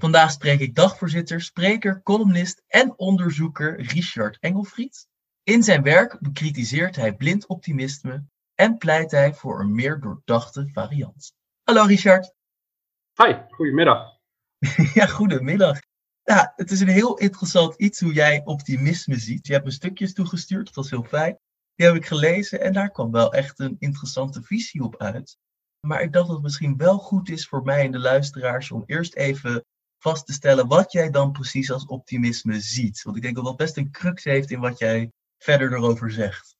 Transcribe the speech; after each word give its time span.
Vandaag 0.00 0.30
spreek 0.30 0.60
ik 0.60 0.74
dagvoorzitter, 0.74 1.40
spreker, 1.40 2.02
columnist 2.02 2.62
en 2.66 2.98
onderzoeker 2.98 3.80
Richard 3.80 4.38
Engelfried. 4.40 5.06
In 5.42 5.62
zijn 5.62 5.82
werk 5.82 6.20
bekritiseert 6.20 6.96
hij 6.96 7.16
blind 7.16 7.46
optimisme 7.46 8.24
en 8.54 8.76
pleit 8.76 9.10
hij 9.10 9.34
voor 9.34 9.60
een 9.60 9.74
meer 9.74 10.00
doordachte 10.00 10.68
variant. 10.72 11.32
Hallo 11.62 11.82
Richard. 11.82 12.34
Hi, 13.22 13.34
goedemiddag. 13.50 14.18
ja, 14.94 15.06
goedemiddag. 15.06 15.78
Ja, 16.22 16.52
het 16.56 16.70
is 16.70 16.80
een 16.80 16.88
heel 16.88 17.16
interessant 17.16 17.74
iets 17.74 18.00
hoe 18.00 18.12
jij 18.12 18.42
optimisme 18.44 19.18
ziet. 19.18 19.46
Je 19.46 19.52
hebt 19.52 19.64
me 19.64 19.70
stukjes 19.70 20.12
toegestuurd, 20.12 20.66
dat 20.66 20.74
was 20.74 20.90
heel 20.90 21.04
fijn. 21.04 21.38
Die 21.74 21.86
heb 21.86 21.96
ik 21.96 22.06
gelezen 22.06 22.60
en 22.60 22.72
daar 22.72 22.90
kwam 22.90 23.10
wel 23.10 23.32
echt 23.32 23.58
een 23.58 23.76
interessante 23.78 24.42
visie 24.42 24.82
op 24.82 24.96
uit. 24.96 25.38
Maar 25.86 26.02
ik 26.02 26.12
dacht 26.12 26.26
dat 26.26 26.34
het 26.34 26.44
misschien 26.44 26.76
wel 26.76 26.98
goed 26.98 27.28
is 27.28 27.48
voor 27.48 27.62
mij 27.62 27.84
en 27.84 27.92
de 27.92 27.98
luisteraars 27.98 28.70
om 28.70 28.82
eerst 28.86 29.14
even 29.14 29.64
vast 29.98 30.26
te 30.26 30.32
stellen 30.32 30.68
wat 30.68 30.92
jij 30.92 31.10
dan 31.10 31.32
precies 31.32 31.72
als 31.72 31.86
optimisme 31.86 32.60
ziet. 32.60 33.02
Want 33.02 33.16
ik 33.16 33.22
denk 33.22 33.34
dat 33.34 33.44
dat 33.44 33.56
best 33.56 33.76
een 33.76 33.90
crux 33.90 34.24
heeft 34.24 34.50
in 34.50 34.60
wat 34.60 34.78
jij 34.78 35.12
verder 35.38 35.72
erover 35.72 36.10
zegt. 36.10 36.56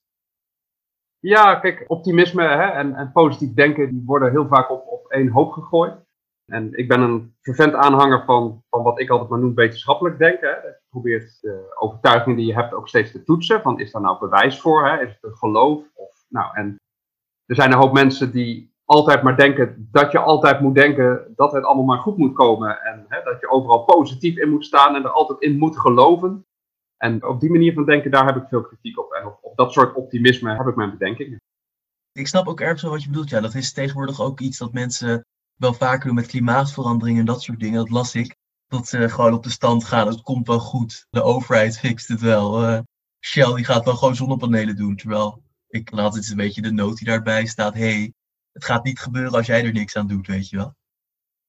Ja, 1.19 1.55
kijk, 1.55 1.85
optimisme 1.87 2.43
hè, 2.43 2.67
en, 2.67 2.95
en 2.95 3.13
positief 3.13 3.55
denken 3.55 3.91
die 3.91 4.03
worden 4.05 4.31
heel 4.31 4.47
vaak 4.47 4.71
op, 4.71 4.87
op 4.87 5.07
één 5.07 5.29
hoop 5.29 5.53
gegooid. 5.53 6.07
En 6.45 6.75
ik 6.75 6.89
ben 6.89 7.01
een 7.01 7.37
vervent 7.41 7.75
aanhanger 7.75 8.25
van, 8.25 8.65
van 8.71 8.83
wat 8.83 9.01
ik 9.01 9.11
altijd 9.11 9.31
maar 9.31 9.39
noem 9.39 9.55
wetenschappelijk 9.55 10.19
denken. 10.19 10.49
Hè. 10.49 10.57
Je 10.57 10.81
probeert 10.89 11.41
de 11.41 11.75
overtuiging 11.79 12.37
die 12.37 12.47
je 12.47 12.55
hebt 12.55 12.73
ook 12.73 12.89
steeds 12.89 13.11
te 13.11 13.23
toetsen. 13.23 13.63
Van 13.63 13.81
is 13.81 13.91
daar 13.91 14.03
nou 14.03 14.19
bewijs 14.19 14.61
voor? 14.61 14.87
Hè? 14.87 15.03
Is 15.03 15.13
het 15.13 15.23
een 15.23 15.37
geloof? 15.37 15.85
Of, 15.95 16.25
nou, 16.29 16.57
en 16.57 16.81
er 17.47 17.55
zijn 17.55 17.73
een 17.73 17.79
hoop 17.79 17.93
mensen 17.93 18.33
die 18.33 18.75
altijd 18.89 19.23
maar 19.23 19.37
denken 19.37 19.89
dat 19.93 20.13
je 20.13 20.19
altijd 20.19 20.61
moet 20.61 20.75
denken 20.75 21.33
dat 21.37 21.53
het 21.53 21.65
allemaal 21.65 21.85
maar 21.85 21.99
goed 21.99 22.17
moet 22.17 22.35
komen. 22.35 22.81
En 22.83 23.05
hè, 23.09 23.23
dat 23.23 23.41
je 23.41 23.51
overal 23.51 23.85
positief 23.85 24.37
in 24.37 24.51
moet 24.51 24.65
staan 24.65 24.95
en 24.95 25.05
er 25.05 25.11
altijd 25.11 25.41
in 25.41 25.59
moet 25.59 25.79
geloven. 25.79 26.47
En 26.97 27.27
op 27.27 27.41
die 27.41 27.51
manier 27.51 27.73
van 27.73 27.85
denken, 27.85 28.11
daar 28.11 28.27
heb 28.27 28.37
ik 28.37 28.49
veel 28.49 28.63
kritiek 28.63 28.99
op. 28.99 29.13
En 29.13 29.27
op, 29.27 29.57
dat 29.57 29.73
soort 29.73 29.95
optimisme 29.95 30.57
heb 30.57 30.67
ik 30.67 30.77
mijn 30.77 30.91
bedenkingen. 30.91 31.41
Ik 32.13 32.27
snap 32.27 32.47
ook 32.49 32.61
ergens 32.61 32.83
wel 32.83 32.91
wat 32.91 33.03
je 33.03 33.09
bedoelt. 33.09 33.31
Ja, 33.31 33.41
dat 33.41 33.55
is 33.55 33.73
tegenwoordig 33.73 34.21
ook 34.21 34.41
iets 34.41 34.59
dat 34.59 34.73
mensen 34.73 35.25
wel 35.55 35.73
vaker 35.75 36.07
doen 36.07 36.15
met 36.15 36.27
klimaatverandering 36.27 37.19
en 37.19 37.25
dat 37.25 37.43
soort 37.43 37.61
dingen. 37.61 37.79
Dat 37.79 37.91
las 37.91 38.15
ik. 38.15 38.37
Dat 38.67 38.89
ze 38.89 39.09
gewoon 39.09 39.33
op 39.33 39.43
de 39.43 39.51
stand 39.51 39.85
gaan. 39.85 40.07
Het 40.07 40.23
komt 40.23 40.47
wel 40.47 40.61
goed. 40.61 41.07
De 41.11 41.23
overheid 41.23 41.79
fixt 41.79 42.09
het 42.09 42.21
wel. 42.21 42.63
Uh, 42.63 42.79
Shell 43.21 43.55
die 43.55 43.65
gaat 43.65 43.85
wel 43.85 43.97
gewoon 43.97 44.17
zonnepanelen 44.17 44.77
doen. 44.77 44.97
Terwijl 44.97 45.43
ik 45.69 45.91
laat 45.91 46.15
het 46.15 46.31
een 46.31 46.37
beetje 46.37 46.63
de 46.63 46.73
noot 46.73 46.97
die 46.97 47.07
daarbij 47.07 47.47
staat. 47.47 47.75
hey, 47.75 48.13
het 48.59 48.67
gaat 48.67 48.85
niet 48.85 49.01
gebeuren 49.01 49.33
als 49.33 49.47
jij 49.47 49.65
er 49.65 49.73
niks 49.73 49.97
aan 49.97 50.07
doet, 50.07 50.27
weet 50.27 50.49
je 50.49 50.57
wel. 50.57 50.75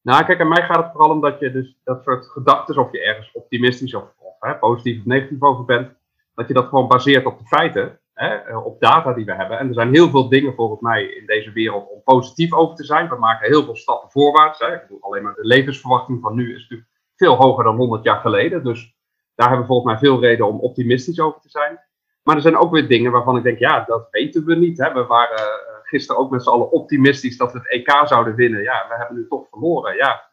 Nou, 0.02 0.26
kijk, 0.26 0.42
aan 0.42 0.48
mij 0.48 0.64
gaat 0.64 0.84
het 0.84 0.92
vooral 0.92 1.12
om 1.12 1.22
dat 1.22 1.40
je 1.40 1.52
dus 1.52 1.78
dat 1.84 2.04
soort 2.04 2.26
gedachten, 2.26 2.78
of 2.78 2.92
je 2.92 3.02
ergens 3.02 3.32
optimistisch 3.34 3.94
of, 3.94 4.04
of 4.18 4.36
hè, 4.40 4.56
positief 4.56 5.00
of 5.00 5.06
negatief 5.06 5.42
over 5.42 5.66
bent, 5.66 5.92
dat 6.34 6.48
je 6.48 6.54
dat 6.54 6.68
gewoon 6.68 6.88
baseert 6.88 7.26
op 7.26 7.40
de 7.40 7.46
feiten, 7.46 8.00
hè, 8.14 8.36
eh, 8.36 8.66
op 8.66 8.80
data 8.80 9.14
die 9.14 9.26
we 9.26 9.34
hebben. 9.34 9.60
En 9.60 9.68
er 9.68 9.74
zijn 9.74 9.94
heel 9.94 10.10
veel 10.10 10.30
dingen 10.30 10.54
volgens 10.56 10.82
mij 10.82 11.04
in 11.04 11.26
deze 11.26 11.52
wereld 11.52 11.90
om 11.90 12.02
positief 12.04 12.54
over 12.54 12.76
te 12.76 12.84
zijn. 12.84 13.10
We 13.10 13.16
maken 13.16 13.50
heel 13.50 13.64
veel 13.64 13.76
stappen 13.76 14.12
voorwaarts. 14.12 14.60
Hè. 14.60 14.78
Alleen 15.00 15.24
maar 15.24 15.34
de 15.34 15.46
levensverwachting 15.46 16.22
van 16.22 16.36
nu 16.36 16.56
is 16.56 16.62
natuurlijk 16.62 16.90
veel 17.16 17.36
hoger 17.36 17.64
dan 17.64 17.76
100 17.76 18.04
jaar 18.04 18.20
geleden. 18.20 18.64
Dus 18.64 18.96
daar 19.36 19.48
hebben 19.48 19.68
we 19.68 19.74
volgens 19.74 19.92
mij 19.94 20.10
veel 20.10 20.22
reden 20.22 20.48
om 20.48 20.60
optimistisch 20.60 21.20
over 21.20 21.42
te 21.42 21.50
zijn. 21.50 21.80
Maar 22.24 22.36
er 22.36 22.42
zijn 22.42 22.58
ook 22.58 22.72
weer 22.72 22.88
dingen 22.88 23.12
waarvan 23.12 23.38
ik 23.38 23.44
denk, 23.44 23.60
ja, 23.60 23.84
dat 23.84 24.08
weten 24.12 24.46
we 24.46 24.56
niet. 24.56 24.78
Hè. 24.78 24.94
We 24.94 25.06
waren 25.06 25.69
gisteren 25.90 26.22
ook 26.22 26.32
met 26.32 26.44
z'n 26.44 26.50
allen 26.50 26.72
optimistisch 26.72 27.38
dat 27.38 27.52
we 27.52 27.60
het 27.60 27.70
EK 27.70 28.08
zouden 28.08 28.36
winnen. 28.36 28.62
Ja, 28.62 28.86
we 28.90 28.96
hebben 28.98 29.18
nu 29.18 29.28
toch 29.28 29.48
verloren. 29.50 29.96
Ja. 29.96 30.28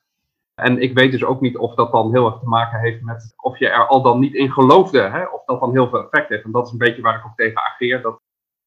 En 0.54 0.82
ik 0.82 0.94
weet 0.94 1.12
dus 1.12 1.24
ook 1.24 1.40
niet 1.40 1.56
of 1.56 1.74
dat 1.74 1.92
dan 1.92 2.12
heel 2.12 2.26
erg 2.26 2.38
te 2.38 2.48
maken 2.48 2.80
heeft 2.80 3.02
met 3.02 3.34
of 3.36 3.58
je 3.58 3.68
er 3.68 3.86
al 3.86 4.02
dan 4.02 4.18
niet 4.18 4.34
in 4.34 4.52
geloofde. 4.52 5.00
Hè? 5.00 5.24
Of 5.24 5.44
dat 5.44 5.60
dan 5.60 5.72
heel 5.72 5.88
veel 5.88 6.02
effect 6.04 6.28
heeft. 6.28 6.44
En 6.44 6.52
dat 6.52 6.66
is 6.66 6.72
een 6.72 6.78
beetje 6.78 7.02
waar 7.02 7.16
ik 7.16 7.24
ook 7.26 7.36
tegen 7.36 7.62
ageer. 7.62 8.02
Dat 8.02 8.20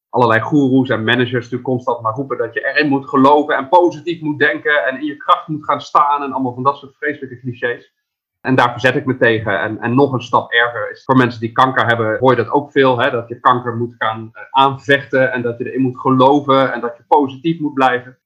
allerlei 0.08 0.40
goeroes 0.40 0.88
en 0.88 1.04
managers 1.04 1.32
natuurlijk 1.32 1.62
constant 1.62 2.00
maar 2.00 2.14
roepen 2.14 2.38
dat 2.38 2.54
je 2.54 2.64
erin 2.64 2.88
moet 2.88 3.08
geloven 3.08 3.56
en 3.56 3.68
positief 3.68 4.20
moet 4.20 4.38
denken 4.38 4.84
en 4.86 5.00
in 5.00 5.06
je 5.06 5.16
kracht 5.16 5.48
moet 5.48 5.64
gaan 5.64 5.80
staan 5.80 6.22
en 6.22 6.32
allemaal 6.32 6.54
van 6.54 6.62
dat 6.62 6.76
soort 6.76 6.96
vreselijke 6.96 7.40
clichés. 7.40 7.92
En 8.40 8.54
daar 8.54 8.70
verzet 8.70 8.94
ik 8.94 9.06
me 9.06 9.16
tegen. 9.16 9.60
En, 9.60 9.80
en 9.80 9.94
nog 9.94 10.12
een 10.12 10.22
stap 10.22 10.52
erger 10.52 10.90
is 10.90 11.04
voor 11.04 11.16
mensen 11.16 11.40
die 11.40 11.52
kanker 11.52 11.86
hebben, 11.86 12.18
hoor 12.18 12.30
je 12.30 12.44
dat 12.44 12.52
ook 12.52 12.70
veel. 12.70 13.00
Hè? 13.00 13.10
Dat 13.10 13.28
je 13.28 13.40
kanker 13.40 13.76
moet 13.76 13.94
gaan 13.98 14.30
uh, 14.32 14.42
aanvechten 14.50 15.32
en 15.32 15.42
dat 15.42 15.58
je 15.58 15.64
erin 15.70 15.80
moet 15.80 16.00
geloven 16.00 16.72
en 16.72 16.80
dat 16.80 16.96
je 16.96 17.04
positief 17.08 17.60
moet 17.60 17.74
blijven. 17.74 18.18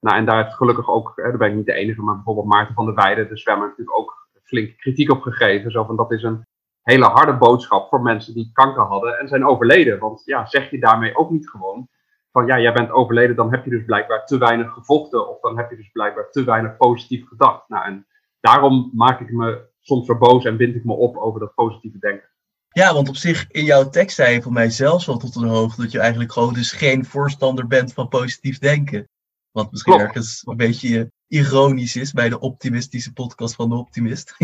Nou, 0.00 0.16
en 0.16 0.24
daar 0.24 0.42
heeft 0.42 0.56
gelukkig 0.56 0.88
ook, 0.88 1.12
hè, 1.16 1.22
daar 1.22 1.36
ben 1.36 1.48
ik 1.48 1.54
niet 1.54 1.66
de 1.66 1.72
enige, 1.72 2.02
maar 2.02 2.14
bijvoorbeeld 2.14 2.46
Maarten 2.46 2.74
van 2.74 2.84
der 2.84 2.94
Weijden, 2.94 3.28
de 3.28 3.36
zwemmer, 3.36 3.68
natuurlijk 3.68 3.98
ook 3.98 4.28
flink 4.42 4.78
kritiek 4.78 5.10
op 5.10 5.20
gegeven. 5.20 5.70
Zo 5.70 5.84
van 5.84 5.96
dat 5.96 6.12
is 6.12 6.22
een 6.22 6.46
hele 6.82 7.04
harde 7.04 7.34
boodschap 7.36 7.88
voor 7.88 8.02
mensen 8.02 8.34
die 8.34 8.50
kanker 8.52 8.82
hadden 8.82 9.18
en 9.18 9.28
zijn 9.28 9.46
overleden. 9.46 9.98
Want 9.98 10.22
ja, 10.24 10.46
zeg 10.46 10.70
je 10.70 10.78
daarmee 10.78 11.16
ook 11.16 11.30
niet 11.30 11.48
gewoon 11.48 11.88
van 12.32 12.46
ja, 12.46 12.60
jij 12.60 12.72
bent 12.72 12.90
overleden, 12.90 13.36
dan 13.36 13.50
heb 13.50 13.64
je 13.64 13.70
dus 13.70 13.84
blijkbaar 13.84 14.26
te 14.26 14.38
weinig 14.38 14.72
gevochten 14.72 15.28
of 15.28 15.40
dan 15.40 15.56
heb 15.56 15.70
je 15.70 15.76
dus 15.76 15.90
blijkbaar 15.92 16.30
te 16.30 16.44
weinig 16.44 16.76
positief 16.76 17.28
gedacht. 17.28 17.68
Nou, 17.68 17.84
en 17.84 18.06
daarom 18.46 18.90
maak 18.94 19.20
ik 19.20 19.32
me 19.32 19.68
soms 19.80 20.06
zo 20.06 20.18
boos 20.18 20.44
en 20.44 20.56
wind 20.56 20.74
ik 20.74 20.84
me 20.84 20.92
op 20.92 21.16
over 21.16 21.40
dat 21.40 21.54
positieve 21.54 21.98
denken. 21.98 22.28
Ja, 22.68 22.94
want 22.94 23.08
op 23.08 23.16
zich 23.16 23.50
in 23.50 23.64
jouw 23.64 23.88
tekst 23.88 24.16
zei 24.16 24.34
je 24.34 24.42
voor 24.42 24.52
mij 24.52 24.70
zelfs 24.70 25.06
wel 25.06 25.16
tot 25.16 25.36
een 25.36 25.48
hoogte 25.48 25.82
dat 25.82 25.92
je 25.92 25.98
eigenlijk 25.98 26.32
gewoon 26.32 26.54
dus 26.54 26.72
geen 26.72 27.04
voorstander 27.04 27.66
bent 27.66 27.92
van 27.92 28.08
positief 28.08 28.58
denken. 28.58 29.08
Wat 29.50 29.70
misschien 29.70 29.92
Klopt. 29.92 30.08
ergens 30.08 30.42
een 30.44 30.56
beetje 30.56 31.12
ironisch 31.28 31.96
is 31.96 32.12
bij 32.12 32.28
de 32.28 32.40
optimistische 32.40 33.12
podcast 33.12 33.54
van 33.54 33.68
de 33.68 33.74
Optimist. 33.74 34.36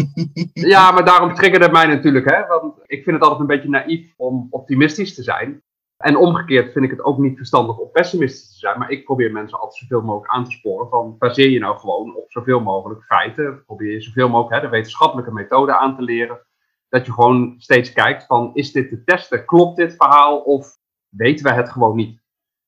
ja, 0.52 0.90
maar 0.92 1.04
daarom 1.04 1.34
triggerde 1.34 1.64
het 1.64 1.74
mij 1.74 1.86
natuurlijk. 1.86 2.30
Hè? 2.30 2.46
Want 2.46 2.74
ik 2.86 3.02
vind 3.02 3.16
het 3.16 3.22
altijd 3.22 3.40
een 3.40 3.56
beetje 3.56 3.68
naïef 3.68 4.12
om 4.16 4.46
optimistisch 4.50 5.14
te 5.14 5.22
zijn. 5.22 5.62
En 6.02 6.16
omgekeerd 6.16 6.72
vind 6.72 6.84
ik 6.84 6.90
het 6.90 7.02
ook 7.02 7.18
niet 7.18 7.36
verstandig 7.36 7.78
om 7.78 7.90
pessimistisch 7.90 8.52
te 8.52 8.58
zijn. 8.58 8.78
Maar 8.78 8.90
ik 8.90 9.04
probeer 9.04 9.32
mensen 9.32 9.58
altijd 9.58 9.78
zoveel 9.78 10.02
mogelijk 10.02 10.32
aan 10.32 10.44
te 10.44 10.50
sporen. 10.50 10.88
Van 10.88 11.18
baseer 11.18 11.50
je 11.50 11.58
nou 11.58 11.78
gewoon 11.78 12.16
op 12.16 12.30
zoveel 12.30 12.60
mogelijk 12.60 13.04
feiten. 13.04 13.64
Probeer 13.64 13.92
je 13.92 14.00
zoveel 14.00 14.28
mogelijk 14.28 14.54
hè, 14.54 14.68
de 14.68 14.76
wetenschappelijke 14.76 15.32
methode 15.32 15.76
aan 15.76 15.96
te 15.96 16.02
leren. 16.02 16.40
Dat 16.88 17.06
je 17.06 17.12
gewoon 17.12 17.54
steeds 17.58 17.92
kijkt 17.92 18.26
van 18.26 18.50
is 18.54 18.72
dit 18.72 18.88
te 18.88 19.04
testen? 19.04 19.44
Klopt 19.44 19.76
dit 19.76 19.94
verhaal 19.96 20.38
of 20.40 20.78
weten 21.08 21.44
we 21.44 21.52
het 21.52 21.70
gewoon 21.70 21.96
niet? 21.96 22.20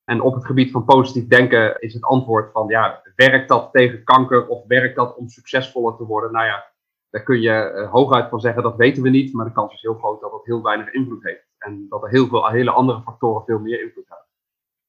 En 0.05 0.21
op 0.21 0.35
het 0.35 0.47
gebied 0.47 0.71
van 0.71 0.85
positief 0.85 1.27
denken 1.27 1.81
is 1.81 1.95
het 1.95 2.05
antwoord 2.05 2.53
van 2.53 2.69
ja, 2.69 3.03
werkt 3.17 3.49
dat 3.49 3.69
tegen 3.73 4.05
kanker 4.05 4.49
of 4.49 4.67
werkt 4.67 4.97
dat 4.97 5.17
om 5.17 5.29
succesvoller 5.29 5.97
te 5.97 6.05
worden? 6.05 6.33
Nou 6.33 6.47
ja, 6.47 6.65
daar 7.11 7.23
kun 7.23 7.41
je 7.41 7.73
uh, 7.75 7.91
hooguit 7.91 8.29
van 8.29 8.41
zeggen 8.41 8.63
dat 8.63 8.77
weten 8.77 9.03
we 9.03 9.11
niet. 9.11 9.33
Maar 9.33 9.47
de 9.47 9.53
kans 9.53 9.75
is 9.75 9.83
heel 9.83 9.95
groot 9.95 10.21
dat 10.21 10.31
dat 10.31 10.45
heel 10.45 10.63
weinig 10.63 10.93
invloed 10.93 11.23
heeft. 11.23 11.47
En 11.65 11.87
dat 11.89 12.03
er 12.03 12.09
heel 12.09 12.29
veel 12.29 12.49
hele 12.49 12.71
andere 12.71 13.03
factoren 13.03 13.45
veel 13.45 13.59
meer 13.59 13.83
invloed 13.83 14.09
hebben. 14.09 14.27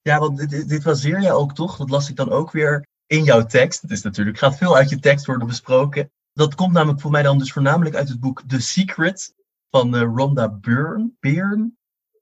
Ja, 0.02 0.20
want 0.20 0.50
dit, 0.50 0.70
dit 0.70 0.84
baseer 0.84 1.22
je 1.22 1.32
ook 1.32 1.54
toch? 1.54 1.78
Dat 1.78 1.90
las 1.90 2.10
ik 2.10 2.16
dan 2.16 2.32
ook 2.32 2.52
weer 2.52 2.88
in 3.08 3.24
jouw 3.24 3.46
tekst. 3.46 3.82
Het 3.82 3.92
is 3.92 4.02
natuurlijk, 4.02 4.38
gaat 4.38 4.58
veel 4.58 4.76
uit 4.76 4.90
je 4.90 5.00
tekst 5.00 5.26
worden 5.26 5.48
besproken. 5.48 6.12
Dat 6.34 6.56
komt 6.56 6.74
namelijk 6.74 7.02
voor 7.02 7.12
mij 7.12 7.24
dan 7.24 7.38
dus 7.38 7.52
voornamelijk 7.52 7.96
uit 7.96 8.10
het 8.10 8.20
boek 8.20 8.42
The 8.48 8.60
Secret 8.60 9.34
van 9.70 9.96
uh, 9.96 10.02
Rhonda 10.02 10.50
Byrne. 10.50 11.12
Byrne? 11.20 11.72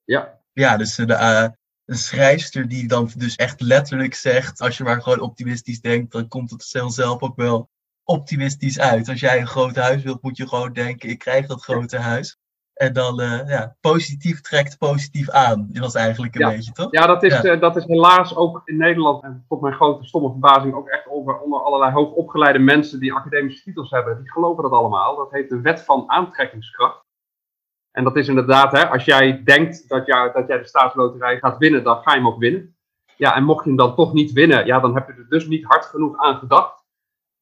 Ja. 0.03 0.41
Ja, 0.51 0.77
dus 0.77 1.00
uh, 1.00 1.07
de, 1.07 1.13
uh, 1.13 1.47
een 1.85 1.97
schrijfster 1.97 2.67
die 2.67 2.88
dan 2.88 3.11
dus 3.17 3.35
echt 3.35 3.61
letterlijk 3.61 4.13
zegt: 4.13 4.61
als 4.61 4.77
je 4.77 4.83
maar 4.83 5.01
gewoon 5.01 5.19
optimistisch 5.19 5.81
denkt, 5.81 6.11
dan 6.11 6.27
komt 6.27 6.51
het 6.51 6.63
zelf 6.63 7.21
ook 7.21 7.35
wel 7.35 7.69
optimistisch 8.03 8.79
uit. 8.79 9.09
Als 9.09 9.19
jij 9.19 9.39
een 9.39 9.47
groot 9.47 9.75
huis 9.75 10.03
wilt, 10.03 10.21
moet 10.21 10.38
je 10.38 10.47
gewoon 10.47 10.73
denken: 10.73 11.09
ik 11.09 11.19
krijg 11.19 11.47
dat 11.47 11.63
grote 11.63 11.97
huis. 11.97 12.38
En 12.83 12.94
dan 12.94 13.21
uh, 13.21 13.47
ja, 13.47 13.75
positief 13.81 14.41
trekt 14.41 14.77
positief 14.77 15.30
aan. 15.30 15.68
Dat 15.69 15.83
was 15.83 15.95
eigenlijk 15.95 16.35
een 16.35 16.41
ja. 16.41 16.50
beetje, 16.50 16.71
toch? 16.71 16.88
Ja, 16.91 17.06
dat 17.06 17.24
is, 17.24 17.41
ja. 17.41 17.53
Uh, 17.53 17.62
dat 17.62 17.75
is 17.75 17.85
helaas 17.85 18.35
ook 18.35 18.62
in 18.65 18.77
Nederland, 18.77 19.24
en 19.24 19.45
tot 19.47 19.62
mijn 19.62 19.74
grote 19.74 20.06
stomme 20.06 20.30
verbazing, 20.30 20.74
ook 20.74 20.88
echt 20.88 21.07
onder, 21.07 21.39
onder 21.39 21.59
allerlei 21.59 21.91
hoogopgeleide 21.91 22.59
mensen 22.59 23.00
die 23.00 23.13
academische 23.13 23.63
titels 23.63 23.91
hebben. 23.91 24.18
Die 24.18 24.31
geloven 24.31 24.63
dat 24.63 24.71
allemaal. 24.71 25.15
Dat 25.15 25.31
heet 25.31 25.50
de 25.50 25.62
wet 25.62 25.81
van 25.81 26.03
aantrekkingskracht. 26.07 27.01
En 27.91 28.03
dat 28.03 28.15
is 28.15 28.27
inderdaad, 28.27 28.71
hè, 28.71 28.89
als 28.89 29.06
jij 29.06 29.44
denkt 29.44 29.89
dat, 29.89 30.06
jou, 30.06 30.31
dat 30.33 30.47
jij 30.47 30.57
de 30.57 30.68
staatsloterij 30.68 31.39
gaat 31.39 31.57
winnen, 31.57 31.83
dan 31.83 32.01
ga 32.01 32.12
je 32.12 32.18
hem 32.18 32.27
ook 32.27 32.39
winnen. 32.39 32.75
Ja, 33.18 33.36
en 33.36 33.44
mocht 33.44 33.63
je 33.63 33.69
hem 33.69 33.77
dan 33.77 33.95
toch 33.95 34.13
niet 34.13 34.31
winnen, 34.31 34.65
ja, 34.65 34.79
dan 34.79 34.95
heb 34.95 35.07
je 35.07 35.13
er 35.13 35.29
dus 35.29 35.47
niet 35.47 35.65
hard 35.65 35.86
genoeg 35.86 36.18
aan 36.18 36.38
gedacht. 36.38 36.82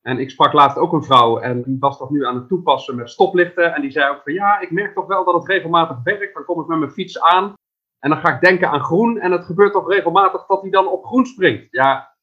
En 0.01 0.19
ik 0.19 0.30
sprak 0.30 0.53
laatst 0.53 0.77
ook 0.77 0.94
een 0.94 1.03
vrouw 1.03 1.39
en 1.39 1.63
die 1.63 1.77
was 1.80 1.98
dat 1.98 2.09
nu 2.09 2.25
aan 2.25 2.36
het 2.36 2.48
toepassen 2.48 2.95
met 2.95 3.09
stoplichten. 3.09 3.75
En 3.75 3.81
die 3.81 3.92
zei 3.92 4.12
ook 4.12 4.24
van 4.24 4.33
ja, 4.33 4.59
ik 4.59 4.71
merk 4.71 4.94
toch 4.94 5.07
wel 5.07 5.25
dat 5.25 5.33
het 5.33 5.48
regelmatig 5.48 5.98
werkt. 6.03 6.33
Dan 6.33 6.45
kom 6.45 6.62
ik 6.62 6.68
met 6.68 6.80
mijn 6.80 6.92
fiets 6.92 7.21
aan 7.21 7.53
en 8.00 8.09
dan 8.09 8.19
ga 8.19 8.33
ik 8.36 8.42
denken 8.42 8.69
aan 8.69 8.83
groen. 8.83 9.19
En 9.19 9.31
het 9.31 9.45
gebeurt 9.45 9.74
toch 9.74 9.89
regelmatig 9.89 10.45
dat 10.45 10.62
hij 10.62 10.69
dan 10.69 10.88
op 10.88 11.06
groen 11.06 11.25
springt. 11.25 11.68
Ja, 11.71 12.15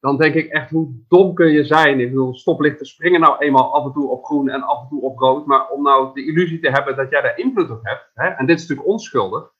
dan 0.00 0.16
denk 0.16 0.34
ik 0.34 0.46
echt 0.46 0.70
hoe 0.70 1.04
dom 1.08 1.34
kun 1.34 1.50
je 1.50 1.64
zijn. 1.64 2.00
Ik 2.00 2.08
bedoel, 2.08 2.34
stoplichten 2.34 2.86
springen 2.86 3.20
nou 3.20 3.38
eenmaal 3.38 3.74
af 3.74 3.84
en 3.84 3.92
toe 3.92 4.08
op 4.08 4.24
groen 4.24 4.48
en 4.48 4.62
af 4.62 4.82
en 4.82 4.88
toe 4.88 5.02
op 5.02 5.18
rood. 5.18 5.46
Maar 5.46 5.68
om 5.68 5.82
nou 5.82 6.14
de 6.14 6.26
illusie 6.26 6.60
te 6.60 6.70
hebben 6.70 6.96
dat 6.96 7.10
jij 7.10 7.20
daar 7.20 7.38
invloed 7.38 7.70
op 7.70 7.80
hebt. 7.82 8.10
Hè, 8.14 8.28
en 8.28 8.46
dit 8.46 8.56
is 8.56 8.62
natuurlijk 8.62 8.88
onschuldig. 8.88 9.52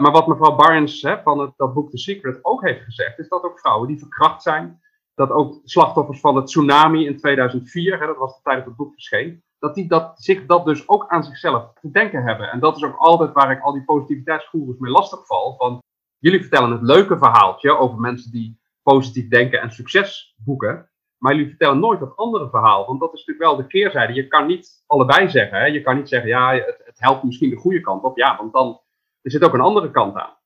Maar 0.00 0.12
wat 0.12 0.26
mevrouw 0.26 0.56
Barnes 0.56 1.02
hè, 1.02 1.22
van 1.22 1.38
het, 1.38 1.52
dat 1.56 1.74
boek 1.74 1.90
The 1.90 1.98
Secret 1.98 2.38
ook 2.44 2.64
heeft 2.64 2.82
gezegd, 2.82 3.18
is 3.18 3.28
dat 3.28 3.42
ook 3.42 3.60
vrouwen 3.60 3.88
die 3.88 3.98
verkracht 3.98 4.42
zijn, 4.42 4.80
dat 5.14 5.30
ook 5.30 5.60
slachtoffers 5.64 6.20
van 6.20 6.36
het 6.36 6.46
tsunami 6.46 7.06
in 7.06 7.16
2004, 7.16 8.00
hè, 8.00 8.06
dat 8.06 8.16
was 8.16 8.34
de 8.34 8.42
tijd 8.42 8.56
dat 8.56 8.66
het 8.66 8.76
boek 8.76 8.92
verscheen, 8.92 9.42
dat 9.58 9.74
die 9.74 9.88
dat, 9.88 10.12
zich 10.16 10.46
dat 10.46 10.64
dus 10.64 10.88
ook 10.88 11.08
aan 11.08 11.24
zichzelf 11.24 11.72
te 11.80 11.90
denken 11.90 12.22
hebben. 12.22 12.50
En 12.50 12.60
dat 12.60 12.76
is 12.76 12.84
ook 12.84 12.96
altijd 12.96 13.32
waar 13.32 13.50
ik 13.50 13.62
al 13.62 13.72
die 13.72 13.84
positiviteitsgoeroes 13.84 14.78
mee 14.78 14.92
lastig 14.92 15.26
val. 15.26 15.56
Van, 15.56 15.82
jullie 16.18 16.40
vertellen 16.40 16.70
het 16.70 16.82
leuke 16.82 17.18
verhaaltje 17.18 17.76
over 17.76 17.98
mensen 17.98 18.30
die 18.30 18.60
positief 18.82 19.28
denken 19.28 19.60
en 19.60 19.70
succes 19.70 20.34
boeken. 20.36 20.90
Maar 21.18 21.32
jullie 21.32 21.48
vertellen 21.48 21.78
nooit 21.78 22.00
dat 22.00 22.16
andere 22.16 22.48
verhaal. 22.48 22.86
Want 22.86 23.00
dat 23.00 23.12
is 23.12 23.24
natuurlijk 23.24 23.46
wel 23.46 23.56
de 23.56 23.66
keerzijde. 23.66 24.12
Je 24.12 24.26
kan 24.26 24.46
niet 24.46 24.82
allebei 24.86 25.28
zeggen. 25.28 25.58
Hè? 25.58 25.64
Je 25.64 25.82
kan 25.82 25.96
niet 25.96 26.08
zeggen, 26.08 26.28
ja, 26.28 26.54
het, 26.54 26.82
het 26.84 27.00
helpt 27.00 27.22
misschien 27.22 27.50
de 27.50 27.56
goede 27.56 27.80
kant 27.80 28.02
op. 28.02 28.16
Ja, 28.16 28.36
want 28.36 28.52
dan 28.52 28.80
er 29.22 29.30
zit 29.30 29.44
ook 29.44 29.54
een 29.54 29.60
andere 29.60 29.90
kant 29.90 30.16
aan. 30.16 30.36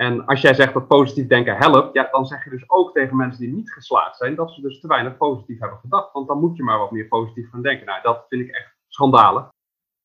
En 0.00 0.26
als 0.26 0.40
jij 0.40 0.54
zegt 0.54 0.72
dat 0.72 0.88
positief 0.88 1.26
denken 1.26 1.56
helpt, 1.56 1.94
ja, 1.94 2.08
dan 2.10 2.26
zeg 2.26 2.44
je 2.44 2.50
dus 2.50 2.70
ook 2.70 2.92
tegen 2.92 3.16
mensen 3.16 3.40
die 3.40 3.54
niet 3.54 3.72
geslaagd 3.72 4.16
zijn, 4.16 4.34
dat 4.34 4.50
ze 4.50 4.60
dus 4.60 4.80
te 4.80 4.86
weinig 4.86 5.16
positief 5.16 5.58
hebben 5.58 5.78
gedacht. 5.78 6.12
Want 6.12 6.28
dan 6.28 6.40
moet 6.40 6.56
je 6.56 6.62
maar 6.62 6.78
wat 6.78 6.90
meer 6.90 7.08
positief 7.08 7.50
gaan 7.50 7.62
denken. 7.62 7.86
Nou, 7.86 8.02
dat 8.02 8.24
vind 8.28 8.42
ik 8.42 8.54
echt 8.54 8.76
schandalig. 8.88 9.48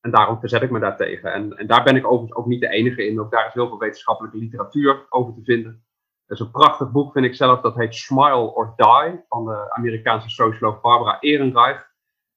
En 0.00 0.10
daarom 0.10 0.40
verzet 0.40 0.62
ik 0.62 0.70
me 0.70 0.78
daartegen. 0.78 1.32
En, 1.32 1.56
en 1.56 1.66
daar 1.66 1.84
ben 1.84 1.96
ik 1.96 2.06
overigens 2.06 2.38
ook 2.38 2.46
niet 2.46 2.60
de 2.60 2.68
enige 2.68 3.06
in. 3.06 3.20
Ook 3.20 3.30
daar 3.30 3.46
is 3.46 3.52
heel 3.52 3.68
veel 3.68 3.78
wetenschappelijke 3.78 4.38
literatuur 4.38 5.06
over 5.08 5.34
te 5.34 5.42
vinden. 5.44 5.84
Er 6.26 6.34
is 6.34 6.40
een 6.40 6.50
prachtig 6.50 6.90
boek, 6.90 7.12
vind 7.12 7.26
ik 7.26 7.34
zelf, 7.34 7.60
dat 7.60 7.74
heet 7.74 7.94
Smile 7.94 8.54
or 8.54 8.72
Die, 8.76 9.24
van 9.28 9.44
de 9.44 9.74
Amerikaanse 9.74 10.30
socioloog 10.30 10.80
Barbara 10.80 11.20
Ehrenreich. 11.20 11.94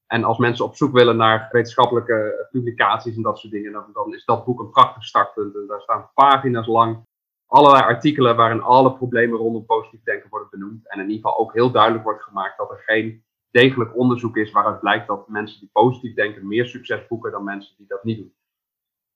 En 0.07 0.23
als 0.23 0.38
mensen 0.38 0.65
op 0.65 0.75
zoek 0.75 0.94
willen 0.94 1.17
naar 1.17 1.50
wetenschappelijke 1.51 2.47
publicaties 2.51 3.15
en 3.15 3.21
dat 3.21 3.39
soort 3.39 3.53
dingen, 3.53 3.71
dan, 3.71 3.85
dan 3.94 4.13
is 4.13 4.25
dat 4.25 4.45
boek 4.45 4.59
een 4.59 4.69
prachtig 4.69 5.03
startpunt. 5.03 5.56
En 5.56 5.65
daar 5.67 5.81
staan 5.81 6.09
pagina's 6.13 6.67
lang 6.67 7.07
allerlei 7.50 7.84
artikelen 7.84 8.36
waarin 8.36 8.62
alle 8.62 8.94
problemen 8.94 9.38
rondom 9.38 9.66
positief 9.66 10.04
denken 10.04 10.30
worden 10.30 10.48
benoemd. 10.51 10.90
En 10.90 11.00
in 11.00 11.10
ieder 11.10 11.16
geval 11.16 11.38
ook 11.38 11.54
heel 11.54 11.72
duidelijk 11.72 12.04
wordt 12.04 12.24
gemaakt 12.24 12.57
dat 12.57 12.69
er 12.69 12.84
geen 12.86 13.24
degelijk 13.51 13.98
onderzoek 13.98 14.38
is 14.38 14.51
waaruit 14.51 14.80
blijkt 14.80 15.07
dat 15.07 15.28
mensen 15.28 15.60
die 15.60 15.69
positief 15.72 16.16
denken 16.16 16.48
meer 16.48 16.66
succes 16.66 17.07
boeken 17.07 17.31
dan 17.31 17.44
mensen 17.44 17.74
die 17.78 17.88
dat 17.88 18.04
niet 18.04 18.18
doen. 18.18 18.34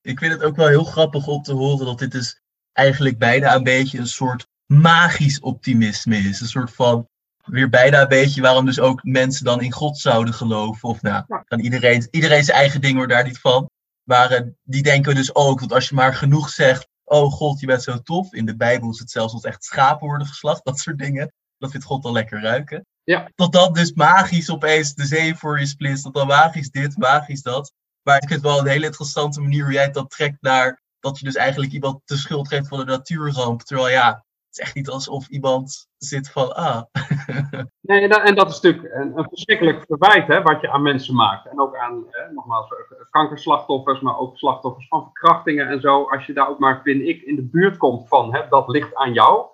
Ik 0.00 0.18
vind 0.18 0.32
het 0.32 0.42
ook 0.42 0.56
wel 0.56 0.68
heel 0.68 0.84
grappig 0.84 1.26
om 1.26 1.42
te 1.42 1.52
horen 1.52 1.86
dat 1.86 1.98
dit 1.98 2.12
dus 2.12 2.42
eigenlijk 2.72 3.18
bijna 3.18 3.54
een 3.54 3.62
beetje 3.62 3.98
een 3.98 4.06
soort 4.06 4.46
magisch 4.66 5.40
optimisme 5.40 6.16
is. 6.16 6.40
Een 6.40 6.46
soort 6.46 6.72
van 6.72 7.08
weer 7.44 7.68
bijna 7.68 8.00
een 8.00 8.08
beetje 8.08 8.40
waarom 8.40 8.64
dus 8.64 8.80
ook 8.80 9.04
mensen 9.04 9.44
dan 9.44 9.60
in 9.60 9.72
God 9.72 9.98
zouden 9.98 10.34
geloven. 10.34 10.88
Of 10.88 11.02
nou, 11.02 11.24
kan 11.44 11.60
iedereen, 11.60 12.08
iedereen 12.10 12.44
zijn 12.44 12.58
eigen 12.58 12.80
ding 12.80 12.96
hoor 12.96 13.08
daar 13.08 13.24
niet 13.24 13.38
van. 13.38 13.70
Maar 14.02 14.32
uh, 14.32 14.40
die 14.62 14.82
denken 14.82 15.14
dus 15.14 15.34
ook 15.34 15.60
dat 15.60 15.72
als 15.72 15.88
je 15.88 15.94
maar 15.94 16.14
genoeg 16.14 16.48
zegt, 16.48 16.88
oh 17.04 17.32
God, 17.32 17.60
je 17.60 17.66
bent 17.66 17.82
zo 17.82 17.98
tof. 17.98 18.32
In 18.32 18.46
de 18.46 18.56
Bijbel 18.56 18.90
is 18.90 18.98
het 18.98 19.10
zelfs 19.10 19.32
als 19.32 19.42
echt 19.44 19.64
schapen 19.64 20.06
worden 20.06 20.26
geslacht, 20.26 20.64
dat 20.64 20.78
soort 20.78 20.98
dingen. 20.98 21.32
Dat 21.58 21.70
vindt 21.70 21.86
God 21.86 22.02
dan 22.02 22.12
lekker 22.12 22.42
ruiken. 22.42 22.86
Ja. 23.04 23.30
Tot 23.34 23.52
dat 23.52 23.74
dus 23.74 23.92
magisch 23.92 24.50
opeens 24.50 24.94
de 24.94 25.06
zee 25.06 25.34
voor 25.34 25.60
je 25.60 25.66
splitst. 25.66 26.04
Dat 26.04 26.14
dan 26.14 26.26
magisch 26.26 26.70
dit, 26.70 26.96
magisch 26.96 27.42
dat. 27.42 27.72
Maar 28.02 28.16
ik 28.16 28.28
vind 28.28 28.42
het 28.42 28.50
wel 28.50 28.60
een 28.60 28.66
hele 28.66 28.86
interessante 28.86 29.40
manier 29.40 29.64
hoe 29.64 29.72
jij 29.72 29.90
dat 29.90 30.10
trekt 30.10 30.42
naar 30.42 30.82
dat 31.00 31.18
je 31.18 31.24
dus 31.24 31.34
eigenlijk 31.34 31.72
iemand 31.72 32.00
de 32.04 32.16
schuld 32.16 32.48
geeft 32.48 32.68
van 32.68 32.78
de 32.78 32.84
natuurramp. 32.84 33.62
Terwijl 33.62 33.88
ja, 33.88 34.24
is 34.58 34.64
echt 34.64 34.74
niet 34.74 34.88
alsof 34.88 35.28
iemand 35.28 35.88
zit 35.96 36.30
van, 36.30 36.54
ah. 36.54 36.82
nee, 37.80 38.08
en 38.08 38.34
dat, 38.34 38.48
is 38.48 38.60
natuurlijk 38.60 38.94
een, 38.94 39.18
een, 39.18 39.28
verschrikkelijk 39.28 39.84
verwijt 39.86 40.26
hè, 40.26 40.42
wat 40.42 40.60
je 40.60 40.70
aan 40.70 40.82
mensen 40.82 41.14
maakt. 41.14 41.46
En 41.46 41.60
ook 41.60 41.76
aan, 41.76 42.04
hè, 42.10 42.32
nogmaals, 42.32 42.68
kankerslachtoffers, 43.10 44.00
maar 44.00 44.18
ook 44.18 44.36
slachtoffers 44.36 44.88
van 44.88 45.02
verkrachtingen 45.02 45.68
en 45.68 45.80
zo. 45.80 46.02
Als 46.02 46.26
je 46.26 46.32
daar 46.32 46.48
ook 46.48 46.58
maar, 46.58 46.82
vind 46.82 47.02
ik, 47.02 47.22
in 47.22 47.36
de 47.36 47.42
buurt 47.42 47.76
komt 47.76 48.08
van, 48.08 48.34
hè, 48.34 48.48
dat 48.48 48.68
ligt 48.68 48.94
aan 48.94 49.12
jou. 49.12 49.46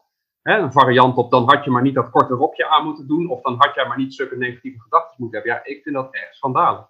Hè, 0.43 0.58
een 0.58 0.73
variant 0.73 1.17
op, 1.17 1.31
dan 1.31 1.49
had 1.49 1.64
je 1.64 1.70
maar 1.70 1.82
niet 1.82 1.94
dat 1.94 2.11
korte 2.11 2.35
rokje 2.35 2.69
aan 2.69 2.85
moeten 2.85 3.06
doen. 3.06 3.31
Of 3.31 3.43
dan 3.43 3.55
had 3.58 3.75
jij 3.75 3.87
maar 3.87 3.99
niet 3.99 4.14
zulke 4.14 4.37
negatieve 4.37 4.81
gedachten 4.81 5.17
moeten 5.19 5.38
hebben. 5.41 5.56
Ja, 5.56 5.75
ik 5.75 5.82
vind 5.82 5.94
dat 5.94 6.14
echt 6.14 6.35
schandalig. 6.35 6.88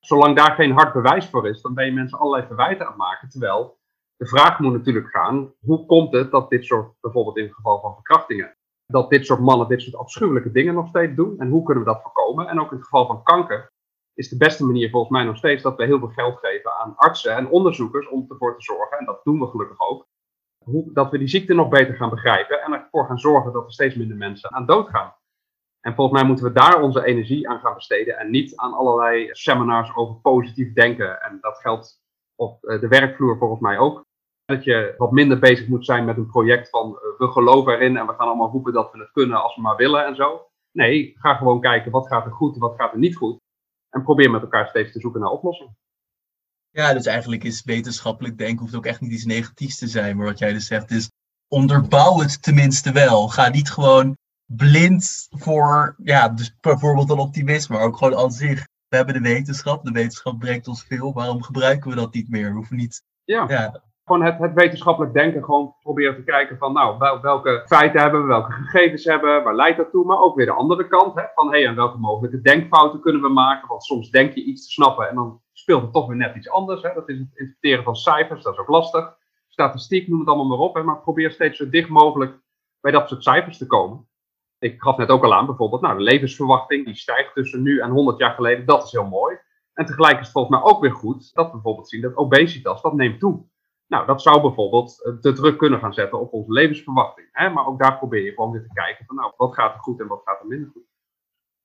Zolang 0.00 0.36
daar 0.36 0.54
geen 0.54 0.72
hard 0.72 0.92
bewijs 0.92 1.28
voor 1.28 1.48
is, 1.48 1.62
dan 1.62 1.74
ben 1.74 1.84
je 1.84 1.92
mensen 1.92 2.18
allerlei 2.18 2.46
verwijten 2.46 2.80
aan 2.80 2.92
het 2.92 3.00
maken. 3.00 3.28
Terwijl 3.28 3.80
de 4.22 4.28
vraag 4.28 4.58
moet 4.58 4.72
natuurlijk 4.72 5.10
gaan, 5.10 5.52
hoe 5.60 5.86
komt 5.86 6.12
het 6.12 6.30
dat 6.30 6.50
dit 6.50 6.64
soort, 6.64 6.92
bijvoorbeeld 7.00 7.36
in 7.36 7.44
het 7.44 7.54
geval 7.54 7.80
van 7.80 7.94
verkrachtingen, 7.94 8.56
dat 8.86 9.10
dit 9.10 9.26
soort 9.26 9.40
mannen 9.40 9.68
dit 9.68 9.82
soort 9.82 9.96
afschuwelijke 9.96 10.50
dingen 10.50 10.74
nog 10.74 10.88
steeds 10.88 11.14
doen? 11.14 11.40
En 11.40 11.48
hoe 11.48 11.62
kunnen 11.62 11.84
we 11.84 11.90
dat 11.90 12.02
voorkomen? 12.02 12.48
En 12.48 12.60
ook 12.60 12.70
in 12.70 12.76
het 12.76 12.84
geval 12.84 13.06
van 13.06 13.22
kanker 13.22 13.72
is 14.14 14.28
de 14.28 14.36
beste 14.36 14.64
manier 14.64 14.90
volgens 14.90 15.12
mij 15.12 15.24
nog 15.24 15.36
steeds 15.36 15.62
dat 15.62 15.76
we 15.76 15.84
heel 15.84 15.98
veel 15.98 16.08
geld 16.08 16.38
geven 16.38 16.72
aan 16.78 16.96
artsen 16.96 17.36
en 17.36 17.48
onderzoekers 17.48 18.08
om 18.08 18.24
ervoor 18.28 18.54
te 18.56 18.62
zorgen, 18.62 18.98
en 18.98 19.04
dat 19.04 19.24
doen 19.24 19.38
we 19.38 19.46
gelukkig 19.46 19.80
ook, 19.80 20.06
hoe, 20.64 20.92
dat 20.92 21.10
we 21.10 21.18
die 21.18 21.28
ziekte 21.28 21.54
nog 21.54 21.68
beter 21.68 21.94
gaan 21.94 22.10
begrijpen 22.10 22.62
en 22.62 22.72
ervoor 22.72 23.06
gaan 23.06 23.18
zorgen 23.18 23.52
dat 23.52 23.64
er 23.64 23.72
steeds 23.72 23.94
minder 23.94 24.16
mensen 24.16 24.52
aan 24.52 24.66
dood 24.66 24.88
gaan. 24.88 25.14
En 25.80 25.94
volgens 25.94 26.18
mij 26.18 26.28
moeten 26.28 26.44
we 26.44 26.52
daar 26.52 26.82
onze 26.82 27.04
energie 27.04 27.48
aan 27.48 27.60
gaan 27.60 27.74
besteden 27.74 28.18
en 28.18 28.30
niet 28.30 28.56
aan 28.56 28.72
allerlei 28.72 29.28
seminars 29.32 29.94
over 29.94 30.14
positief 30.14 30.72
denken. 30.72 31.22
En 31.22 31.38
dat 31.40 31.58
geldt 31.58 32.00
op 32.34 32.64
eh, 32.64 32.80
de 32.80 32.88
werkvloer 32.88 33.38
volgens 33.38 33.60
mij 33.60 33.78
ook. 33.78 34.10
Dat 34.52 34.64
je 34.64 34.94
wat 34.96 35.10
minder 35.10 35.38
bezig 35.38 35.68
moet 35.68 35.84
zijn 35.84 36.04
met 36.04 36.16
een 36.16 36.26
project 36.26 36.68
van 36.68 36.88
uh, 36.88 37.18
we 37.18 37.32
geloven 37.32 37.72
erin 37.72 37.96
en 37.96 38.06
we 38.06 38.12
gaan 38.12 38.26
allemaal 38.26 38.50
roepen 38.50 38.72
dat 38.72 38.92
we 38.92 38.98
het 38.98 39.12
kunnen 39.12 39.42
als 39.42 39.56
we 39.56 39.62
maar 39.62 39.76
willen 39.76 40.06
en 40.06 40.14
zo. 40.14 40.46
Nee, 40.72 41.14
ga 41.18 41.34
gewoon 41.34 41.60
kijken 41.60 41.90
wat 41.90 42.06
gaat 42.06 42.24
er 42.24 42.32
goed 42.32 42.54
en 42.54 42.60
wat 42.60 42.74
gaat 42.76 42.92
er 42.92 42.98
niet 42.98 43.16
goed. 43.16 43.40
En 43.90 44.02
probeer 44.02 44.30
met 44.30 44.42
elkaar 44.42 44.68
steeds 44.68 44.92
te 44.92 45.00
zoeken 45.00 45.20
naar 45.20 45.30
oplossingen. 45.30 45.76
Ja, 46.70 46.92
dus 46.92 47.06
eigenlijk 47.06 47.44
is 47.44 47.64
wetenschappelijk 47.64 48.38
denken 48.38 48.58
hoeft 48.58 48.74
ook 48.74 48.86
echt 48.86 49.00
niet 49.00 49.12
iets 49.12 49.24
negatiefs 49.24 49.78
te 49.78 49.86
zijn. 49.86 50.16
Maar 50.16 50.26
wat 50.26 50.38
jij 50.38 50.52
dus 50.52 50.66
zegt 50.66 50.90
is, 50.90 51.10
onderbouw 51.48 52.18
het 52.18 52.42
tenminste 52.42 52.92
wel. 52.92 53.28
Ga 53.28 53.48
niet 53.48 53.70
gewoon 53.70 54.16
blind 54.46 55.26
voor, 55.30 55.94
ja, 55.98 56.28
dus 56.28 56.56
bijvoorbeeld 56.60 57.10
een 57.10 57.18
optimisme, 57.18 57.76
maar 57.76 57.84
ook 57.84 57.96
gewoon 57.96 58.16
aan 58.16 58.32
zich. 58.32 58.68
We 58.88 58.96
hebben 58.96 59.14
de 59.14 59.28
wetenschap, 59.28 59.84
de 59.84 59.90
wetenschap 59.90 60.38
brengt 60.38 60.68
ons 60.68 60.84
veel. 60.84 61.12
Waarom 61.12 61.42
gebruiken 61.42 61.90
we 61.90 61.96
dat 61.96 62.14
niet 62.14 62.28
meer? 62.28 62.48
We 62.48 62.54
hoeven 62.54 62.76
niet... 62.76 63.02
Ja. 63.24 63.44
ja 63.48 63.82
gewoon 64.12 64.26
het, 64.26 64.38
het, 64.38 64.52
wetenschappelijk 64.54 65.12
denken, 65.14 65.44
gewoon 65.44 65.74
proberen 65.82 66.14
te 66.14 66.22
kijken 66.22 66.58
van, 66.58 66.72
nou, 66.72 66.98
wel, 66.98 67.20
welke 67.20 67.62
feiten 67.66 68.00
hebben 68.00 68.20
we, 68.20 68.26
welke 68.26 68.52
gegevens 68.52 69.04
hebben 69.04 69.42
waar 69.42 69.54
leidt 69.54 69.76
dat 69.76 69.90
toe? 69.90 70.04
Maar 70.04 70.20
ook 70.20 70.36
weer 70.36 70.46
de 70.46 70.52
andere 70.52 70.86
kant, 70.86 71.14
hè, 71.14 71.22
van, 71.34 71.52
hé, 71.52 71.58
hey, 71.58 71.66
en 71.66 71.74
welke 71.74 71.98
mogelijke 71.98 72.40
denkfouten 72.40 73.00
kunnen 73.00 73.22
we 73.22 73.28
maken? 73.28 73.68
Want 73.68 73.84
soms 73.84 74.10
denk 74.10 74.34
je 74.34 74.44
iets 74.44 74.64
te 74.64 74.72
snappen 74.72 75.08
en 75.08 75.14
dan 75.14 75.40
speelt 75.52 75.82
het 75.82 75.92
toch 75.92 76.06
weer 76.06 76.16
net 76.16 76.36
iets 76.36 76.50
anders. 76.50 76.82
Hè? 76.82 76.94
Dat 76.94 77.08
is 77.08 77.18
het 77.18 77.28
interpreteren 77.28 77.84
van 77.84 77.96
cijfers, 77.96 78.42
dat 78.42 78.52
is 78.52 78.58
ook 78.58 78.68
lastig. 78.68 79.16
Statistiek, 79.48 80.08
noem 80.08 80.18
het 80.18 80.28
allemaal 80.28 80.46
maar 80.46 80.66
op, 80.66 80.74
hè, 80.74 80.82
maar 80.82 81.00
probeer 81.00 81.30
steeds 81.30 81.58
zo 81.58 81.68
dicht 81.68 81.88
mogelijk 81.88 82.40
bij 82.80 82.92
dat 82.92 83.08
soort 83.08 83.22
cijfers 83.22 83.58
te 83.58 83.66
komen. 83.66 84.06
Ik 84.58 84.82
gaf 84.82 84.96
net 84.96 85.08
ook 85.08 85.24
al 85.24 85.34
aan, 85.34 85.46
bijvoorbeeld, 85.46 85.80
nou, 85.80 85.96
de 85.96 86.02
levensverwachting, 86.02 86.84
die 86.84 86.94
stijgt 86.94 87.34
tussen 87.34 87.62
nu 87.62 87.80
en 87.80 87.90
100 87.90 88.18
jaar 88.18 88.34
geleden, 88.34 88.66
dat 88.66 88.84
is 88.84 88.92
heel 88.92 89.08
mooi. 89.08 89.36
En 89.72 89.86
tegelijk 89.86 90.18
is 90.18 90.22
het 90.22 90.32
volgens 90.32 90.56
mij 90.56 90.70
ook 90.70 90.80
weer 90.80 90.92
goed 90.92 91.34
dat 91.34 91.46
we 91.46 91.52
bijvoorbeeld 91.52 91.88
zien 91.88 92.00
dat 92.00 92.16
obesitas, 92.16 92.82
dat 92.82 92.94
neemt 92.94 93.20
toe. 93.20 93.50
Nou, 93.92 94.06
dat 94.06 94.22
zou 94.22 94.40
bijvoorbeeld 94.40 95.04
eh, 95.04 95.12
de 95.20 95.32
druk 95.32 95.58
kunnen 95.58 95.78
gaan 95.78 95.94
zetten 95.94 96.20
op 96.20 96.32
onze 96.32 96.52
levensverwachting. 96.52 97.28
Hè? 97.32 97.50
Maar 97.50 97.66
ook 97.66 97.78
daar 97.78 97.98
probeer 97.98 98.24
je 98.24 98.32
gewoon 98.32 98.50
weer 98.50 98.62
te 98.62 98.72
kijken 98.72 99.06
van, 99.06 99.16
nou, 99.16 99.32
wat 99.36 99.54
gaat 99.54 99.74
er 99.74 99.80
goed 99.80 100.00
en 100.00 100.06
wat 100.06 100.20
gaat 100.24 100.40
er 100.40 100.46
minder 100.46 100.70
goed. 100.72 100.82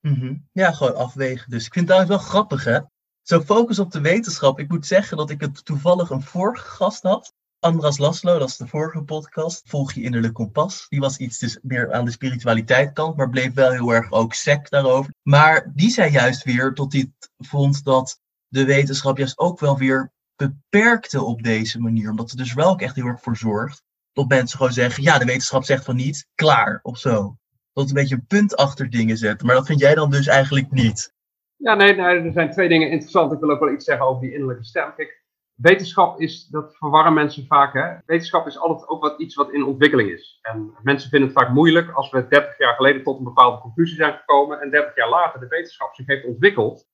Mm 0.00 0.48
Ja, 0.52 0.72
gewoon 0.72 0.96
afwegen. 0.96 1.50
Dus 1.50 1.66
ik 1.66 1.72
vind 1.72 1.88
het 1.88 1.96
eigenlijk 1.96 2.22
wel 2.22 2.30
grappig, 2.30 2.64
hè? 2.64 2.80
Zo 3.22 3.40
focus 3.40 3.78
op 3.78 3.90
de 3.90 4.00
wetenschap. 4.00 4.58
Ik 4.58 4.68
moet 4.68 4.86
zeggen 4.86 5.16
dat 5.16 5.30
ik 5.30 5.40
het 5.40 5.64
toevallig 5.64 6.10
een 6.10 6.22
vorige 6.22 6.68
gast 6.68 7.02
had. 7.02 7.32
Andras 7.58 7.98
Laslo, 7.98 8.38
dat 8.38 8.48
is 8.48 8.56
de 8.56 8.66
vorige 8.66 9.02
podcast. 9.02 9.68
Volg 9.68 9.92
je 9.92 10.02
innerlijk 10.02 10.34
kompas. 10.34 10.86
Die 10.88 11.00
was 11.00 11.18
iets 11.18 11.38
dus 11.38 11.58
meer 11.62 11.92
aan 11.92 12.04
de 12.04 12.10
spiritualiteit 12.10 12.92
kant, 12.92 13.16
maar 13.16 13.30
bleef 13.30 13.54
wel 13.54 13.70
heel 13.70 13.90
erg 13.90 14.12
ook 14.12 14.34
sec 14.34 14.70
daarover. 14.70 15.14
Maar 15.22 15.72
die 15.74 15.90
zei 15.90 16.10
juist 16.10 16.44
weer 16.44 16.74
tot 16.74 16.92
hij 16.92 17.12
vond 17.38 17.84
dat 17.84 18.20
de 18.48 18.64
wetenschap 18.64 19.16
juist 19.16 19.38
ook 19.38 19.60
wel 19.60 19.78
weer 19.78 20.12
beperkte 20.38 21.22
op 21.22 21.42
deze 21.42 21.80
manier. 21.80 22.10
Omdat 22.10 22.30
het 22.30 22.38
dus 22.38 22.54
wel 22.54 22.70
ook 22.70 22.80
echt 22.80 22.96
heel 22.96 23.06
erg 23.06 23.20
voor 23.20 23.36
zorgt 23.36 23.82
dat 24.12 24.28
mensen 24.28 24.56
gewoon 24.56 24.72
zeggen, 24.72 25.02
ja, 25.02 25.18
de 25.18 25.24
wetenschap 25.24 25.64
zegt 25.64 25.84
van 25.84 25.96
niet, 25.96 26.28
klaar, 26.34 26.80
of 26.82 26.98
zo. 26.98 27.36
Dat 27.72 27.84
het 27.84 27.88
een 27.88 28.02
beetje 28.02 28.14
een 28.14 28.26
punt 28.26 28.56
achter 28.56 28.90
dingen 28.90 29.16
zetten. 29.16 29.46
Maar 29.46 29.56
dat 29.56 29.66
vind 29.66 29.80
jij 29.80 29.94
dan 29.94 30.10
dus 30.10 30.26
eigenlijk 30.26 30.70
niet. 30.70 31.14
Ja, 31.56 31.74
nee, 31.74 31.94
nee, 31.94 32.20
er 32.20 32.32
zijn 32.32 32.50
twee 32.50 32.68
dingen 32.68 32.90
interessant. 32.90 33.32
Ik 33.32 33.40
wil 33.40 33.50
ook 33.50 33.60
wel 33.60 33.72
iets 33.72 33.84
zeggen 33.84 34.06
over 34.06 34.22
die 34.22 34.32
innerlijke 34.32 34.64
stem. 34.64 34.94
Kijk, 34.96 35.24
wetenschap 35.54 36.20
is, 36.20 36.46
dat 36.46 36.76
verwarren 36.76 37.14
mensen 37.14 37.46
vaak. 37.46 37.72
Hè? 37.72 37.96
Wetenschap 38.06 38.46
is 38.46 38.58
altijd 38.58 38.88
ook 38.88 39.02
wat, 39.02 39.20
iets 39.20 39.34
wat 39.34 39.52
in 39.52 39.64
ontwikkeling 39.64 40.10
is. 40.10 40.38
En 40.42 40.74
mensen 40.82 41.10
vinden 41.10 41.28
het 41.28 41.38
vaak 41.38 41.52
moeilijk 41.52 41.90
als 41.90 42.10
we 42.10 42.26
30 42.28 42.58
jaar 42.58 42.74
geleden 42.74 43.02
tot 43.02 43.18
een 43.18 43.24
bepaalde 43.24 43.60
conclusie 43.60 43.96
zijn 43.96 44.14
gekomen 44.14 44.60
en 44.60 44.70
30 44.70 44.96
jaar 44.96 45.08
later 45.08 45.40
de 45.40 45.48
wetenschap 45.48 45.94
zich 45.94 46.06
heeft 46.06 46.24
ontwikkeld 46.24 46.86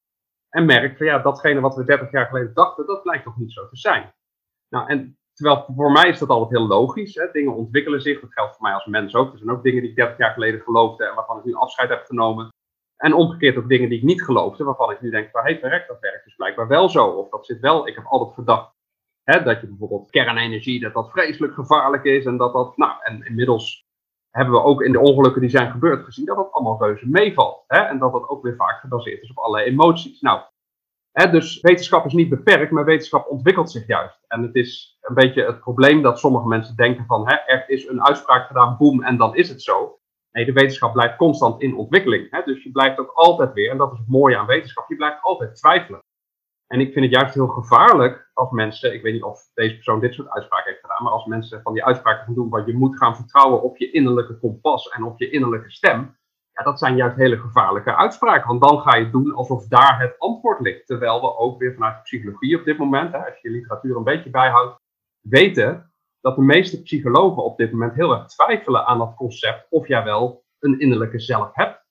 en 0.55 0.65
merkt 0.65 0.97
van 0.97 1.07
ja, 1.07 1.19
datgene 1.19 1.61
wat 1.61 1.77
we 1.77 1.85
30 1.85 2.11
jaar 2.11 2.27
geleden 2.27 2.55
dachten, 2.55 2.87
dat 2.87 3.03
blijkt 3.03 3.25
toch 3.25 3.37
niet 3.37 3.53
zo 3.53 3.69
te 3.69 3.77
zijn. 3.77 4.15
Nou, 4.69 4.89
en 4.89 5.19
terwijl 5.33 5.65
voor 5.77 5.93
mij 5.93 6.09
is 6.09 6.19
dat 6.19 6.29
altijd 6.29 6.59
heel 6.59 6.69
logisch. 6.69 7.15
Hè? 7.15 7.31
Dingen 7.33 7.55
ontwikkelen 7.55 8.01
zich, 8.01 8.21
dat 8.21 8.33
geldt 8.33 8.53
voor 8.57 8.63
mij 8.63 8.75
als 8.75 8.87
mens 8.87 9.15
ook. 9.15 9.33
Er 9.33 9.39
zijn 9.39 9.51
ook 9.51 9.63
dingen 9.63 9.81
die 9.81 9.91
ik 9.91 9.97
30 9.97 10.19
jaar 10.19 10.33
geleden 10.33 10.61
geloofde 10.61 11.05
en 11.05 11.15
waarvan 11.15 11.39
ik 11.39 11.45
nu 11.45 11.55
afscheid 11.55 11.89
heb 11.89 12.05
genomen. 12.05 12.49
En 12.97 13.13
omgekeerd 13.13 13.57
ook 13.57 13.69
dingen 13.69 13.89
die 13.89 13.99
ik 13.99 14.05
niet 14.05 14.25
geloofde, 14.25 14.65
waarvan 14.65 14.91
ik 14.91 15.01
nu 15.01 15.11
denk 15.11 15.31
van, 15.31 15.45
hé, 15.45 15.59
hey, 15.61 15.85
dat 15.87 16.01
werkt 16.01 16.25
dus 16.25 16.35
blijkbaar 16.35 16.69
wel 16.69 16.89
zo. 16.89 17.07
Of 17.07 17.29
dat 17.29 17.47
zit 17.47 17.61
wel, 17.61 17.87
ik 17.89 17.95
heb 17.95 18.05
altijd 18.05 18.35
gedacht 18.35 18.73
hè, 19.23 19.43
dat 19.43 19.61
je 19.61 19.67
bijvoorbeeld 19.67 20.11
kernenergie, 20.11 20.81
dat 20.81 20.95
dat 20.95 21.11
vreselijk 21.11 21.55
gevaarlijk 21.55 22.05
is. 22.05 22.25
En 22.25 22.37
dat 22.37 22.53
dat, 22.53 22.77
nou, 22.77 22.93
en 23.03 23.27
inmiddels 23.27 23.84
hebben 24.37 24.55
we 24.55 24.63
ook 24.63 24.83
in 24.83 24.93
de 24.93 25.01
ongelukken 25.01 25.41
die 25.41 25.51
zijn 25.51 25.71
gebeurd 25.71 26.05
gezien, 26.05 26.25
dat 26.25 26.37
dat 26.37 26.53
allemaal 26.53 26.83
reuze 26.83 27.09
meevalt. 27.09 27.65
Hè? 27.67 27.79
En 27.79 27.99
dat 27.99 28.13
dat 28.13 28.29
ook 28.29 28.43
weer 28.43 28.57
vaak 28.57 28.81
gebaseerd 28.81 29.23
is 29.23 29.31
op 29.31 29.39
allerlei 29.39 29.71
emoties. 29.71 30.21
Nou, 30.21 30.41
hè, 31.13 31.31
dus 31.31 31.61
wetenschap 31.61 32.07
is 32.07 32.13
niet 32.13 32.29
beperkt, 32.29 32.71
maar 32.73 32.85
wetenschap 32.85 33.31
ontwikkelt 33.31 33.71
zich 33.71 33.87
juist. 33.87 34.25
En 34.29 34.43
het 34.43 34.55
is 34.55 34.99
een 35.01 35.15
beetje 35.15 35.45
het 35.45 35.61
probleem 35.61 36.03
dat 36.03 36.19
sommige 36.19 36.49
mensen 36.49 36.77
denken 36.77 37.05
van, 37.07 37.29
hè, 37.29 37.35
er 37.35 37.65
is 37.67 37.89
een 37.89 38.05
uitspraak 38.05 38.47
gedaan, 38.47 38.77
boem, 38.77 39.03
en 39.03 39.17
dan 39.17 39.37
is 39.37 39.49
het 39.49 39.63
zo. 39.63 39.99
Nee, 40.33 40.45
de 40.45 40.53
wetenschap 40.53 40.93
blijft 40.93 41.17
constant 41.17 41.63
in 41.63 41.77
ontwikkeling. 41.77 42.31
Hè? 42.31 42.43
Dus 42.45 42.63
je 42.63 42.71
blijft 42.71 42.99
ook 42.99 43.11
altijd 43.11 43.53
weer, 43.53 43.71
en 43.71 43.77
dat 43.77 43.93
is 43.93 43.99
het 43.99 44.09
mooie 44.09 44.39
aan 44.39 44.47
wetenschap, 44.47 44.89
je 44.89 44.97
blijft 44.97 45.23
altijd 45.23 45.57
twijfelen. 45.57 46.03
En 46.67 46.81
ik 46.81 46.93
vind 46.93 47.05
het 47.05 47.15
juist 47.15 47.35
heel 47.35 47.47
gevaarlijk 47.47 48.31
als 48.33 48.51
mensen, 48.51 48.95
ik 48.95 49.03
weet 49.03 49.13
niet 49.13 49.23
of 49.23 49.51
deze 49.55 49.75
persoon 49.75 50.01
dit 50.01 50.15
soort 50.15 50.31
uitspraken 50.31 50.71
heeft 50.71 50.81
gedaan, 50.81 51.03
maar 51.03 51.13
als 51.13 51.25
mensen 51.27 51.63
van 51.63 51.73
die 51.73 51.85
uitspraken 51.85 52.25
gaan 52.25 52.35
doen, 52.35 52.49
waar 52.49 52.67
je 52.67 52.77
moet 52.77 52.97
gaan 52.97 53.17
vertrouwen 53.17 53.63
op 53.63 53.77
je 53.77 53.91
innerlijke 53.91 54.39
kompas 54.39 54.89
en 54.89 55.05
op 55.05 55.19
je 55.19 55.31
innerlijke 55.31 55.71
stem, 55.71 56.17
ja, 56.55 56.63
dat 56.63 56.79
zijn 56.79 56.97
juist 56.97 57.17
hele 57.17 57.39
gevaarlijke 57.39 57.97
uitspraken. 57.97 58.49
Want 58.49 58.63
dan 58.63 58.81
ga 58.81 58.97
je 58.97 59.11
doen 59.11 59.35
alsof 59.35 59.67
daar 59.67 60.01
het 60.01 60.19
antwoord 60.19 60.61
ligt. 60.61 60.87
Terwijl 60.87 61.21
we 61.21 61.37
ook 61.37 61.59
weer 61.59 61.75
vanuit 61.75 61.95
de 61.95 62.03
psychologie 62.03 62.59
op 62.59 62.65
dit 62.65 62.79
moment, 62.79 63.15
als 63.15 63.25
je 63.41 63.49
je 63.49 63.55
literatuur 63.55 63.97
een 63.97 64.05
beetje 64.05 64.31
bijhoudt, 64.31 64.77
weten 65.21 65.93
dat 66.21 66.37
de 66.37 66.43
meeste 66.43 66.83
psychologen 66.83 67.45
op 67.45 67.57
dit 67.57 67.71
moment 67.71 67.95
heel 67.95 68.13
erg 68.13 68.27
twijfelen 68.27 68.87
aan 68.87 68.99
dat 68.99 69.15
concept 69.15 69.67
of 69.71 69.89
jij 69.89 70.05
wel 70.05 70.45
een 70.59 70.81
innerlijke 70.81 71.21
zelf 71.21 71.51
hebt. 71.53 71.84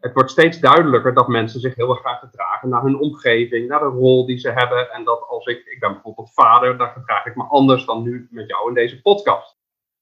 Het 0.00 0.14
wordt 0.14 0.30
steeds 0.30 0.60
duidelijker 0.60 1.14
dat 1.14 1.28
mensen 1.28 1.60
zich 1.60 1.74
heel 1.74 1.90
erg 1.90 2.00
gaan 2.00 2.18
gedragen 2.18 2.68
naar 2.68 2.82
hun 2.82 2.98
omgeving, 2.98 3.68
naar 3.68 3.80
de 3.80 3.84
rol 3.84 4.26
die 4.26 4.38
ze 4.38 4.50
hebben. 4.50 4.92
En 4.92 5.04
dat 5.04 5.22
als 5.28 5.46
ik, 5.46 5.66
ik 5.66 5.80
ben 5.80 5.92
bijvoorbeeld 5.92 6.32
vader, 6.32 6.78
dan 6.78 6.88
gedraag 6.88 7.26
ik 7.26 7.36
me 7.36 7.44
anders 7.44 7.84
dan 7.84 8.02
nu 8.02 8.28
met 8.30 8.48
jou 8.48 8.68
in 8.68 8.74
deze 8.74 9.00
podcast. 9.00 9.56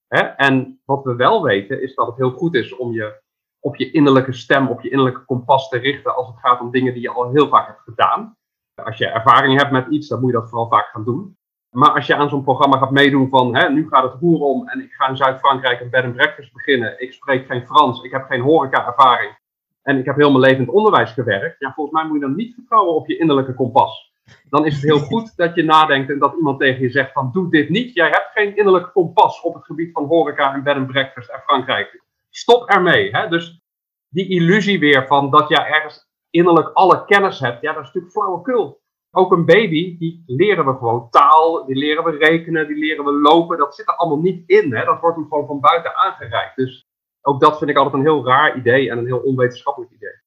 Hè? 0.06 0.20
En 0.20 0.80
wat 0.84 1.04
we 1.04 1.14
wel 1.14 1.42
weten 1.42 1.82
is 1.82 1.94
dat 1.94 2.06
het 2.06 2.16
heel 2.16 2.30
goed 2.30 2.54
is 2.54 2.76
om 2.76 2.92
je 2.92 3.22
op 3.60 3.76
je 3.76 3.90
innerlijke 3.90 4.32
stem, 4.32 4.68
op 4.68 4.80
je 4.80 4.90
innerlijke 4.90 5.24
kompas 5.24 5.68
te 5.68 5.78
richten 5.78 6.16
als 6.16 6.26
het 6.26 6.38
gaat 6.38 6.60
om 6.60 6.70
dingen 6.70 6.92
die 6.92 7.02
je 7.02 7.10
al 7.10 7.32
heel 7.32 7.48
vaak 7.48 7.66
hebt 7.66 7.80
gedaan. 7.80 8.36
Als 8.84 8.98
je 8.98 9.06
ervaring 9.06 9.58
hebt 9.58 9.72
met 9.72 9.86
iets, 9.86 10.08
dan 10.08 10.20
moet 10.20 10.30
je 10.30 10.36
dat 10.36 10.48
vooral 10.48 10.68
vaak 10.68 10.86
gaan 10.86 11.04
doen. 11.04 11.36
Maar 11.70 11.90
als 11.90 12.06
je 12.06 12.14
aan 12.14 12.28
zo'n 12.28 12.42
programma 12.42 12.78
gaat 12.78 12.90
meedoen 12.90 13.28
van, 13.28 13.56
hè, 13.56 13.68
nu 13.68 13.88
gaat 13.88 14.12
het 14.12 14.20
roer 14.20 14.40
om 14.40 14.68
en 14.68 14.80
ik 14.80 14.92
ga 14.92 15.08
in 15.08 15.16
Zuid-Frankrijk 15.16 15.80
een 15.80 15.90
bed 15.90 16.04
and 16.04 16.14
breakfast 16.14 16.52
beginnen. 16.52 17.02
Ik 17.02 17.12
spreek 17.12 17.46
geen 17.46 17.66
Frans, 17.66 18.02
ik 18.02 18.10
heb 18.10 18.24
geen 18.24 18.40
horeca-ervaring 18.40 19.42
en 19.84 19.98
ik 19.98 20.04
heb 20.04 20.16
heel 20.16 20.30
mijn 20.30 20.40
leven 20.40 20.58
in 20.58 20.64
het 20.64 20.74
onderwijs 20.74 21.12
gewerkt. 21.12 21.56
Ja, 21.58 21.72
volgens 21.74 21.96
mij 21.96 22.04
moet 22.04 22.20
je 22.20 22.26
dan 22.26 22.36
niet 22.36 22.54
vertrouwen 22.54 22.94
op 22.94 23.08
je 23.08 23.16
innerlijke 23.16 23.54
kompas. 23.54 24.12
Dan 24.48 24.66
is 24.66 24.74
het 24.74 24.82
heel 24.82 24.98
goed 24.98 25.36
dat 25.36 25.54
je 25.54 25.62
nadenkt 25.62 26.10
en 26.10 26.18
dat 26.18 26.34
iemand 26.36 26.58
tegen 26.60 26.80
je 26.80 26.90
zegt 26.90 27.12
van, 27.12 27.30
doe 27.32 27.50
dit 27.50 27.68
niet. 27.68 27.94
Jij 27.94 28.08
hebt 28.08 28.30
geen 28.34 28.56
innerlijke 28.56 28.90
kompas 28.92 29.40
op 29.40 29.54
het 29.54 29.64
gebied 29.64 29.92
van 29.92 30.04
horeca 30.04 30.54
en 30.54 30.62
bed 30.62 30.76
and 30.76 30.86
breakfast 30.86 31.28
en 31.28 31.40
Frankrijk. 31.40 32.02
Stop 32.30 32.68
ermee. 32.68 33.10
Hè? 33.10 33.28
Dus 33.28 33.60
die 34.08 34.28
illusie 34.28 34.78
weer 34.78 35.06
van 35.06 35.30
dat 35.30 35.48
jij 35.48 35.66
ergens 35.66 36.08
innerlijk 36.30 36.70
alle 36.72 37.04
kennis 37.04 37.40
hebt, 37.40 37.60
ja, 37.60 37.72
dat 37.72 37.82
is 37.82 37.86
natuurlijk 37.86 38.12
flauwekul 38.12 38.82
ook 39.14 39.32
een 39.32 39.44
baby, 39.44 39.98
die 39.98 40.22
leren 40.26 40.64
we 40.64 40.72
gewoon 40.72 41.10
taal, 41.10 41.64
die 41.66 41.76
leren 41.76 42.04
we 42.04 42.10
rekenen, 42.10 42.66
die 42.66 42.76
leren 42.76 43.04
we 43.04 43.12
lopen. 43.12 43.58
Dat 43.58 43.74
zit 43.74 43.88
er 43.88 43.96
allemaal 43.96 44.20
niet 44.20 44.42
in. 44.46 44.74
Hè? 44.74 44.84
Dat 44.84 45.00
wordt 45.00 45.16
hem 45.16 45.26
gewoon 45.28 45.46
van 45.46 45.60
buiten 45.60 45.96
aangereikt. 45.96 46.56
Dus 46.56 46.86
ook 47.26 47.40
dat 47.40 47.58
vind 47.58 47.70
ik 47.70 47.76
altijd 47.76 47.94
een 47.94 48.10
heel 48.10 48.26
raar 48.26 48.56
idee 48.56 48.90
en 48.90 48.98
een 48.98 49.06
heel 49.06 49.18
onwetenschappelijk 49.18 49.92
idee. 49.92 50.22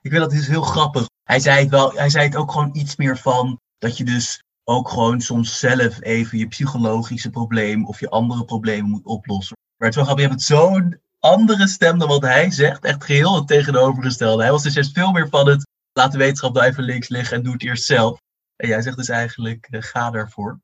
Ik 0.00 0.10
vind 0.10 0.22
dat 0.22 0.32
is 0.32 0.48
heel 0.48 0.62
grappig. 0.62 1.06
Hij 1.24 1.40
zei 1.40 1.60
het 1.60 1.70
wel, 1.70 1.92
hij 1.92 2.10
zei 2.10 2.24
het 2.26 2.36
ook 2.36 2.52
gewoon 2.52 2.70
iets 2.72 2.96
meer 2.96 3.16
van 3.16 3.60
dat 3.78 3.96
je 3.96 4.04
dus 4.04 4.42
ook 4.64 4.88
gewoon 4.88 5.20
soms 5.20 5.58
zelf 5.58 6.02
even 6.02 6.38
je 6.38 6.48
psychologische 6.48 7.30
probleem 7.30 7.86
of 7.86 8.00
je 8.00 8.10
andere 8.10 8.44
problemen 8.44 8.90
moet 8.90 9.04
oplossen. 9.04 9.56
Maar 9.76 9.88
het 9.88 9.96
is 9.98 10.04
wel 10.04 10.04
grappig, 10.04 10.24
je 10.24 10.30
hebt 10.30 10.42
zo'n 10.42 11.00
andere 11.18 11.68
stem 11.68 11.98
dan 11.98 12.08
wat 12.08 12.22
hij 12.22 12.50
zegt. 12.50 12.84
Echt 12.84 13.04
geheel 13.04 13.34
het 13.34 13.46
tegenovergestelde. 13.46 14.42
Hij 14.42 14.52
was 14.52 14.62
dus 14.62 14.74
juist 14.74 14.92
veel 14.92 15.12
meer 15.12 15.28
van 15.28 15.48
het 15.48 15.66
laat 15.92 16.12
de 16.12 16.18
wetenschap 16.18 16.54
nou 16.54 16.66
even 16.66 16.82
links 16.82 17.08
liggen 17.08 17.36
en 17.36 17.42
doe 17.42 17.52
het 17.52 17.62
eerst 17.62 17.84
zelf. 17.84 18.20
En 18.56 18.68
jij 18.68 18.82
zegt 18.82 18.96
dus 18.96 19.08
eigenlijk, 19.08 19.68
uh, 19.70 19.82
ga 19.82 20.10
daarvoor. 20.10 20.60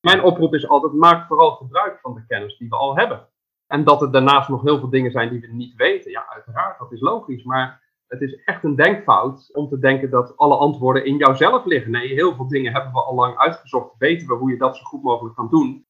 Mijn 0.00 0.22
oproep 0.22 0.54
is 0.54 0.68
altijd, 0.68 0.92
maak 0.92 1.26
vooral 1.26 1.50
gebruik 1.50 2.00
van 2.00 2.14
de 2.14 2.26
kennis 2.26 2.58
die 2.58 2.68
we 2.68 2.76
al 2.76 2.96
hebben. 2.96 3.28
En 3.68 3.84
dat 3.84 4.02
er 4.02 4.12
daarnaast 4.12 4.48
nog 4.48 4.62
heel 4.62 4.78
veel 4.78 4.90
dingen 4.90 5.10
zijn 5.10 5.30
die 5.30 5.40
we 5.40 5.46
niet 5.46 5.76
weten. 5.76 6.10
Ja, 6.10 6.28
uiteraard, 6.28 6.78
dat 6.78 6.92
is 6.92 7.00
logisch. 7.00 7.44
Maar 7.44 7.82
het 8.06 8.20
is 8.20 8.44
echt 8.44 8.64
een 8.64 8.76
denkfout 8.76 9.54
om 9.54 9.68
te 9.68 9.78
denken 9.78 10.10
dat 10.10 10.36
alle 10.36 10.56
antwoorden 10.56 11.04
in 11.04 11.16
jouzelf 11.16 11.64
liggen. 11.64 11.90
Nee, 11.90 12.12
heel 12.12 12.34
veel 12.34 12.48
dingen 12.48 12.72
hebben 12.72 12.92
we 12.92 13.02
al 13.02 13.14
lang 13.14 13.36
uitgezocht. 13.36 13.94
Weten 13.98 14.28
we 14.28 14.34
hoe 14.34 14.50
je 14.50 14.58
dat 14.58 14.76
zo 14.76 14.84
goed 14.84 15.02
mogelijk 15.02 15.36
kan 15.36 15.48
doen. 15.50 15.86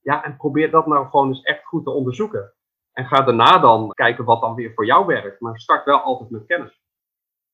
Ja, 0.00 0.24
en 0.24 0.36
probeer 0.36 0.70
dat 0.70 0.86
nou 0.86 1.06
gewoon 1.06 1.28
eens 1.28 1.42
echt 1.42 1.64
goed 1.64 1.84
te 1.84 1.90
onderzoeken. 1.90 2.52
En 2.92 3.06
ga 3.06 3.22
daarna 3.22 3.58
dan 3.58 3.90
kijken 3.90 4.24
wat 4.24 4.40
dan 4.40 4.54
weer 4.54 4.72
voor 4.74 4.86
jou 4.86 5.06
werkt. 5.06 5.40
Maar 5.40 5.58
start 5.58 5.84
wel 5.84 6.00
altijd 6.00 6.30
met 6.30 6.46
kennis. 6.46 6.80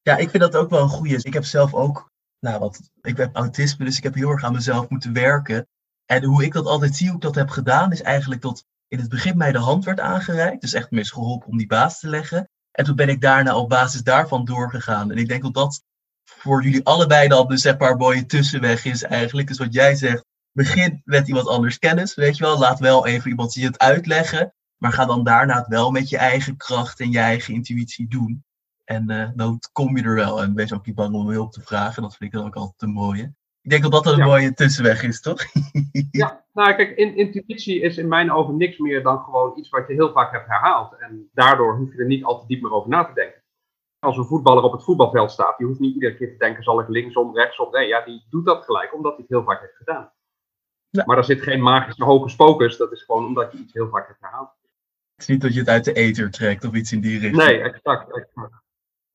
Ja, 0.02 0.16
ik 0.16 0.30
vind 0.30 0.42
dat 0.42 0.56
ook 0.56 0.70
wel 0.70 0.82
een 0.82 0.88
goede. 0.88 1.18
Ik 1.22 1.32
heb 1.32 1.44
zelf 1.44 1.74
ook 1.74 2.10
nou, 2.38 2.58
wat, 2.58 2.90
ik 3.00 3.16
heb 3.16 3.34
autisme, 3.36 3.84
dus 3.84 3.96
ik 3.96 4.02
heb 4.02 4.14
heel 4.14 4.30
erg 4.30 4.44
aan 4.44 4.52
mezelf 4.52 4.88
moeten 4.88 5.12
werken. 5.12 5.68
En 6.06 6.24
hoe 6.24 6.44
ik 6.44 6.52
dat 6.52 6.66
altijd 6.66 6.96
zie, 6.96 7.06
hoe 7.06 7.16
ik 7.16 7.22
dat 7.22 7.34
heb 7.34 7.48
gedaan, 7.48 7.92
is 7.92 8.02
eigenlijk 8.02 8.42
dat 8.42 8.66
in 8.92 8.98
het 8.98 9.08
begin 9.08 9.36
mij 9.36 9.52
de 9.52 9.58
hand 9.58 9.84
werd 9.84 10.00
aangereikt. 10.00 10.60
Dus 10.60 10.72
echt 10.72 10.90
mis 10.90 11.10
geholpen 11.10 11.48
om 11.48 11.58
die 11.58 11.66
baas 11.66 11.98
te 11.98 12.08
leggen. 12.08 12.50
En 12.70 12.84
toen 12.84 12.96
ben 12.96 13.08
ik 13.08 13.20
daarna 13.20 13.56
op 13.56 13.68
basis 13.68 14.02
daarvan 14.02 14.44
doorgegaan. 14.44 15.10
En 15.10 15.16
ik 15.16 15.28
denk 15.28 15.42
dat 15.42 15.54
dat 15.54 15.82
voor 16.24 16.62
jullie 16.62 16.84
allebei 16.84 17.28
dan 17.28 17.48
dus 17.48 17.62
zeg 17.62 17.78
maar 17.78 17.96
mooie 17.96 18.26
tussenweg 18.26 18.84
is 18.84 19.02
eigenlijk. 19.02 19.48
Dus 19.48 19.58
wat 19.58 19.72
jij 19.72 19.94
zegt, 19.94 20.24
begin 20.52 21.02
met 21.04 21.28
iemand 21.28 21.48
anders 21.48 21.78
kennis, 21.78 22.14
weet 22.14 22.36
je 22.36 22.44
wel. 22.44 22.58
Laat 22.58 22.78
wel 22.78 23.06
even 23.06 23.30
iemand 23.30 23.54
je 23.54 23.64
het 23.64 23.78
uitleggen. 23.78 24.54
Maar 24.76 24.92
ga 24.92 25.04
dan 25.04 25.24
daarna 25.24 25.58
het 25.58 25.68
wel 25.68 25.90
met 25.90 26.08
je 26.08 26.18
eigen 26.18 26.56
kracht 26.56 27.00
en 27.00 27.10
je 27.10 27.18
eigen 27.18 27.54
intuïtie 27.54 28.08
doen. 28.08 28.44
En 28.84 29.10
uh, 29.10 29.30
dan 29.34 29.60
kom 29.72 29.96
je 29.96 30.02
er 30.02 30.14
wel. 30.14 30.42
En 30.42 30.54
wees 30.54 30.72
ook 30.72 30.86
niet 30.86 30.94
bang 30.94 31.14
om 31.14 31.28
hulp 31.28 31.52
te 31.52 31.60
vragen. 31.60 32.02
Dat 32.02 32.16
vind 32.16 32.32
ik 32.32 32.38
dan 32.38 32.46
ook 32.46 32.56
altijd 32.56 32.82
een 32.82 32.90
mooie. 32.90 33.34
Ik 33.62 33.70
denk 33.70 33.82
dat 33.82 33.92
dat 33.92 34.06
een 34.06 34.24
mooie 34.24 34.54
tussenweg 34.54 35.02
is, 35.02 35.20
toch? 35.20 35.38
ja, 36.10 36.44
nou 36.52 36.74
kijk, 36.74 36.96
in, 36.96 37.16
intuïtie 37.16 37.80
is 37.80 37.96
in 37.96 38.08
mijn 38.08 38.32
ogen 38.32 38.56
niks 38.56 38.78
meer 38.78 39.02
dan 39.02 39.18
gewoon 39.18 39.58
iets 39.58 39.68
wat 39.68 39.88
je 39.88 39.94
heel 39.94 40.12
vaak 40.12 40.32
hebt 40.32 40.48
herhaald. 40.48 40.96
En 40.98 41.30
daardoor 41.32 41.76
hoef 41.76 41.92
je 41.92 41.98
er 41.98 42.06
niet 42.06 42.24
al 42.24 42.40
te 42.40 42.46
diep 42.46 42.62
meer 42.62 42.72
over 42.72 42.88
na 42.88 43.04
te 43.04 43.14
denken. 43.14 43.42
Als 43.98 44.16
een 44.16 44.24
voetballer 44.24 44.62
op 44.62 44.72
het 44.72 44.84
voetbalveld 44.84 45.30
staat, 45.30 45.58
die 45.58 45.66
hoeft 45.66 45.80
niet 45.80 45.94
iedere 45.94 46.16
keer 46.16 46.30
te 46.30 46.38
denken, 46.38 46.62
zal 46.62 46.80
ik 46.80 46.88
linksom, 46.88 47.36
rechtsom? 47.36 47.70
Nee, 47.70 47.88
ja, 47.88 48.04
die 48.04 48.26
doet 48.30 48.46
dat 48.46 48.64
gelijk, 48.64 48.94
omdat 48.94 49.12
hij 49.12 49.20
het 49.20 49.30
heel 49.30 49.44
vaak 49.44 49.60
heeft 49.60 49.76
gedaan. 49.76 50.12
Ja. 50.88 51.04
Maar 51.06 51.16
daar 51.16 51.24
zit 51.24 51.42
geen 51.42 51.62
magische 51.62 52.04
hocus 52.04 52.36
pocus, 52.36 52.76
dat 52.76 52.92
is 52.92 53.02
gewoon 53.02 53.26
omdat 53.26 53.52
je 53.52 53.58
iets 53.58 53.72
heel 53.72 53.88
vaak 53.88 54.06
hebt 54.06 54.20
herhaald. 54.20 54.50
Het 55.14 55.20
is 55.20 55.26
niet 55.26 55.40
dat 55.40 55.52
je 55.52 55.58
het 55.58 55.68
uit 55.68 55.84
de 55.84 55.92
ether 55.92 56.30
trekt 56.30 56.64
of 56.64 56.74
iets 56.74 56.92
in 56.92 57.00
die 57.00 57.18
richting. 57.18 57.44
Nee, 57.44 57.60
exact. 57.60 58.16
exact 58.16 58.62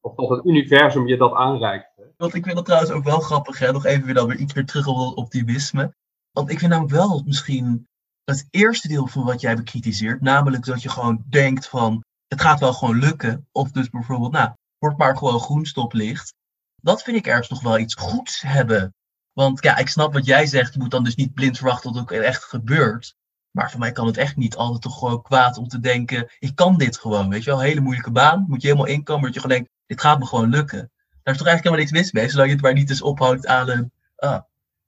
of 0.07 0.15
tot 0.15 0.29
het 0.29 0.45
universum 0.45 1.07
je 1.07 1.17
dat 1.17 1.33
aanreikt. 1.33 1.96
Want 2.17 2.33
ik 2.33 2.43
vind 2.43 2.55
dat 2.55 2.65
trouwens 2.65 2.91
ook 2.91 3.03
wel 3.03 3.19
grappig, 3.19 3.59
hè? 3.59 3.71
nog 3.71 3.85
even 3.85 4.05
weer 4.05 4.13
dan 4.13 4.27
weer 4.27 4.37
iets 4.37 4.53
meer 4.53 4.65
terug 4.65 4.87
op 4.87 5.17
optimisme. 5.17 5.93
Want 6.31 6.49
ik 6.49 6.59
vind 6.59 6.71
namelijk 6.71 6.95
wel 6.95 7.23
misschien 7.25 7.87
het 8.23 8.47
eerste 8.49 8.87
deel 8.87 9.07
van 9.07 9.23
wat 9.23 9.41
jij 9.41 9.55
bekritiseert, 9.55 10.21
namelijk 10.21 10.65
dat 10.65 10.81
je 10.81 10.89
gewoon 10.89 11.23
denkt 11.29 11.67
van 11.67 12.03
het 12.27 12.41
gaat 12.41 12.59
wel 12.59 12.73
gewoon 12.73 12.99
lukken. 12.99 13.47
Of 13.51 13.71
dus 13.71 13.89
bijvoorbeeld, 13.89 14.31
nou, 14.31 14.51
word 14.77 14.97
maar 14.97 15.17
gewoon 15.17 15.39
groen 15.39 15.65
stoplicht. 15.65 16.33
Dat 16.81 17.03
vind 17.03 17.17
ik 17.17 17.27
ergens 17.27 17.49
nog 17.49 17.61
wel 17.61 17.79
iets 17.79 17.95
goeds 17.95 18.41
hebben. 18.41 18.93
Want 19.33 19.63
ja, 19.63 19.77
ik 19.77 19.87
snap 19.87 20.13
wat 20.13 20.25
jij 20.25 20.45
zegt. 20.45 20.73
Je 20.73 20.79
moet 20.79 20.91
dan 20.91 21.03
dus 21.03 21.15
niet 21.15 21.33
blind 21.33 21.57
verwachten 21.57 21.93
dat 21.93 22.01
het 22.01 22.11
ook 22.11 22.23
echt 22.23 22.43
gebeurt. 22.43 23.15
Maar 23.51 23.71
voor 23.71 23.79
mij 23.79 23.91
kan 23.91 24.07
het 24.07 24.17
echt 24.17 24.35
niet 24.35 24.55
altijd 24.55 24.81
toch 24.81 24.97
gewoon 24.97 25.21
kwaad 25.21 25.57
om 25.57 25.67
te 25.67 25.79
denken, 25.79 26.31
ik 26.39 26.55
kan 26.55 26.77
dit 26.77 26.97
gewoon. 26.97 27.29
Weet 27.29 27.43
je 27.43 27.49
wel, 27.49 27.59
hele 27.59 27.81
moeilijke 27.81 28.11
baan, 28.11 28.45
moet 28.47 28.61
je 28.61 28.67
helemaal 28.67 28.89
inkomen. 28.89 29.23
Dat 29.23 29.33
je 29.33 29.39
gewoon 29.39 29.55
denkt, 29.55 29.71
dit 29.85 30.01
gaat 30.01 30.19
me 30.19 30.25
gewoon 30.25 30.49
lukken. 30.49 30.91
Daar 31.27 31.35
is 31.35 31.41
toch 31.41 31.51
eigenlijk 31.51 31.77
helemaal 31.77 32.01
niks 32.01 32.13
mis 32.13 32.21
mee, 32.21 32.31
zolang 32.31 32.49
je 32.49 32.55
het 32.55 32.63
maar 32.63 32.73
niet 32.73 32.89
eens 32.89 33.01
ophoudt 33.01 33.47
aan 33.47 33.69
een, 33.69 33.91
ah, 34.15 34.39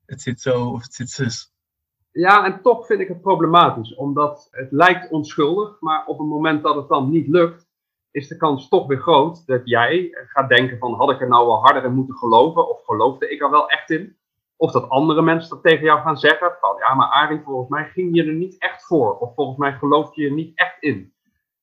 het 0.06 0.22
zit 0.22 0.42
zo 0.42 0.70
of 0.70 0.82
het 0.82 0.94
zit 0.94 1.10
zus. 1.10 1.54
Ja, 2.12 2.46
en 2.46 2.62
toch 2.62 2.86
vind 2.86 3.00
ik 3.00 3.08
het 3.08 3.22
problematisch, 3.22 3.96
omdat 3.96 4.48
het 4.52 4.72
lijkt 4.72 5.12
onschuldig, 5.12 5.78
maar 5.80 6.06
op 6.06 6.18
het 6.20 6.28
moment 6.28 6.64
dat 6.64 6.76
het 6.76 6.88
dan 6.88 7.10
niet 7.10 7.28
lukt, 7.28 7.68
is 8.12 8.28
de 8.28 8.38
kans 8.38 8.68
toch 8.68 8.88
weer 8.88 9.00
groot 9.00 9.46
dat 9.46 9.62
jij 9.64 10.10
gaat 10.28 10.50
denken 10.50 10.78
van 10.78 10.94
had 10.94 11.12
ik 11.12 11.22
er 11.22 11.28
nou 11.28 11.48
wel 11.48 11.62
harder 11.62 11.84
in 11.84 11.94
moeten 11.94 12.16
geloven 12.16 12.70
of 12.70 12.86
geloofde 12.86 13.30
ik 13.30 13.42
er 13.42 13.50
wel 13.50 13.70
echt 13.70 13.90
in? 13.90 14.18
Of 14.56 14.72
dat 14.72 14.90
andere 14.90 15.22
mensen 15.22 15.50
dat 15.50 15.64
tegen 15.64 15.86
jou 15.86 16.02
gaan 16.02 16.18
zeggen. 16.18 16.52
Van 16.60 16.76
ja, 16.80 16.94
maar 16.94 17.08
Arie, 17.08 17.42
volgens 17.44 17.70
mij 17.70 17.86
ging 17.86 18.16
je 18.16 18.24
er 18.24 18.34
niet 18.34 18.58
echt 18.58 18.86
voor. 18.86 19.18
Of 19.18 19.34
volgens 19.36 19.58
mij 19.58 19.74
geloof 19.74 20.16
je 20.16 20.26
er 20.26 20.34
niet 20.34 20.58
echt 20.58 20.76
in. 20.80 21.14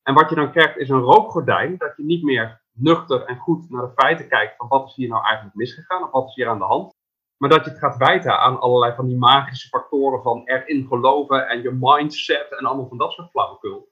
En 0.03 0.15
wat 0.15 0.29
je 0.29 0.35
dan 0.35 0.53
krijgt 0.53 0.77
is 0.77 0.89
een 0.89 1.01
rookgordijn. 1.01 1.75
Dat 1.79 1.93
je 1.97 2.05
niet 2.05 2.23
meer 2.23 2.65
nuchter 2.79 3.25
en 3.25 3.37
goed 3.37 3.71
naar 3.71 3.83
de 3.83 3.93
feiten 3.95 4.29
kijkt. 4.29 4.57
Van 4.57 4.69
wat 4.69 4.89
is 4.89 4.95
hier 4.95 5.09
nou 5.09 5.25
eigenlijk 5.25 5.57
misgegaan? 5.57 6.03
Of 6.03 6.11
wat 6.11 6.29
is 6.29 6.35
hier 6.35 6.49
aan 6.49 6.59
de 6.59 6.65
hand? 6.65 6.95
Maar 7.37 7.51
dat 7.51 7.65
je 7.65 7.71
het 7.71 7.79
gaat 7.79 7.97
wijten 7.97 8.39
aan 8.39 8.61
allerlei 8.61 8.95
van 8.95 9.07
die 9.07 9.17
magische 9.17 9.69
factoren 9.69 10.23
van 10.23 10.43
erin 10.45 10.87
geloven 10.87 11.49
en 11.49 11.63
je 11.63 11.71
mindset 11.81 12.57
en 12.59 12.67
allemaal 12.67 12.89
van 12.89 12.99
dat 12.99 13.13
soort 13.13 13.31
flauwekul. 13.31 13.89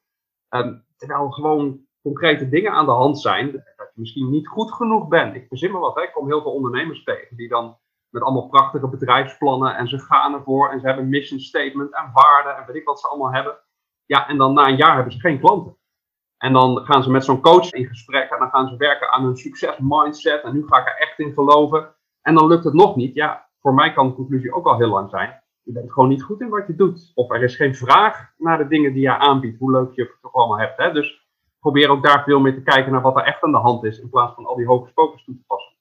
Um, 0.48 0.84
terwijl 0.96 1.30
gewoon 1.30 1.86
concrete 2.02 2.48
dingen 2.48 2.72
aan 2.72 2.84
de 2.84 2.90
hand 2.90 3.20
zijn, 3.20 3.52
dat 3.52 3.62
je 3.76 4.00
misschien 4.00 4.30
niet 4.30 4.48
goed 4.48 4.72
genoeg 4.72 5.08
bent. 5.08 5.34
Ik 5.34 5.48
verzin 5.48 5.72
me 5.72 5.78
wat, 5.78 5.94
hè? 5.94 6.02
ik 6.02 6.12
kom 6.12 6.26
heel 6.26 6.42
veel 6.42 6.52
ondernemers 6.52 7.04
tegen 7.04 7.36
die 7.36 7.48
dan 7.48 7.78
met 8.08 8.22
allemaal 8.22 8.48
prachtige 8.48 8.88
bedrijfsplannen 8.88 9.76
en 9.76 9.88
ze 9.88 9.98
gaan 9.98 10.34
ervoor 10.34 10.70
en 10.70 10.80
ze 10.80 10.86
hebben 10.86 11.08
mission 11.08 11.40
statement 11.40 11.94
en 11.94 12.10
waarden 12.12 12.56
en 12.56 12.66
weet 12.66 12.76
ik 12.76 12.84
wat 12.84 13.00
ze 13.00 13.08
allemaal 13.08 13.32
hebben. 13.32 13.58
Ja, 14.06 14.28
en 14.28 14.36
dan 14.36 14.54
na 14.54 14.68
een 14.68 14.76
jaar 14.76 14.94
hebben 14.94 15.12
ze 15.12 15.20
geen 15.20 15.40
klanten. 15.40 15.76
En 16.38 16.52
dan 16.52 16.84
gaan 16.84 17.02
ze 17.02 17.10
met 17.10 17.24
zo'n 17.24 17.40
coach 17.40 17.70
in 17.70 17.86
gesprek 17.86 18.30
en 18.30 18.38
dan 18.38 18.50
gaan 18.50 18.68
ze 18.68 18.76
werken 18.76 19.10
aan 19.10 19.24
hun 19.24 19.36
succes 19.36 19.76
mindset 19.78 20.42
en 20.42 20.52
nu 20.52 20.66
ga 20.66 20.78
ik 20.78 20.86
er 20.86 20.96
echt 20.98 21.18
in 21.18 21.32
geloven. 21.32 21.94
En 22.22 22.34
dan 22.34 22.46
lukt 22.46 22.64
het 22.64 22.74
nog 22.74 22.96
niet. 22.96 23.14
Ja, 23.14 23.48
voor 23.60 23.74
mij 23.74 23.92
kan 23.92 24.08
de 24.08 24.14
conclusie 24.14 24.54
ook 24.54 24.66
al 24.66 24.78
heel 24.78 24.88
lang 24.88 25.10
zijn. 25.10 25.42
Je 25.62 25.72
bent 25.72 25.92
gewoon 25.92 26.08
niet 26.08 26.22
goed 26.22 26.40
in 26.40 26.48
wat 26.48 26.66
je 26.66 26.74
doet. 26.74 27.12
Of 27.14 27.30
er 27.30 27.42
is 27.42 27.56
geen 27.56 27.74
vraag 27.74 28.32
naar 28.36 28.58
de 28.58 28.68
dingen 28.68 28.92
die 28.92 29.02
je 29.02 29.18
aanbiedt, 29.18 29.58
hoe 29.58 29.70
leuk 29.70 29.94
je 29.94 30.02
het 30.02 30.16
toch 30.20 30.34
allemaal 30.34 30.58
hebt. 30.58 30.76
Hè? 30.76 30.92
Dus 30.92 31.28
probeer 31.60 31.88
ook 31.88 32.04
daar 32.04 32.24
veel 32.24 32.40
meer 32.40 32.54
te 32.54 32.62
kijken 32.62 32.92
naar 32.92 33.00
wat 33.00 33.16
er 33.16 33.22
echt 33.22 33.42
aan 33.42 33.52
de 33.52 33.58
hand 33.58 33.84
is, 33.84 33.98
in 33.98 34.10
plaats 34.10 34.34
van 34.34 34.46
al 34.46 34.56
die 34.56 34.66
hoge 34.66 34.88
spokers 34.88 35.24
toe 35.24 35.34
te 35.34 35.44
passen. 35.46 35.72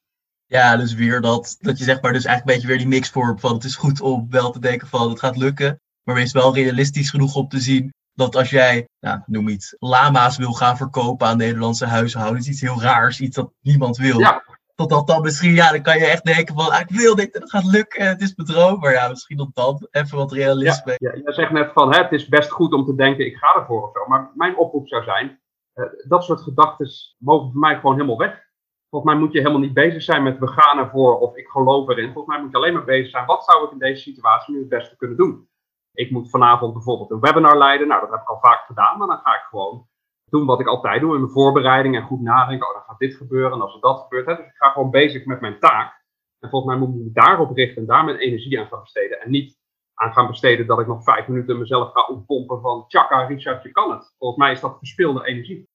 Ja, 0.46 0.78
dus 0.78 0.94
weer 0.94 1.22
dat, 1.22 1.58
dat 1.60 1.78
je 1.78 1.84
zeg 1.84 2.02
maar 2.02 2.14
dus 2.14 2.26
eigenlijk 2.26 2.40
een 2.40 2.54
beetje 2.54 2.68
weer 2.68 2.78
die 2.78 2.98
mixvorm 2.98 3.40
van 3.40 3.54
het 3.54 3.64
is 3.64 3.76
goed 3.76 4.02
om 4.02 4.28
wel 4.30 4.52
te 4.52 4.60
denken 4.60 4.88
van 4.88 5.10
het 5.10 5.20
gaat 5.20 5.38
lukken, 5.38 5.80
maar 6.04 6.16
wees 6.16 6.32
wel 6.32 6.56
realistisch 6.56 7.10
genoeg 7.10 7.36
om 7.36 7.48
te 7.48 7.60
zien 7.60 7.94
dat 8.14 8.36
als 8.36 8.50
jij, 8.50 8.88
nou, 9.00 9.20
noem 9.26 9.48
iets, 9.48 9.76
lama's 9.80 10.38
wil 10.38 10.52
gaan 10.52 10.78
verkopen 10.78 11.28
aan 11.28 11.38
Nederlandse 11.38 11.86
huishoudens, 11.86 12.48
iets 12.48 12.62
heel 12.62 12.82
raars, 12.82 13.20
iets 13.20 13.36
dat 13.36 13.52
niemand 13.62 13.98
wil. 13.98 14.20
Ja. 14.20 14.44
Dat 14.76 14.90
dat 14.90 15.08
dan 15.08 15.22
misschien, 15.22 15.54
ja, 15.54 15.72
dan 15.72 15.82
kan 15.82 15.98
je 15.98 16.06
echt 16.06 16.26
denken 16.26 16.56
van, 16.56 16.72
ah, 16.72 16.80
ik 16.80 16.90
wil 16.90 17.16
dit 17.16 17.34
het 17.34 17.50
gaat 17.50 17.66
lukken, 17.66 18.08
het 18.08 18.22
is 18.22 18.34
bedroog. 18.34 18.80
Maar 18.80 18.92
ja, 18.92 19.08
misschien 19.08 19.40
op 19.40 19.50
dan 19.54 19.88
even 19.92 20.18
wat 20.18 20.32
realisme. 20.32 20.96
Ja, 20.98 21.12
ja, 21.14 21.22
jij 21.24 21.34
zegt 21.34 21.52
net 21.52 21.72
van, 21.74 21.94
hè, 21.94 22.02
het 22.02 22.12
is 22.12 22.28
best 22.28 22.52
goed 22.52 22.74
om 22.74 22.86
te 22.86 22.96
denken, 22.96 23.26
ik 23.26 23.36
ga 23.36 23.56
ervoor 23.56 23.84
of 23.84 23.92
zo. 23.94 24.08
Maar 24.08 24.32
mijn 24.36 24.58
oproep 24.58 24.88
zou 24.88 25.04
zijn, 25.04 25.40
uh, 25.76 25.86
dat 26.08 26.24
soort 26.24 26.42
gedachten 26.42 26.90
mogen 27.18 27.52
voor 27.52 27.60
mij 27.60 27.76
gewoon 27.76 27.96
helemaal 27.96 28.18
weg. 28.18 28.42
Volgens 28.90 29.14
mij 29.14 29.22
moet 29.22 29.34
je 29.34 29.40
helemaal 29.40 29.60
niet 29.60 29.74
bezig 29.74 30.02
zijn 30.02 30.24
met 30.24 30.40
we 30.40 30.48
gaan 30.48 30.78
ervoor 30.78 31.20
of 31.20 31.36
ik 31.36 31.48
geloof 31.48 31.90
erin. 31.90 32.14
Volgens 32.14 32.36
mij 32.36 32.44
moet 32.44 32.52
je 32.52 32.58
alleen 32.58 32.74
maar 32.74 32.84
bezig 32.84 33.10
zijn, 33.10 33.26
wat 33.26 33.44
zou 33.44 33.66
ik 33.66 33.72
in 33.72 33.78
deze 33.78 34.02
situatie 34.02 34.54
nu 34.54 34.60
het 34.60 34.70
beste 34.70 34.96
kunnen 34.96 35.18
doen? 35.18 35.48
Ik 35.94 36.12
moet 36.12 36.30
vanavond 36.30 36.74
bijvoorbeeld 36.74 37.12
een 37.12 37.20
webinar 37.20 37.58
leiden. 37.58 37.88
Nou, 37.88 38.02
dat 38.02 38.10
heb 38.10 38.22
ik 38.22 38.30
al 38.30 38.40
vaak 38.40 38.66
gedaan, 38.66 38.98
maar 38.98 39.08
dan 39.08 39.20
ga 39.24 39.36
ik 39.36 39.46
gewoon 39.50 39.88
doen 40.26 40.46
wat 40.46 40.60
ik 40.60 40.68
altijd 40.68 41.02
doe 41.02 41.14
in 41.14 41.20
mijn 41.20 41.32
voorbereiding 41.32 41.96
en 41.96 42.04
goed 42.04 42.22
nadenken. 42.22 42.68
Oh, 42.68 42.74
dan 42.74 42.84
gaat 42.84 43.00
dit 43.00 43.16
gebeuren 43.16 43.52
en 43.52 43.62
als 43.62 43.76
er 43.76 43.82
dat 43.82 44.02
gebeurt. 44.02 44.26
Hè. 44.26 44.36
Dus 44.36 44.46
ik 44.46 44.56
ga 44.56 44.70
gewoon 44.72 44.90
bezig 44.90 45.26
met 45.26 45.42
mijn 45.42 45.60
taak. 45.60 46.02
En 46.40 46.50
volgens 46.50 46.72
mij 46.72 46.82
moet 46.82 46.96
ik 46.96 47.04
me 47.04 47.12
daarop 47.12 47.56
richten 47.56 47.82
en 47.82 47.88
daar 47.88 48.06
mijn 48.06 48.18
energie 48.18 48.60
aan 48.60 48.68
gaan 48.68 48.82
besteden. 48.82 49.22
En 49.22 49.32
niet 49.32 49.58
aan 49.94 50.14
gaan 50.14 50.28
besteden 50.28 50.68
dat 50.68 50.80
ik 50.80 50.88
nog 50.88 51.04
vijf 51.04 51.28
minuten 51.28 51.60
mezelf 51.60 51.92
ga 51.92 52.06
oppompen 52.06 52.62
van 52.62 52.88
tjaka, 52.88 53.26
Richard, 53.26 53.64
je 53.64 53.72
kan 53.72 53.92
het. 53.92 54.14
Volgens 54.18 54.40
mij 54.40 54.52
is 54.52 54.60
dat 54.60 54.78
verspilde 54.78 55.26
energie. 55.26 55.68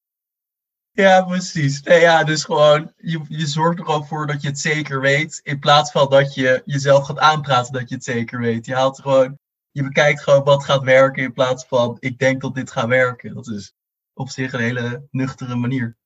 Ja, 0.91 1.25
precies. 1.25 1.83
Nee, 1.83 2.01
ja, 2.01 2.25
dus 2.25 2.45
gewoon, 2.45 2.93
je, 2.97 3.21
je 3.29 3.47
zorgt 3.47 3.79
er 3.79 3.85
gewoon 3.85 4.07
voor 4.07 4.27
dat 4.27 4.43
je 4.43 4.49
het 4.49 4.59
zeker 4.59 5.01
weet. 5.01 5.41
In 5.43 5.59
plaats 5.59 5.91
van 5.91 6.11
dat 6.11 6.35
je 6.35 6.63
jezelf 6.65 7.07
gaat 7.07 7.19
aanpraten 7.19 7.73
dat 7.73 7.89
je 7.89 7.95
het 7.95 8.05
zeker 8.05 8.41
weet. 8.41 8.67
Je 8.67 8.75
haalt 8.75 9.01
gewoon, 9.01 9.39
je 9.71 9.83
bekijkt 9.83 10.23
gewoon 10.23 10.45
wat 10.45 10.65
gaat 10.65 10.83
werken 10.83 11.23
in 11.23 11.33
plaats 11.33 11.67
van 11.67 11.97
ik 12.01 12.19
denk 12.19 12.41
dat 12.41 12.55
dit 12.55 12.71
gaat 12.71 12.89
werken. 12.89 13.35
Dat 13.35 13.47
is 13.47 13.77
op 14.15 14.29
zich 14.29 14.53
een 14.53 14.61
hele 14.61 15.07
nuchtere 15.11 15.57
manier. 15.57 15.97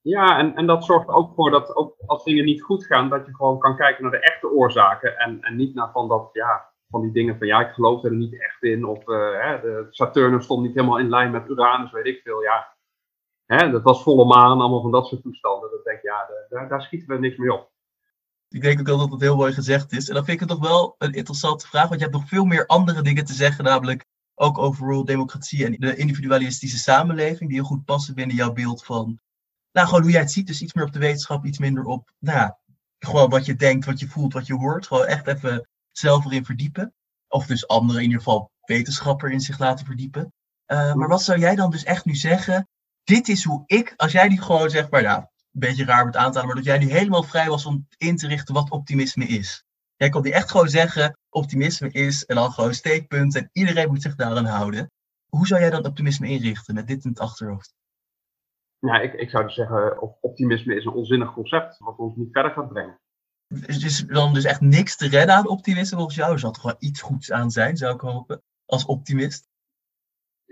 Ja, 0.00 0.38
en, 0.38 0.54
en 0.54 0.66
dat 0.66 0.84
zorgt 0.84 1.08
ook 1.08 1.34
voor 1.34 1.50
dat 1.50 1.76
ook 1.76 1.94
als 2.06 2.24
dingen 2.24 2.44
niet 2.44 2.62
goed 2.62 2.86
gaan, 2.86 3.08
dat 3.08 3.26
je 3.26 3.34
gewoon 3.34 3.58
kan 3.58 3.76
kijken 3.76 4.02
naar 4.02 4.12
de 4.12 4.20
echte 4.20 4.50
oorzaken. 4.50 5.18
En, 5.18 5.42
en 5.42 5.56
niet 5.56 5.74
naar 5.74 5.90
van 5.92 6.08
dat, 6.08 6.28
ja, 6.32 6.72
van 6.88 7.00
die 7.00 7.12
dingen 7.12 7.38
van 7.38 7.46
ja, 7.46 7.60
ik 7.60 7.72
geloof 7.72 8.04
er 8.04 8.12
niet 8.12 8.40
echt 8.40 8.62
in. 8.62 8.84
Of 8.84 9.08
uh, 9.08 9.40
hè, 9.40 9.60
de 9.60 9.86
Saturnus 9.90 10.44
stond 10.44 10.62
niet 10.62 10.74
helemaal 10.74 10.98
in 10.98 11.08
lijn 11.08 11.30
met 11.30 11.48
Uranus, 11.48 11.90
weet 11.90 12.06
ik 12.06 12.20
veel. 12.22 12.42
Ja, 12.42 12.76
hè, 13.46 13.70
dat 13.70 13.82
was 13.82 14.02
volle 14.02 14.24
maan, 14.24 14.60
allemaal 14.60 14.80
van 14.80 14.90
dat 14.90 15.06
soort 15.06 15.22
toestanden. 15.22 15.70
Dat 15.70 15.84
denk 15.84 15.96
ik, 15.96 16.04
ja, 16.04 16.28
daar, 16.48 16.68
daar 16.68 16.82
schieten 16.82 17.08
we 17.08 17.18
niks 17.18 17.36
mee 17.36 17.52
op. 17.52 17.71
Ik 18.52 18.60
denk 18.60 18.80
ook 18.80 18.86
wel 18.86 18.98
dat 18.98 19.10
het 19.10 19.20
heel 19.20 19.36
mooi 19.36 19.52
gezegd 19.52 19.92
is. 19.92 20.08
En 20.08 20.14
dan 20.14 20.24
vind 20.24 20.40
ik 20.40 20.48
het 20.48 20.58
toch 20.58 20.68
wel 20.68 20.94
een 20.98 21.12
interessante 21.12 21.66
vraag, 21.66 21.88
want 21.88 22.00
je 22.00 22.06
hebt 22.06 22.18
nog 22.18 22.28
veel 22.28 22.44
meer 22.44 22.66
andere 22.66 23.02
dingen 23.02 23.24
te 23.24 23.34
zeggen, 23.34 23.64
namelijk 23.64 24.04
ook 24.34 24.58
overal 24.58 25.04
democratie 25.04 25.64
en 25.64 25.72
de 25.72 25.96
individualistische 25.96 26.78
samenleving, 26.78 27.48
die 27.50 27.58
heel 27.58 27.68
goed 27.68 27.84
passen 27.84 28.14
binnen 28.14 28.36
jouw 28.36 28.52
beeld 28.52 28.84
van, 28.84 29.20
nou, 29.72 29.86
gewoon 29.86 30.02
hoe 30.02 30.10
jij 30.10 30.20
het 30.20 30.32
ziet. 30.32 30.46
Dus 30.46 30.62
iets 30.62 30.72
meer 30.72 30.84
op 30.84 30.92
de 30.92 30.98
wetenschap, 30.98 31.44
iets 31.44 31.58
minder 31.58 31.84
op, 31.84 32.12
nou, 32.18 32.52
gewoon 32.98 33.30
wat 33.30 33.46
je 33.46 33.54
denkt, 33.54 33.86
wat 33.86 34.00
je 34.00 34.08
voelt, 34.08 34.32
wat 34.32 34.46
je 34.46 34.54
hoort. 34.54 34.86
Gewoon 34.86 35.06
echt 35.06 35.26
even 35.26 35.68
zelf 35.90 36.24
erin 36.24 36.44
verdiepen. 36.44 36.94
Of 37.28 37.46
dus 37.46 37.68
anderen, 37.68 38.02
in 38.02 38.06
ieder 38.06 38.22
geval 38.22 38.50
wetenschapper 38.60 39.30
in 39.30 39.40
zich 39.40 39.58
laten 39.58 39.86
verdiepen. 39.86 40.32
Uh, 40.66 40.94
maar 40.94 41.08
wat 41.08 41.22
zou 41.22 41.38
jij 41.38 41.54
dan 41.54 41.70
dus 41.70 41.84
echt 41.84 42.04
nu 42.04 42.14
zeggen? 42.14 42.68
Dit 43.04 43.28
is 43.28 43.44
hoe 43.44 43.62
ik, 43.66 43.94
als 43.96 44.12
jij 44.12 44.28
nu 44.28 44.40
gewoon 44.40 44.70
zegt, 44.70 44.90
maar 44.90 45.02
ja, 45.02 45.30
een 45.52 45.60
beetje 45.60 45.84
raar 45.84 46.04
met 46.04 46.16
aantallen, 46.16 46.46
maar 46.46 46.56
dat 46.56 46.64
jij 46.64 46.78
nu 46.78 46.90
helemaal 46.90 47.22
vrij 47.22 47.48
was 47.48 47.66
om 47.66 47.86
in 47.96 48.16
te 48.16 48.26
richten 48.26 48.54
wat 48.54 48.70
optimisme 48.70 49.24
is. 49.24 49.64
Jij 49.96 50.08
kon 50.08 50.22
die 50.22 50.32
echt 50.32 50.50
gewoon 50.50 50.68
zeggen, 50.68 51.18
optimisme 51.30 51.90
is 51.90 52.24
en 52.24 52.36
dan 52.36 52.52
gewoon 52.52 52.74
steekpunten 52.74 53.40
en 53.40 53.48
iedereen 53.52 53.88
moet 53.88 54.02
zich 54.02 54.14
daaraan 54.14 54.44
houden. 54.44 54.90
Hoe 55.26 55.46
zou 55.46 55.60
jij 55.60 55.70
dan 55.70 55.86
optimisme 55.86 56.28
inrichten 56.28 56.74
met 56.74 56.86
dit 56.86 57.04
in 57.04 57.10
het 57.10 57.20
achterhoofd? 57.20 57.74
Ja, 58.78 59.00
ik, 59.00 59.12
ik 59.12 59.30
zou 59.30 59.44
dus 59.44 59.54
zeggen, 59.54 60.00
optimisme 60.22 60.74
is 60.74 60.84
een 60.84 60.92
onzinnig 60.92 61.32
concept 61.32 61.78
wat 61.78 61.96
ons 61.96 62.16
niet 62.16 62.32
verder 62.32 62.52
gaat 62.52 62.68
brengen. 62.68 63.00
Is, 63.66 63.84
is 63.84 64.06
dan 64.06 64.34
dus 64.34 64.44
echt 64.44 64.60
niks 64.60 64.96
te 64.96 65.08
redden 65.08 65.34
aan 65.34 65.48
optimisme 65.48 65.96
volgens 65.96 66.16
jou? 66.16 66.32
Er 66.32 66.38
zal 66.38 66.50
toch 66.50 66.62
wel 66.62 66.76
iets 66.78 67.00
goeds 67.00 67.32
aan 67.32 67.50
zijn, 67.50 67.76
zou 67.76 67.94
ik 67.94 68.00
hopen, 68.00 68.42
als 68.66 68.84
optimist? 68.84 69.48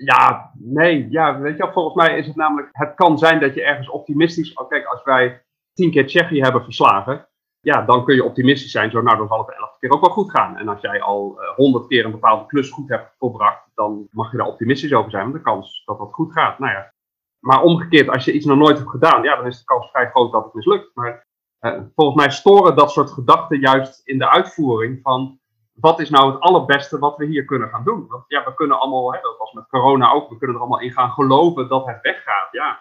Ja, 0.04 0.52
nee, 0.58 1.10
ja, 1.10 1.38
weet 1.40 1.56
je, 1.56 1.70
volgens 1.72 1.94
mij 1.94 2.18
is 2.18 2.26
het 2.26 2.36
namelijk, 2.36 2.68
het 2.72 2.94
kan 2.94 3.18
zijn 3.18 3.40
dat 3.40 3.54
je 3.54 3.62
ergens 3.62 3.90
optimistisch, 3.90 4.52
oh, 4.54 4.68
kijk, 4.68 4.84
als 4.84 5.02
wij 5.02 5.42
tien 5.72 5.90
keer 5.90 6.06
Tsjechië 6.06 6.42
hebben 6.42 6.64
verslagen, 6.64 7.28
ja, 7.60 7.82
dan 7.82 8.04
kun 8.04 8.14
je 8.14 8.24
optimistisch 8.24 8.70
zijn. 8.70 8.90
Zo, 8.90 9.02
nou, 9.02 9.16
dan 9.16 9.28
zal 9.28 9.38
het 9.38 9.46
de 9.46 9.68
keer 9.78 9.90
ook 9.90 10.00
wel 10.00 10.10
goed 10.10 10.30
gaan. 10.30 10.56
En 10.56 10.68
als 10.68 10.80
jij 10.80 11.02
al 11.02 11.40
eh, 11.40 11.48
honderd 11.56 11.86
keer 11.86 12.04
een 12.04 12.10
bepaalde 12.10 12.46
klus 12.46 12.70
goed 12.70 12.88
hebt 12.88 13.14
volbracht, 13.18 13.70
dan 13.74 14.08
mag 14.10 14.30
je 14.30 14.36
daar 14.36 14.46
optimistisch 14.46 14.92
over 14.94 15.10
zijn, 15.10 15.22
want 15.22 15.34
de 15.34 15.42
kans 15.42 15.82
dat 15.84 15.98
dat 15.98 16.12
goed 16.12 16.32
gaat. 16.32 16.58
Nou 16.58 16.72
ja. 16.72 16.92
Maar 17.38 17.62
omgekeerd, 17.62 18.08
als 18.08 18.24
je 18.24 18.32
iets 18.32 18.46
nog 18.46 18.58
nooit 18.58 18.78
hebt 18.78 18.90
gedaan, 18.90 19.22
ja, 19.22 19.36
dan 19.36 19.46
is 19.46 19.58
de 19.58 19.64
kans 19.64 19.90
vrij 19.90 20.10
groot 20.10 20.32
dat 20.32 20.44
het 20.44 20.54
mislukt. 20.54 20.90
Maar 20.94 21.26
uh, 21.60 21.80
volgens 21.94 22.16
mij 22.16 22.30
storen 22.30 22.76
dat 22.76 22.90
soort 22.90 23.10
gedachten 23.10 23.60
juist 23.60 24.00
in 24.04 24.18
de 24.18 24.30
uitvoering 24.30 24.98
van 25.02 25.39
wat 25.80 26.00
is 26.00 26.10
nou 26.10 26.32
het 26.32 26.40
allerbeste 26.40 26.98
wat 26.98 27.16
we 27.16 27.26
hier 27.26 27.44
kunnen 27.44 27.68
gaan 27.68 27.84
doen. 27.84 28.06
Want 28.08 28.24
ja, 28.26 28.44
we 28.44 28.54
kunnen 28.54 28.80
allemaal, 28.80 29.12
hè, 29.12 29.20
dat 29.20 29.38
was 29.38 29.52
met 29.52 29.68
corona 29.68 30.12
ook, 30.12 30.28
we 30.28 30.38
kunnen 30.38 30.56
er 30.56 30.62
allemaal 30.62 30.80
in 30.80 30.92
gaan 30.92 31.10
geloven 31.10 31.68
dat 31.68 31.86
het 31.86 31.98
weggaat. 32.02 32.48
Ja, 32.50 32.80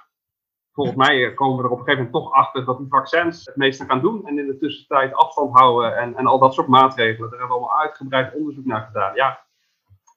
volgens 0.74 0.98
mij 0.98 1.26
eh, 1.26 1.36
komen 1.36 1.58
we 1.58 1.64
er 1.64 1.70
op 1.70 1.80
een 1.80 1.86
gegeven 1.86 2.06
moment 2.06 2.24
toch 2.24 2.34
achter 2.34 2.66
dat 2.66 2.78
die 2.78 2.88
vaccins 2.90 3.46
het 3.46 3.56
meeste 3.56 3.86
gaan 3.86 4.02
doen. 4.02 4.28
En 4.28 4.40
in 4.40 4.48
de 4.48 4.58
tussentijd 4.58 5.14
afstand 5.14 5.58
houden 5.58 5.98
en, 5.98 6.16
en 6.16 6.26
al 6.26 6.40
dat 6.40 6.54
soort 6.54 6.68
maatregelen. 6.68 7.30
Daar 7.30 7.40
hebben 7.40 7.58
we 7.58 7.64
allemaal 7.64 7.82
uitgebreid 7.82 8.36
onderzoek 8.36 8.66
naar 8.66 8.86
gedaan. 8.86 9.16
Ja, 9.16 9.40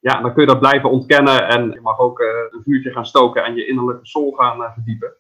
ja 0.01 0.21
dan 0.21 0.33
kun 0.33 0.43
je 0.43 0.49
dat 0.49 0.61
blijven 0.61 0.91
ontkennen. 0.91 1.49
En 1.49 1.71
je 1.71 1.81
mag 1.81 1.99
ook 1.99 2.21
uh, 2.21 2.29
een 2.51 2.63
vuurtje 2.63 2.93
gaan 2.93 3.07
stoken 3.07 3.45
en 3.45 3.55
je 3.55 3.67
innerlijke 3.67 4.07
soul 4.07 4.33
gaan 4.33 4.61
uh, 4.61 4.73
verdiepen. 4.73 5.17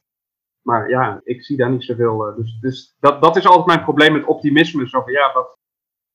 Maar 0.62 0.88
ja, 0.88 1.20
ik 1.25 1.44
zie 1.44 1.57
daar 1.57 1.70
niet 1.70 1.85
zoveel. 1.85 2.35
Dus 2.37 2.59
dus 2.61 2.96
dat, 3.01 3.22
dat 3.22 3.37
is 3.37 3.46
altijd 3.46 3.66
mijn 3.66 3.83
probleem 3.83 4.12
met 4.12 4.25
optimisme. 4.25 4.88
Zo 4.88 5.01
van, 5.03 5.12
ja, 5.12 5.33
wat, 5.33 5.59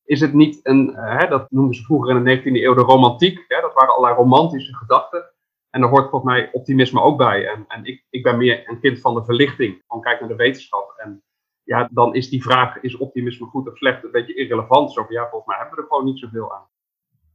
is 0.08 0.22
het 0.22 0.34
niet 0.34 0.60
een, 0.64 0.94
hè, 0.96 1.28
dat 1.28 1.52
noemden 1.52 1.76
ze 1.76 1.84
vroeger 1.84 2.16
in 2.16 2.24
de 2.24 2.38
19e 2.38 2.64
eeuw 2.64 2.74
de 2.74 2.82
romantiek. 2.82 3.46
Hè, 3.48 3.62
dat 3.62 3.74
waren 3.74 3.96
allerlei 3.96 4.16
romantische 4.16 4.76
gedachten. 4.76 5.32
En 5.70 5.82
daar 5.82 5.90
hoort 5.90 6.10
volgens 6.10 6.32
mij 6.32 6.50
optimisme 6.52 7.02
ook 7.02 7.18
bij. 7.18 7.48
En, 7.48 7.66
en 7.68 7.86
ik, 7.86 8.06
ik 8.10 8.24
ben 8.24 8.38
meer 8.38 8.70
een 8.70 8.80
kind 8.80 9.00
van 9.00 9.14
de 9.14 9.24
verlichting. 9.24 9.84
Gewoon 9.88 10.04
kijk 10.04 10.20
naar 10.20 10.30
de 10.30 10.36
wetenschap. 10.36 10.94
En 10.98 11.24
ja, 11.64 11.90
dan 11.92 12.16
is 12.16 12.30
die 12.30 12.42
vraag, 12.42 12.82
is 12.82 12.98
optimisme 12.98 13.46
goed 13.46 13.70
of 13.70 13.78
slecht, 13.78 14.04
een 14.04 14.12
beetje 14.12 14.36
irrelevant. 14.36 14.94
Zo 14.94 15.06
ja, 15.10 15.22
volgens 15.30 15.46
mij 15.46 15.58
hebben 15.58 15.76
we 15.76 15.82
er 15.82 15.88
gewoon 15.88 16.06
niet 16.06 16.20
zoveel 16.20 16.54
aan. 16.54 16.68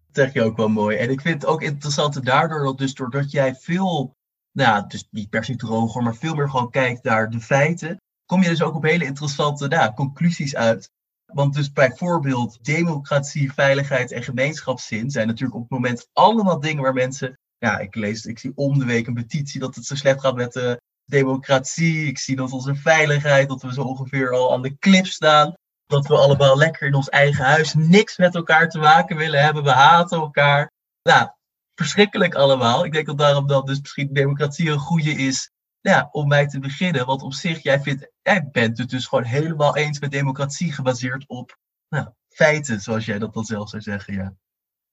Dat 0.07 0.25
zeg 0.25 0.33
je 0.33 0.43
ook 0.43 0.57
wel 0.57 0.69
mooi. 0.69 0.97
En 0.97 1.11
ik 1.11 1.21
vind 1.21 1.43
het 1.43 1.51
ook 1.51 1.63
interessant 1.63 2.25
daardoor, 2.25 2.65
dat 2.65 2.79
dus 2.79 2.95
doordat 2.95 3.31
jij 3.31 3.55
veel, 3.55 4.17
nou, 4.53 4.87
dus 4.89 5.09
niet 5.11 5.31
per 5.31 5.45
se 5.45 5.57
droger, 5.57 6.03
maar 6.03 6.15
veel 6.15 6.35
meer 6.35 6.51
gewoon 6.51 6.71
kijkt 6.71 7.03
naar 7.03 7.31
de 7.31 7.41
feiten, 7.41 8.01
kom 8.27 8.43
je 8.43 8.49
dus 8.49 8.63
ook 8.63 8.75
op 8.75 8.83
hele 8.83 9.05
interessante 9.05 9.69
nou, 9.69 9.95
conclusies 9.95 10.57
uit. 10.57 10.91
Want 11.33 11.55
dus 11.55 11.73
bijvoorbeeld 11.73 12.65
democratie, 12.65 13.53
veiligheid 13.53 14.13
en 14.13 14.23
gemeenschapszin 14.23 15.11
zijn 15.11 15.27
natuurlijk 15.27 15.55
op 15.55 15.63
het 15.63 15.71
moment 15.71 16.09
allemaal 16.13 16.61
dingen 16.61 16.83
waar 16.83 16.93
mensen 16.93 17.39
ja, 17.63 17.79
ik 17.79 17.95
lees, 17.95 18.25
ik 18.25 18.39
zie 18.39 18.53
om 18.55 18.79
de 18.79 18.85
week 18.85 19.07
een 19.07 19.15
petitie 19.15 19.61
dat 19.61 19.75
het 19.75 19.85
zo 19.85 19.95
slecht 19.95 20.21
gaat 20.21 20.35
met 20.35 20.53
de 20.53 20.81
democratie. 21.05 22.07
Ik 22.07 22.19
zie 22.19 22.37
dat 22.37 22.53
onze 22.53 22.75
veiligheid, 22.75 23.49
dat 23.49 23.63
we 23.63 23.73
zo 23.73 23.83
ongeveer 23.83 24.33
al 24.33 24.53
aan 24.53 24.63
de 24.63 24.77
klip 24.79 25.07
staan. 25.07 25.55
Dat 25.87 26.07
we 26.07 26.17
allemaal 26.17 26.57
lekker 26.57 26.87
in 26.87 26.95
ons 26.95 27.09
eigen 27.09 27.45
huis 27.45 27.75
niks 27.75 28.17
met 28.17 28.35
elkaar 28.35 28.69
te 28.69 28.79
maken 28.79 29.17
willen 29.17 29.43
hebben. 29.43 29.63
We 29.63 29.71
haten 29.71 30.19
elkaar. 30.19 30.71
Nou, 31.03 31.29
verschrikkelijk 31.75 32.35
allemaal. 32.35 32.85
Ik 32.85 32.93
denk 32.93 33.07
dat 33.07 33.19
daarom 33.19 33.47
dan 33.47 33.65
dus 33.65 33.81
misschien 33.81 34.13
democratie 34.13 34.71
een 34.71 34.79
goede 34.79 35.11
is 35.11 35.51
ja, 35.83 36.09
om 36.11 36.29
mij 36.29 36.47
te 36.47 36.59
beginnen. 36.59 37.07
Want 37.07 37.23
op 37.23 37.33
zich, 37.33 37.63
jij, 37.63 37.81
vindt, 37.81 38.13
jij 38.23 38.49
bent 38.53 38.79
het 38.79 38.91
dus 38.91 39.07
gewoon 39.07 39.25
helemaal 39.25 39.77
eens 39.77 40.01
met 40.01 40.11
democratie 40.11 40.73
gebaseerd 40.73 41.25
op 41.27 41.57
nou, 41.89 42.07
feiten, 42.29 42.81
zoals 42.81 43.05
jij 43.05 43.19
dat 43.19 43.35
dan 43.35 43.45
zelf 43.45 43.69
zou 43.69 43.83
zeggen. 43.83 44.15
Ja. 44.15 44.35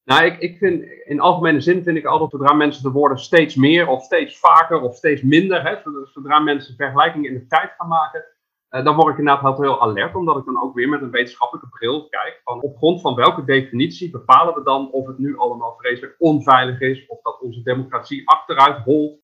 Nou, 0.04 0.26
ik, 0.26 0.40
ik 0.40 0.58
vind, 0.58 0.84
in 1.06 1.20
algemene 1.20 1.62
zin 1.62 1.84
vind 1.84 1.98
ik 1.98 2.06
altijd, 2.06 2.32
zodra 2.32 2.54
mensen 2.54 2.84
de 2.84 2.92
woorden 2.92 3.20
steeds 3.20 3.56
meer 3.56 3.88
of 3.88 4.04
steeds 4.04 4.40
vaker 4.40 4.82
of 4.82 4.96
steeds 4.96 5.22
minder, 5.22 5.64
hè, 5.64 5.76
zodra 6.14 6.40
mensen 6.40 6.76
vergelijkingen 6.76 7.32
in 7.32 7.40
de 7.40 7.48
tijd 7.48 7.72
gaan 7.78 7.88
maken, 7.88 8.26
uh, 8.70 8.84
dan 8.84 8.96
word 8.96 9.12
ik 9.14 9.20
inderdaad 9.20 9.58
heel, 9.58 9.62
heel 9.62 9.82
alert, 9.82 10.16
omdat 10.16 10.38
ik 10.38 10.46
dan 10.46 10.62
ook 10.62 10.76
weer 10.76 10.90
met 10.90 11.02
een 11.02 11.12
wetenschappelijke 11.12 11.70
bril 11.70 12.08
kijk 12.10 12.42
van 12.44 12.62
op 12.62 12.78
grond 12.78 13.02
van 13.02 13.16
welke 13.16 13.44
definitie 13.44 14.10
bepalen 14.10 14.54
we 14.54 14.64
dan 14.64 14.92
of 14.92 15.08
het 15.08 15.18
nu 15.18 15.38
allemaal 15.38 15.76
vreselijk 15.78 16.16
onveilig 16.18 16.80
is, 16.80 17.08
of 17.08 17.22
dat 17.22 17.42
onze 17.42 17.62
democratie 17.62 18.30
achteruit 18.30 18.84
holt, 18.84 19.20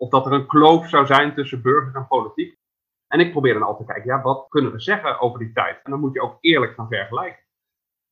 of 0.00 0.08
dat 0.08 0.26
er 0.26 0.32
een 0.32 0.46
kloof 0.46 0.88
zou 0.88 1.06
zijn 1.06 1.34
tussen 1.34 1.62
burger 1.62 1.94
en 1.94 2.06
politiek. 2.06 2.58
En 3.06 3.20
ik 3.20 3.32
probeer 3.32 3.52
dan 3.52 3.62
altijd 3.62 3.86
te 3.86 3.92
kijken, 3.92 4.10
ja, 4.10 4.22
wat 4.22 4.46
kunnen 4.48 4.72
we 4.72 4.80
zeggen 4.80 5.20
over 5.20 5.38
die 5.38 5.52
tijd? 5.52 5.80
En 5.82 5.90
dan 5.90 6.00
moet 6.00 6.14
je 6.14 6.20
ook 6.20 6.36
eerlijk 6.40 6.74
gaan 6.74 6.88
vergelijken. 6.88 7.44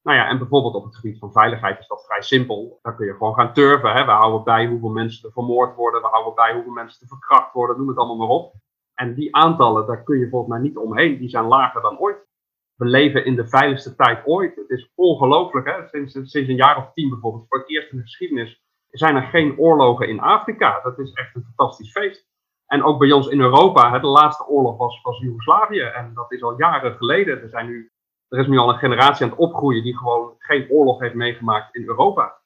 Nou 0.03 0.17
ja, 0.17 0.29
en 0.29 0.39
bijvoorbeeld 0.39 0.75
op 0.75 0.85
het 0.85 0.97
gebied 0.97 1.19
van 1.19 1.33
veiligheid 1.33 1.79
is 1.79 1.87
dat 1.87 2.05
vrij 2.05 2.23
simpel. 2.23 2.79
Daar 2.83 2.97
kun 2.97 3.07
je 3.07 3.13
gewoon 3.13 3.35
gaan 3.35 3.53
turven. 3.53 3.93
Hè? 3.93 4.05
We 4.05 4.11
houden 4.11 4.45
bij 4.45 4.67
hoeveel 4.67 4.89
mensen 4.89 5.29
er 5.29 5.33
vermoord 5.33 5.75
worden. 5.77 6.01
We 6.01 6.07
houden 6.07 6.35
bij 6.35 6.55
hoeveel 6.55 6.73
mensen 6.73 7.01
er 7.01 7.09
verkracht 7.09 7.53
worden. 7.53 7.79
Noem 7.79 7.89
het 7.89 7.97
allemaal 7.97 8.17
maar 8.17 8.37
op. 8.37 8.55
En 8.95 9.15
die 9.15 9.37
aantallen, 9.37 9.87
daar 9.87 10.03
kun 10.03 10.19
je 10.19 10.29
volgens 10.29 10.53
mij 10.53 10.61
niet 10.61 10.77
omheen. 10.77 11.19
Die 11.19 11.29
zijn 11.29 11.45
lager 11.45 11.83
dan 11.83 11.99
ooit. 11.99 12.27
We 12.75 12.85
leven 12.85 13.25
in 13.25 13.37
de 13.37 13.49
veiligste 13.49 13.95
tijd 13.95 14.27
ooit. 14.27 14.57
Het 14.57 14.71
is 14.71 14.93
ongelooflijk. 14.95 15.89
Sinds, 15.91 16.13
sinds 16.13 16.35
een 16.35 16.57
jaar 16.57 16.77
of 16.77 16.93
tien 16.93 17.11
bijvoorbeeld, 17.11 17.47
voor 17.49 17.59
het 17.59 17.71
eerst 17.71 17.91
in 17.91 17.97
de 17.97 18.03
geschiedenis, 18.03 18.63
zijn 18.91 19.17
er 19.17 19.23
geen 19.23 19.59
oorlogen 19.59 20.09
in 20.09 20.21
Afrika. 20.21 20.81
Dat 20.83 20.99
is 20.99 21.13
echt 21.13 21.35
een 21.35 21.45
fantastisch 21.55 21.91
feest. 21.91 22.27
En 22.67 22.83
ook 22.83 22.99
bij 22.99 23.13
ons 23.13 23.29
in 23.29 23.41
Europa, 23.41 23.99
de 23.99 24.07
laatste 24.07 24.47
oorlog 24.47 24.77
was, 24.77 25.01
was 25.03 25.19
Joegoslavië. 25.19 25.81
En 25.81 26.15
dat 26.15 26.33
is 26.33 26.43
al 26.43 26.59
jaren 26.59 26.97
geleden. 26.97 27.43
Er, 27.43 27.49
zijn 27.49 27.67
nu, 27.67 27.91
er 28.29 28.39
is 28.39 28.47
nu 28.47 28.59
al 28.59 28.69
een 28.69 28.79
generatie 28.79 29.25
aan 29.25 29.31
het 29.31 29.39
opgroeien 29.39 29.83
die 29.83 29.97
gewoon 29.97 30.35
geen 30.39 30.71
oorlog 30.71 31.01
heeft 31.01 31.15
meegemaakt 31.15 31.75
in 31.75 31.87
Europa. 31.87 32.37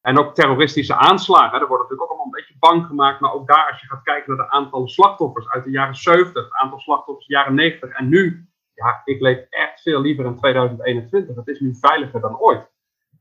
En 0.00 0.18
ook 0.18 0.34
terroristische 0.34 0.94
aanslagen. 0.94 1.60
Er 1.60 1.66
wordt 1.66 1.82
natuurlijk 1.82 2.02
ook 2.02 2.08
allemaal 2.08 2.24
een 2.24 2.40
beetje 2.40 2.56
bang 2.58 2.86
gemaakt. 2.86 3.20
Maar 3.20 3.32
ook 3.32 3.46
daar, 3.48 3.70
als 3.70 3.80
je 3.80 3.86
gaat 3.86 4.02
kijken 4.02 4.36
naar 4.36 4.46
de 4.46 4.52
aantallen 4.52 4.88
slachtoffers 4.88 5.48
uit 5.48 5.64
de 5.64 5.70
jaren 5.70 5.94
70, 5.94 6.44
het 6.44 6.54
aantal 6.54 6.78
slachtoffers 6.78 7.26
jaren 7.26 7.54
90 7.54 7.90
en 7.90 8.08
nu. 8.08 8.48
Ja, 8.74 9.00
ik 9.04 9.20
leef 9.20 9.46
echt 9.50 9.80
veel 9.80 10.00
liever 10.00 10.24
in 10.24 10.36
2021. 10.36 11.36
Het 11.36 11.48
is 11.48 11.60
nu 11.60 11.74
veiliger 11.80 12.20
dan 12.20 12.38
ooit. 12.38 12.70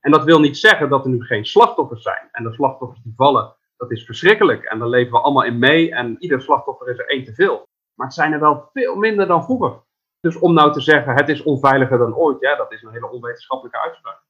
En 0.06 0.12
dat 0.12 0.24
wil 0.24 0.40
niet 0.40 0.58
zeggen 0.58 0.90
dat 0.90 1.04
er 1.04 1.10
nu 1.10 1.24
geen 1.24 1.46
slachtoffers 1.46 2.04
zijn. 2.04 2.30
En 2.32 2.44
de 2.44 2.54
slachtoffers 2.54 3.02
die 3.04 3.14
vallen, 3.16 3.56
dat 3.78 3.92
is 3.92 4.06
verschrikkelijk. 4.06 4.64
En 4.64 4.80
daar 4.80 4.88
leven 4.88 5.12
we 5.12 5.20
allemaal 5.20 5.44
in 5.44 5.60
mee. 5.60 5.96
En 5.96 6.16
ieder 6.20 6.42
slachtoffer 6.42 6.90
is 6.90 6.98
er 6.98 7.10
één 7.10 7.24
te 7.24 7.34
veel. 7.34 7.68
Maar 7.94 8.06
het 8.06 8.16
zijn 8.16 8.34
er 8.34 8.40
wel 8.40 8.70
veel 8.74 8.96
minder 8.96 9.28
dan 9.28 9.44
vroeger. 9.44 9.84
Dus 10.20 10.40
om 10.40 10.54
nou 10.54 10.74
te 10.74 10.82
zeggen, 10.82 11.14
het 11.14 11.30
is 11.30 11.44
onveiliger 11.44 11.98
dan 11.98 12.16
ooit, 12.16 12.40
ja, 12.40 12.56
dat 12.56 12.72
is 12.72 12.82
een 12.82 12.92
hele 12.92 13.12
onwetenschappelijke 13.12 13.80
uitspraak. 13.80 14.24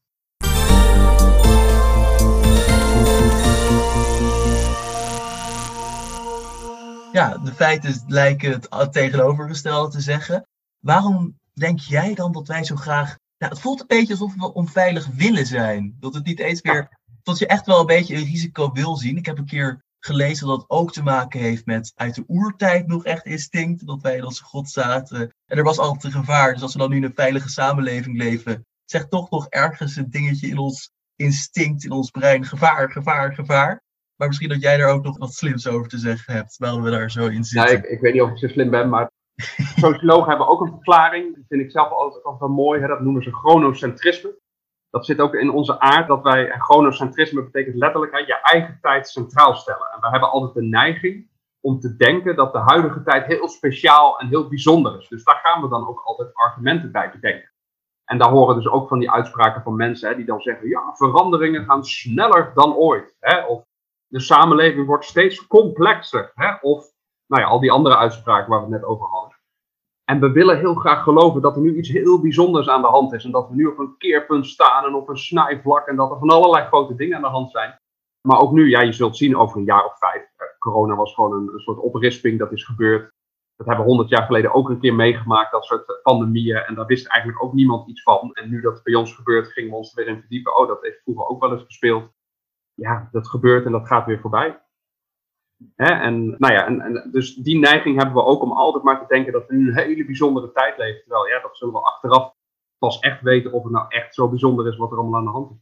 Ja, 7.11 7.37
de 7.37 7.51
feiten 7.51 8.03
lijken 8.07 8.51
het 8.51 8.93
tegenovergestelde 8.93 9.91
te 9.91 10.01
zeggen. 10.01 10.47
Waarom 10.79 11.39
denk 11.53 11.79
jij 11.79 12.13
dan 12.13 12.31
dat 12.31 12.47
wij 12.47 12.63
zo 12.63 12.75
graag 12.75 13.15
nou, 13.37 13.51
het 13.51 13.61
voelt 13.61 13.81
een 13.81 13.87
beetje 13.87 14.13
alsof 14.13 14.35
we 14.35 14.53
onveilig 14.53 15.07
willen 15.07 15.45
zijn. 15.45 15.95
Dat 15.99 16.13
het 16.13 16.25
niet 16.25 16.39
eens 16.39 16.61
meer. 16.61 16.99
Dat 17.23 17.37
je 17.37 17.47
echt 17.47 17.65
wel 17.65 17.79
een 17.79 17.85
beetje 17.85 18.15
een 18.15 18.23
risico 18.23 18.71
wil 18.71 18.95
zien. 18.95 19.17
Ik 19.17 19.25
heb 19.25 19.37
een 19.37 19.45
keer 19.45 19.83
gelezen 19.99 20.47
dat 20.47 20.57
het 20.61 20.69
ook 20.69 20.91
te 20.91 21.03
maken 21.03 21.39
heeft 21.39 21.65
met 21.65 21.91
uit 21.95 22.15
de 22.15 22.23
oertijd 22.27 22.87
nog 22.87 23.05
echt 23.05 23.25
instinct. 23.25 23.87
Dat 23.87 24.01
wij 24.01 24.23
als 24.23 24.39
God 24.39 24.69
zaten. 24.69 25.33
En 25.45 25.57
er 25.57 25.63
was 25.63 25.77
altijd 25.77 26.03
een 26.03 26.19
gevaar. 26.19 26.53
Dus 26.53 26.61
als 26.61 26.73
we 26.73 26.79
dan 26.79 26.89
nu 26.89 26.95
in 26.95 27.03
een 27.03 27.13
veilige 27.15 27.49
samenleving 27.49 28.17
leven, 28.17 28.65
zegt 28.85 29.09
toch 29.09 29.29
nog 29.29 29.47
ergens 29.49 29.95
een 29.95 30.09
dingetje 30.09 30.47
in 30.47 30.57
ons 30.57 30.91
instinct, 31.15 31.83
in 31.83 31.91
ons 31.91 32.09
brein: 32.09 32.45
gevaar, 32.45 32.91
gevaar, 32.91 33.33
gevaar. 33.33 33.83
Maar 34.15 34.27
misschien 34.27 34.49
dat 34.49 34.61
jij 34.61 34.77
daar 34.77 34.89
ook 34.89 35.03
nog 35.03 35.17
wat 35.17 35.33
slims 35.33 35.67
over 35.67 35.89
te 35.89 35.97
zeggen 35.97 36.33
hebt, 36.33 36.55
terwijl 36.55 36.81
we 36.81 36.91
daar 36.91 37.11
zo 37.11 37.27
in 37.27 37.43
zitten. 37.43 37.73
Nou, 37.73 37.85
ik, 37.85 37.91
ik 37.91 37.99
weet 37.99 38.13
niet 38.13 38.21
of 38.21 38.29
ik 38.29 38.37
zo 38.37 38.47
slim 38.47 38.69
ben, 38.69 38.89
maar 38.89 39.11
Sociologen 39.85 40.29
hebben 40.29 40.47
ook 40.47 40.61
een 40.61 40.71
verklaring, 40.71 41.35
die 41.35 41.45
vind 41.47 41.61
ik 41.61 41.71
zelf 41.71 41.91
altijd, 41.91 42.23
altijd 42.23 42.41
wel 42.41 42.49
mooi, 42.49 42.81
hè? 42.81 42.87
dat 42.87 42.99
noemen 42.99 43.23
ze 43.23 43.31
chronocentrisme. 43.31 44.39
Dat 44.89 45.05
zit 45.05 45.19
ook 45.19 45.33
in 45.33 45.49
onze 45.49 45.79
aard, 45.79 46.07
dat 46.07 46.23
wij, 46.23 46.49
en 46.49 46.61
chronocentrisme 46.61 47.43
betekent 47.43 47.75
letterlijk 47.75 48.17
je 48.25 48.41
eigen 48.41 48.77
tijd 48.81 49.07
centraal 49.07 49.55
stellen. 49.55 49.91
En 49.93 49.99
we 49.99 50.09
hebben 50.09 50.29
altijd 50.29 50.53
de 50.53 50.63
neiging 50.63 51.29
om 51.59 51.79
te 51.79 51.95
denken 51.95 52.35
dat 52.35 52.53
de 52.53 52.59
huidige 52.59 53.03
tijd 53.03 53.25
heel 53.25 53.47
speciaal 53.47 54.19
en 54.19 54.27
heel 54.27 54.47
bijzonder 54.47 54.99
is. 54.99 55.07
Dus 55.07 55.23
daar 55.23 55.39
gaan 55.43 55.61
we 55.61 55.67
dan 55.67 55.87
ook 55.87 55.99
altijd 55.99 56.33
argumenten 56.33 56.91
bij 56.91 57.11
bedenken. 57.11 57.51
En 58.05 58.17
daar 58.17 58.29
horen 58.29 58.55
dus 58.55 58.67
ook 58.67 58.87
van 58.87 58.99
die 58.99 59.11
uitspraken 59.11 59.61
van 59.61 59.75
mensen 59.75 60.09
hè, 60.09 60.15
die 60.15 60.25
dan 60.25 60.41
zeggen, 60.41 60.67
ja, 60.67 60.95
veranderingen 60.95 61.65
gaan 61.65 61.83
sneller 61.83 62.51
dan 62.53 62.75
ooit. 62.75 63.15
Hè? 63.19 63.45
Of 63.45 63.63
de 64.07 64.19
samenleving 64.19 64.85
wordt 64.85 65.05
steeds 65.05 65.47
complexer. 65.47 66.31
Hè? 66.35 66.53
Of 66.61 66.85
nou 67.27 67.41
ja, 67.41 67.47
al 67.47 67.59
die 67.59 67.71
andere 67.71 67.97
uitspraken 67.97 68.49
waar 68.49 68.59
we 68.59 68.65
het 68.71 68.81
net 68.81 68.89
over 68.89 69.07
hadden. 69.07 69.35
En 70.05 70.19
we 70.19 70.31
willen 70.31 70.57
heel 70.57 70.75
graag 70.75 71.03
geloven 71.03 71.41
dat 71.41 71.55
er 71.55 71.61
nu 71.61 71.77
iets 71.77 71.89
heel 71.89 72.21
bijzonders 72.21 72.67
aan 72.67 72.81
de 72.81 72.87
hand 72.87 73.13
is. 73.13 73.25
En 73.25 73.31
dat 73.31 73.49
we 73.49 73.55
nu 73.55 73.65
op 73.65 73.79
een 73.79 73.97
keerpunt 73.97 74.45
staan 74.45 74.85
en 74.85 74.93
op 74.93 75.09
een 75.09 75.17
snijvlak. 75.17 75.87
En 75.87 75.95
dat 75.95 76.11
er 76.11 76.19
van 76.19 76.29
allerlei 76.29 76.65
grote 76.65 76.95
dingen 76.95 77.15
aan 77.15 77.21
de 77.21 77.27
hand 77.27 77.51
zijn. 77.51 77.79
Maar 78.27 78.39
ook 78.39 78.51
nu, 78.51 78.69
ja, 78.69 78.81
je 78.81 78.91
zult 78.91 79.17
zien 79.17 79.37
over 79.37 79.57
een 79.57 79.63
jaar 79.63 79.85
of 79.85 79.97
vijf. 79.97 80.23
Eh, 80.35 80.47
corona 80.59 80.95
was 80.95 81.13
gewoon 81.13 81.33
een, 81.33 81.59
soort 81.59 81.77
oprisping, 81.77 82.39
dat 82.39 82.51
is 82.51 82.63
gebeurd. 82.63 83.13
Dat 83.55 83.67
hebben 83.67 83.85
we 83.85 83.91
honderd 83.91 84.09
jaar 84.09 84.25
geleden 84.25 84.53
ook 84.53 84.69
een 84.69 84.79
keer 84.79 84.95
meegemaakt, 84.95 85.51
dat 85.51 85.65
soort 85.65 85.99
pandemieën. 86.03 86.57
En 86.57 86.75
daar 86.75 86.85
wist 86.85 87.07
eigenlijk 87.07 87.43
ook 87.43 87.53
niemand 87.53 87.89
iets 87.89 88.01
van. 88.01 88.33
En 88.33 88.49
nu 88.49 88.61
dat 88.61 88.83
bij 88.83 88.95
ons 88.95 89.15
gebeurt, 89.15 89.47
gingen 89.47 89.69
we 89.69 89.75
ons 89.75 89.89
er 89.89 90.03
weer 90.03 90.13
in 90.13 90.19
verdiepen. 90.19 90.57
Oh, 90.57 90.67
dat 90.67 90.81
heeft 90.81 91.01
vroeger 91.03 91.27
ook 91.27 91.41
wel 91.41 91.51
eens 91.51 91.63
gespeeld. 91.63 92.09
Ja, 92.73 93.09
dat 93.11 93.27
gebeurt 93.27 93.65
en 93.65 93.71
dat 93.71 93.87
gaat 93.87 94.05
weer 94.05 94.19
voorbij. 94.19 94.64
Hè? 95.75 95.93
En, 95.93 96.35
nou 96.37 96.53
ja, 96.53 96.65
en, 96.65 97.09
dus 97.11 97.35
die 97.35 97.59
neiging 97.59 97.97
hebben 97.97 98.15
we 98.15 98.23
ook 98.23 98.41
om 98.41 98.51
altijd 98.51 98.83
maar 98.83 98.99
te 98.99 99.13
denken 99.13 99.33
dat 99.33 99.47
we 99.47 99.55
nu 99.55 99.67
een 99.67 99.77
hele 99.77 100.05
bijzondere 100.05 100.51
tijd 100.51 100.77
leven. 100.77 101.01
Terwijl 101.01 101.27
ja, 101.27 101.41
dat 101.41 101.57
zullen 101.57 101.73
we 101.73 101.79
achteraf 101.79 102.33
pas 102.77 102.99
echt 102.99 103.21
weten 103.21 103.51
of 103.51 103.63
het 103.63 103.71
nou 103.71 103.85
echt 103.89 104.13
zo 104.13 104.29
bijzonder 104.29 104.67
is 104.67 104.77
wat 104.77 104.91
er 104.91 104.97
allemaal 104.97 105.19
aan 105.19 105.25
de 105.25 105.31
hand 105.31 105.51
is. 105.51 105.57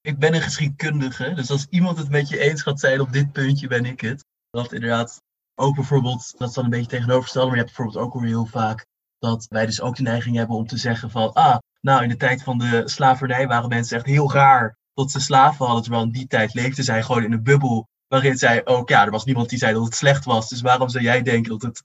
Ik 0.00 0.18
ben 0.18 0.34
een 0.34 0.40
geschiedkundige, 0.40 1.34
dus 1.34 1.50
als 1.50 1.66
iemand 1.70 1.98
het 1.98 2.10
met 2.10 2.28
je 2.28 2.38
eens 2.38 2.62
gaat 2.62 2.80
zijn 2.80 3.00
op 3.00 3.12
dit 3.12 3.32
puntje, 3.32 3.68
ben 3.68 3.84
ik 3.84 4.00
het. 4.00 4.24
Dat 4.50 4.72
inderdaad 4.72 5.22
ook 5.54 5.74
bijvoorbeeld, 5.74 6.34
dat 6.38 6.48
is 6.48 6.54
dan 6.54 6.64
een 6.64 6.70
beetje 6.70 6.86
tegenovergesteld, 6.86 7.46
maar 7.46 7.56
je 7.56 7.62
hebt 7.62 7.76
bijvoorbeeld 7.76 8.06
ook 8.06 8.20
weer 8.20 8.30
heel 8.30 8.46
vaak 8.46 8.86
dat 9.18 9.46
wij 9.48 9.66
dus 9.66 9.80
ook 9.80 9.96
de 9.96 10.02
neiging 10.02 10.36
hebben 10.36 10.56
om 10.56 10.66
te 10.66 10.76
zeggen 10.76 11.10
van, 11.10 11.32
ah, 11.32 11.56
nou 11.80 12.02
in 12.02 12.08
de 12.08 12.16
tijd 12.16 12.42
van 12.42 12.58
de 12.58 12.88
slavernij 12.88 13.46
waren 13.46 13.68
mensen 13.68 13.96
echt 13.96 14.06
heel 14.06 14.32
raar 14.32 14.76
dat 14.94 15.10
ze 15.10 15.20
slaven 15.20 15.64
hadden, 15.64 15.82
terwijl 15.82 16.04
in 16.04 16.12
die 16.12 16.26
tijd 16.26 16.54
leefden 16.54 16.84
zij 16.84 17.02
gewoon 17.02 17.24
in 17.24 17.32
een 17.32 17.42
bubbel 17.42 17.88
waarin 18.14 18.36
zij 18.36 18.66
ook, 18.66 18.88
ja, 18.88 19.04
er 19.04 19.10
was 19.10 19.24
niemand 19.24 19.48
die 19.48 19.58
zei 19.58 19.74
dat 19.74 19.84
het 19.84 19.94
slecht 19.94 20.24
was. 20.24 20.48
Dus 20.48 20.60
waarom 20.60 20.88
zou 20.88 21.04
jij 21.04 21.22
denken 21.22 21.50
dat 21.50 21.62
het 21.62 21.84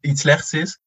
iets 0.00 0.20
slechts 0.20 0.52
is? 0.52 0.80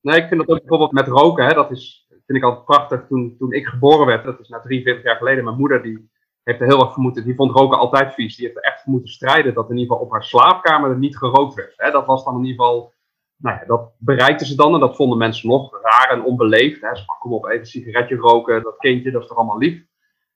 Nee, 0.00 0.20
ik 0.20 0.28
vind 0.28 0.40
dat 0.40 0.48
ook 0.48 0.58
bijvoorbeeld 0.58 0.92
met 0.92 1.06
roken, 1.06 1.46
hè, 1.46 1.54
dat 1.54 1.70
is, 1.70 2.06
vind 2.08 2.38
ik 2.38 2.42
altijd 2.42 2.64
prachtig. 2.64 3.04
Toen, 3.08 3.36
toen 3.38 3.52
ik 3.52 3.66
geboren 3.66 4.06
werd, 4.06 4.24
dat 4.24 4.40
is 4.40 4.48
na 4.48 4.60
43 4.60 5.04
jaar 5.04 5.16
geleden, 5.16 5.44
mijn 5.44 5.56
moeder 5.56 5.82
die 5.82 6.10
heeft 6.42 6.60
er 6.60 6.66
heel 6.66 6.80
erg 6.80 6.92
vermoeden, 6.92 7.24
die 7.24 7.34
vond 7.34 7.56
roken 7.56 7.78
altijd 7.78 8.14
vies. 8.14 8.36
Die 8.36 8.44
heeft 8.44 8.56
er 8.56 8.62
echt 8.62 8.82
voor 8.82 8.92
moeten 8.92 9.10
strijden 9.10 9.54
dat 9.54 9.70
in 9.70 9.76
ieder 9.76 9.90
geval 9.90 10.06
op 10.06 10.12
haar 10.12 10.24
slaapkamer 10.24 10.90
er 10.90 10.98
niet 10.98 11.16
gerookt 11.16 11.54
werd. 11.54 11.72
Hè. 11.76 11.90
Dat 11.90 12.06
was 12.06 12.24
dan 12.24 12.36
in 12.36 12.44
ieder 12.44 12.64
geval, 12.64 12.94
nou 13.36 13.58
ja, 13.58 13.64
dat 13.66 13.92
bereikte 13.98 14.46
ze 14.46 14.56
dan 14.56 14.74
en 14.74 14.80
dat 14.80 14.96
vonden 14.96 15.18
mensen 15.18 15.48
nog 15.48 15.78
raar 15.82 16.10
en 16.10 16.24
onbeleefd. 16.24 16.80
Hè. 16.80 16.96
Ze 16.96 17.04
kom 17.18 17.32
op, 17.32 17.46
even 17.46 17.58
een 17.58 17.66
sigaretje 17.66 18.16
roken, 18.16 18.62
dat 18.62 18.76
kindje, 18.76 19.10
dat 19.10 19.22
is 19.22 19.28
toch 19.28 19.36
allemaal 19.36 19.58
lief. 19.58 19.84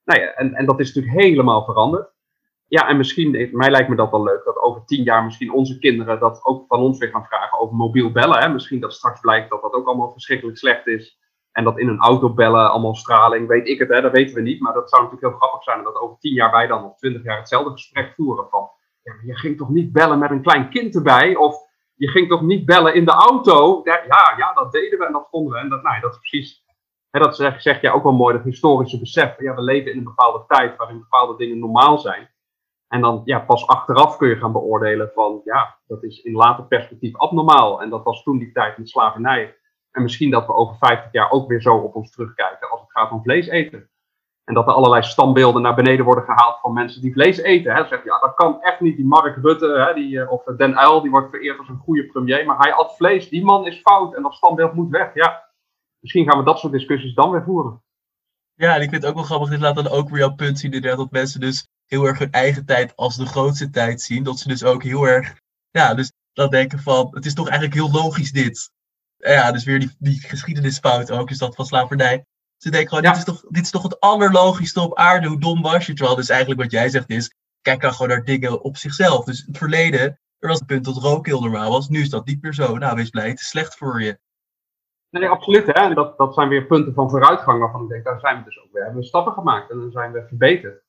Nou 0.05 0.21
ja, 0.21 0.27
en, 0.27 0.55
en 0.55 0.67
dat 0.67 0.81
is 0.81 0.95
natuurlijk 0.95 1.25
helemaal 1.25 1.65
veranderd. 1.65 2.11
Ja, 2.73 2.89
en 2.89 2.97
misschien, 2.97 3.49
mij 3.53 3.71
lijkt 3.71 3.89
me 3.89 3.97
dat 3.97 4.11
wel 4.11 4.23
leuk, 4.23 4.45
dat 4.45 4.59
over 4.59 4.85
tien 4.85 5.03
jaar 5.03 5.25
misschien 5.25 5.53
onze 5.53 5.79
kinderen 5.79 6.21
dat 6.21 6.45
ook 6.45 6.65
van 6.69 6.81
ons 6.81 6.99
weer 6.99 7.09
gaan 7.09 7.27
vragen 7.27 7.59
over 7.59 7.77
mobiel 7.77 8.13
bellen. 8.13 8.39
Hè? 8.39 8.49
Misschien 8.49 8.81
dat 8.81 8.93
straks 8.93 9.21
blijkt 9.21 9.51
dat 9.51 9.63
dat 9.63 9.73
ook 9.73 9.87
allemaal 9.87 10.11
verschrikkelijk 10.11 10.59
slecht 10.59 10.87
is. 10.87 11.19
En 11.53 11.65
dat 11.65 11.79
in 11.79 11.89
een 11.89 12.01
auto 12.01 12.35
bellen, 12.35 12.71
allemaal 12.71 12.95
straling, 12.95 13.49
weet 13.49 13.69
ik 13.69 13.79
het, 13.79 13.89
hè? 13.89 14.01
dat 14.01 14.13
weten 14.13 14.35
we 14.35 14.41
niet. 14.41 14.61
Maar 14.61 14.73
dat 14.73 14.89
zou 14.89 15.03
natuurlijk 15.03 15.31
heel 15.31 15.41
grappig 15.41 15.63
zijn 15.63 15.85
dat 15.85 16.01
over 16.01 16.19
tien 16.19 16.33
jaar 16.33 16.51
wij 16.51 16.67
dan 16.67 16.85
of 16.85 16.97
twintig 16.97 17.23
jaar 17.23 17.39
hetzelfde 17.39 17.71
gesprek 17.71 18.13
voeren. 18.17 18.49
Van, 18.51 18.71
ja, 19.03 19.13
je 19.25 19.37
ging 19.37 19.57
toch 19.57 19.69
niet 19.69 19.93
bellen 19.93 20.19
met 20.19 20.31
een 20.31 20.43
klein 20.43 20.69
kind 20.69 20.95
erbij? 20.95 21.37
Of 21.37 21.57
je 21.95 22.09
ging 22.09 22.29
toch 22.29 22.43
niet 22.43 22.65
bellen 22.65 22.95
in 22.95 23.05
de 23.05 23.13
auto? 23.13 23.81
Ja, 23.85 24.35
ja, 24.37 24.53
dat 24.53 24.73
deden 24.73 24.99
we 24.99 25.07
en 25.07 25.13
dat 25.13 25.29
vonden 25.31 25.53
we. 25.53 25.59
En 25.59 25.69
dat, 25.69 25.83
nou, 25.83 26.01
dat 26.01 26.13
is 26.13 26.19
precies, 26.19 26.65
hè, 27.11 27.21
dat 27.21 27.37
zeg, 27.37 27.63
zeg 27.63 27.81
je 27.81 27.93
ook 27.93 28.03
wel 28.03 28.13
mooi, 28.13 28.37
dat 28.37 28.45
historische 28.45 28.99
besef. 28.99 29.41
Ja, 29.41 29.55
we 29.55 29.63
leven 29.63 29.91
in 29.91 29.99
een 29.99 30.05
bepaalde 30.05 30.45
tijd 30.47 30.77
waarin 30.77 30.99
bepaalde 30.99 31.37
dingen 31.37 31.59
normaal 31.59 31.99
zijn. 31.99 32.31
En 32.93 33.01
dan 33.01 33.23
ja, 33.25 33.41
pas 33.41 33.67
achteraf 33.67 34.17
kun 34.17 34.29
je 34.29 34.37
gaan 34.37 34.53
beoordelen 34.53 35.11
van 35.15 35.41
ja, 35.45 35.79
dat 35.87 36.03
is 36.03 36.23
in 36.23 36.33
later 36.33 36.65
perspectief 36.65 37.17
abnormaal. 37.17 37.83
En 37.83 37.91
dat 37.91 38.05
was 38.05 38.23
toen 38.23 38.39
die 38.39 38.53
tijd 38.53 38.79
met 38.79 38.89
slavernij 38.89 39.57
En 39.91 40.03
misschien 40.03 40.31
dat 40.31 40.47
we 40.47 40.55
over 40.55 40.77
50 40.77 41.13
jaar 41.13 41.31
ook 41.31 41.49
weer 41.49 41.63
zo 41.63 41.77
op 41.77 41.95
ons 41.95 42.11
terugkijken 42.11 42.71
als 42.71 42.81
het 42.81 42.91
gaat 42.91 43.11
om 43.11 43.23
vlees 43.23 43.47
eten. 43.47 43.91
En 44.45 44.55
dat 44.55 44.67
er 44.67 44.73
allerlei 44.73 45.03
standbeelden 45.03 45.63
naar 45.63 45.75
beneden 45.75 46.05
worden 46.05 46.25
gehaald 46.25 46.61
van 46.61 46.73
mensen 46.73 47.01
die 47.01 47.13
vlees 47.13 47.39
eten. 47.39 47.75
Hè. 47.75 47.87
Zeg 47.87 48.05
ja, 48.05 48.19
dat 48.19 48.35
kan 48.35 48.63
echt 48.63 48.81
niet. 48.81 48.97
Die 48.97 49.07
Mark 49.07 49.37
Rutte 49.43 49.67
hè, 49.67 49.95
die, 49.95 50.21
eh, 50.21 50.33
of 50.33 50.45
Den 50.45 50.79
Uyl, 50.79 51.01
die 51.01 51.11
wordt 51.11 51.31
vereerd 51.31 51.59
als 51.59 51.69
een 51.69 51.83
goede 51.85 52.07
premier. 52.07 52.47
Maar 52.47 52.59
hij 52.59 52.73
at 52.73 52.97
vlees. 52.97 53.29
Die 53.29 53.45
man 53.45 53.67
is 53.67 53.81
fout 53.81 54.15
en 54.15 54.23
dat 54.23 54.35
standbeeld 54.35 54.73
moet 54.73 54.91
weg. 54.91 55.15
Ja, 55.15 55.49
misschien 55.99 56.31
gaan 56.31 56.39
we 56.39 56.45
dat 56.45 56.59
soort 56.59 56.73
discussies 56.73 57.15
dan 57.15 57.31
weer 57.31 57.43
voeren. 57.43 57.83
Ja, 58.55 58.75
en 58.75 58.83
ik 58.83 58.91
vind 58.91 59.03
het 59.03 59.11
ook 59.11 59.17
wel 59.17 59.27
grappig. 59.27 59.49
Dit 59.49 59.61
laat 59.61 59.75
dan 59.75 59.89
ook 59.89 60.09
weer 60.09 60.19
jouw 60.19 60.35
punt 60.35 60.59
zien. 60.59 60.73
Inderdaad, 60.73 60.99
dat 60.99 61.11
mensen 61.11 61.41
dus 61.41 61.72
heel 61.93 62.07
erg 62.07 62.19
hun 62.19 62.31
eigen 62.31 62.65
tijd 62.65 62.97
als 62.97 63.17
de 63.17 63.27
grootste 63.27 63.71
tijd 63.71 64.01
zien. 64.01 64.23
Dat 64.23 64.39
ze 64.39 64.49
dus 64.49 64.65
ook 64.65 64.83
heel 64.83 65.05
erg, 65.05 65.35
ja, 65.71 65.95
dus 65.95 66.13
dat 66.33 66.51
denken 66.51 66.79
van, 66.79 67.09
het 67.11 67.27
is 67.27 67.35
toch 67.35 67.49
eigenlijk 67.49 67.75
heel 67.75 68.03
logisch 68.03 68.33
dit. 68.33 68.71
Ja, 69.17 69.53
dus 69.53 69.65
weer 69.65 69.79
die, 69.79 69.97
die 69.99 70.21
geschiedenisfout 70.21 71.11
ook, 71.11 71.31
is 71.31 71.39
dat 71.39 71.55
van 71.55 71.67
slavernij. 71.67 72.25
Ze 72.57 72.71
denken 72.71 72.89
gewoon, 72.89 73.05
dit, 73.05 73.17
is 73.17 73.25
toch, 73.25 73.45
dit 73.49 73.65
is 73.65 73.71
toch 73.71 73.83
het 73.83 74.01
allerlogischste 74.01 74.81
op 74.81 74.97
aarde, 74.99 75.29
hoe 75.29 75.41
dom 75.41 75.63
was 75.63 75.87
je? 75.87 75.95
Terwijl 75.95 76.17
dus 76.17 76.29
eigenlijk 76.29 76.61
wat 76.61 76.71
jij 76.71 76.89
zegt 76.89 77.11
is, 77.11 77.35
kijk 77.61 77.81
dan 77.81 77.93
gewoon 77.93 78.09
naar 78.09 78.25
dingen 78.25 78.63
op 78.63 78.77
zichzelf. 78.77 79.25
Dus 79.25 79.45
het 79.47 79.59
verleden, 79.59 80.01
er 80.39 80.49
was 80.49 80.61
een 80.61 80.67
punt 80.67 80.85
dat 80.85 80.97
rook 80.97 81.27
heel 81.27 81.41
normaal 81.41 81.71
was, 81.71 81.89
nu 81.89 82.01
is 82.01 82.11
dat 82.11 82.27
niet 82.27 82.43
meer 82.43 82.55
zo. 82.55 82.79
Nou, 82.79 82.97
wees 82.97 83.11
blij, 83.11 83.29
het 83.29 83.41
is 83.41 83.49
slecht 83.49 83.77
voor 83.77 84.03
je. 84.03 84.19
Nee, 85.11 85.29
absoluut. 85.29 85.67
Hè? 85.67 85.73
En 85.73 85.95
dat, 85.95 86.19
dat 86.19 86.35
zijn 86.35 86.49
weer 86.49 86.67
punten 86.67 86.95
van 86.95 87.11
vooruitgang 87.11 87.61
waarvan 87.61 87.83
ik 87.83 87.89
denk, 87.89 88.05
daar 88.05 88.21
zijn 88.21 88.39
we 88.39 88.45
dus 88.45 88.61
ook 88.61 88.73
weer. 88.73 88.83
Hebben 88.83 89.01
we 89.01 89.07
stappen 89.07 89.33
gemaakt 89.33 89.71
en 89.71 89.79
dan 89.79 89.91
zijn 89.91 90.13
we 90.13 90.27
verbeterd. 90.29 90.82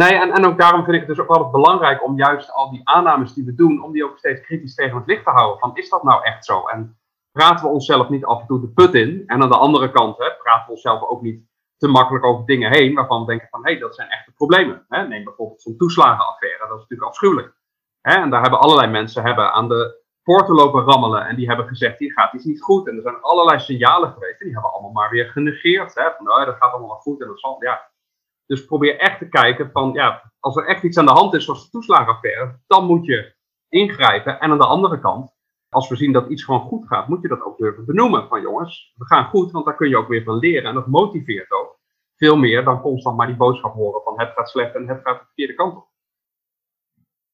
Nee, 0.00 0.14
en, 0.14 0.32
en 0.32 0.46
ook 0.46 0.58
daarom 0.58 0.84
vind 0.84 0.94
ik 0.94 1.06
het 1.06 1.16
dus 1.16 1.20
ook 1.20 1.28
altijd 1.28 1.50
belangrijk 1.50 2.04
om 2.04 2.16
juist 2.16 2.52
al 2.52 2.70
die 2.70 2.80
aannames 2.84 3.34
die 3.34 3.44
we 3.44 3.54
doen, 3.54 3.82
om 3.82 3.92
die 3.92 4.04
ook 4.04 4.18
steeds 4.18 4.40
kritisch 4.40 4.74
tegen 4.74 4.96
het 4.96 5.06
licht 5.06 5.24
te 5.24 5.30
houden. 5.30 5.58
Van 5.58 5.76
is 5.76 5.88
dat 5.88 6.02
nou 6.02 6.24
echt 6.24 6.44
zo? 6.44 6.66
En 6.66 6.98
praten 7.32 7.64
we 7.64 7.72
onszelf 7.72 8.08
niet 8.08 8.24
af 8.24 8.40
en 8.40 8.46
toe 8.46 8.60
de 8.60 8.68
put 8.68 8.94
in? 8.94 9.22
En 9.26 9.42
aan 9.42 9.48
de 9.48 9.56
andere 9.56 9.90
kant 9.90 10.18
hè, 10.18 10.32
praten 10.42 10.66
we 10.66 10.72
onszelf 10.72 11.02
ook 11.02 11.22
niet 11.22 11.44
te 11.76 11.88
makkelijk 11.88 12.24
over 12.24 12.46
dingen 12.46 12.72
heen 12.72 12.94
waarvan 12.94 13.20
we 13.20 13.26
denken 13.26 13.48
van 13.50 13.64
hé, 13.64 13.70
hey, 13.70 13.80
dat 13.80 13.94
zijn 13.94 14.08
echte 14.08 14.32
problemen. 14.32 14.84
Hè? 14.88 15.06
Neem 15.06 15.24
bijvoorbeeld 15.24 15.62
zo'n 15.62 15.76
toeslagenaffaire, 15.76 16.58
dat 16.58 16.76
is 16.76 16.80
natuurlijk 16.80 17.08
afschuwelijk. 17.08 17.54
Hè? 18.00 18.14
En 18.14 18.30
daar 18.30 18.40
hebben 18.40 18.60
allerlei 18.60 18.90
mensen 18.90 19.22
hebben 19.22 19.52
aan 19.52 19.68
de 19.68 20.02
poorten 20.22 20.54
lopen 20.54 20.84
rammelen 20.84 21.26
en 21.26 21.36
die 21.36 21.46
hebben 21.46 21.68
gezegd 21.68 21.98
hier 21.98 22.12
gaat 22.12 22.32
iets 22.32 22.44
niet 22.44 22.62
goed. 22.62 22.88
En 22.88 22.96
er 22.96 23.02
zijn 23.02 23.20
allerlei 23.20 23.60
signalen 23.60 24.12
geweest 24.12 24.40
en 24.40 24.46
die 24.46 24.54
hebben 24.54 24.72
allemaal 24.72 24.92
maar 24.92 25.10
weer 25.10 25.26
genegeerd. 25.26 25.94
Hè? 25.94 26.10
Van 26.16 26.24
nou, 26.24 26.44
dat 26.44 26.56
gaat 26.56 26.70
allemaal 26.70 26.88
wel 26.88 26.98
goed 26.98 27.20
en 27.20 27.26
dat 27.26 27.40
zal, 27.40 27.56
ja, 27.60 27.92
dus 28.46 28.64
probeer 28.64 28.98
echt 28.98 29.18
te 29.18 29.28
kijken 29.28 29.70
van, 29.70 29.92
ja, 29.92 30.32
als 30.40 30.56
er 30.56 30.66
echt 30.66 30.82
iets 30.82 30.98
aan 30.98 31.06
de 31.06 31.12
hand 31.12 31.34
is, 31.34 31.44
zoals 31.44 31.64
de 31.64 31.70
toeslagenaffaire, 31.70 32.60
dan 32.66 32.86
moet 32.86 33.06
je 33.06 33.34
ingrijpen. 33.68 34.40
En 34.40 34.50
aan 34.50 34.58
de 34.58 34.66
andere 34.66 35.00
kant, 35.00 35.34
als 35.68 35.88
we 35.88 35.96
zien 35.96 36.12
dat 36.12 36.28
iets 36.28 36.44
gewoon 36.44 36.60
goed 36.60 36.86
gaat, 36.86 37.08
moet 37.08 37.22
je 37.22 37.28
dat 37.28 37.42
ook 37.42 37.58
durven 37.58 37.84
benoemen. 37.84 38.28
Van 38.28 38.40
jongens, 38.40 38.92
we 38.96 39.06
gaan 39.06 39.24
goed, 39.24 39.50
want 39.50 39.64
daar 39.64 39.76
kun 39.76 39.88
je 39.88 39.96
ook 39.96 40.08
weer 40.08 40.22
van 40.22 40.38
leren. 40.38 40.68
En 40.68 40.74
dat 40.74 40.86
motiveert 40.86 41.50
ook 41.50 41.78
veel 42.16 42.36
meer 42.36 42.64
dan 42.64 42.80
constant 42.80 43.16
maar 43.16 43.26
die 43.26 43.36
boodschap 43.36 43.74
horen 43.74 44.02
van 44.02 44.20
het 44.20 44.32
gaat 44.32 44.48
slecht 44.48 44.74
en 44.74 44.88
het 44.88 45.00
gaat 45.02 45.18
de 45.18 45.24
verkeerde 45.24 45.54
kant 45.54 45.76
op. 45.76 45.92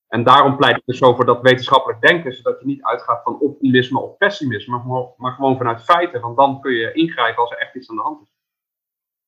En 0.09 0.25
daarom 0.25 0.57
pleit 0.57 0.77
ik 0.77 0.83
dus 0.85 0.99
zo 0.99 1.15
voor 1.15 1.25
dat 1.25 1.41
wetenschappelijk 1.41 2.01
denken, 2.01 2.33
zodat 2.33 2.61
je 2.61 2.67
niet 2.67 2.83
uitgaat 2.83 3.23
van 3.23 3.41
optimisme 3.41 4.01
of 4.01 4.17
pessimisme, 4.17 5.15
maar 5.17 5.33
gewoon 5.33 5.57
vanuit 5.57 5.85
feiten. 5.85 6.21
Want 6.21 6.37
dan 6.37 6.61
kun 6.61 6.73
je 6.73 6.93
ingrijpen 6.93 7.43
als 7.43 7.51
er 7.51 7.59
echt 7.59 7.75
iets 7.75 7.91
aan 7.91 7.97
de 7.97 8.03
hand 8.03 8.23
is. 8.23 8.40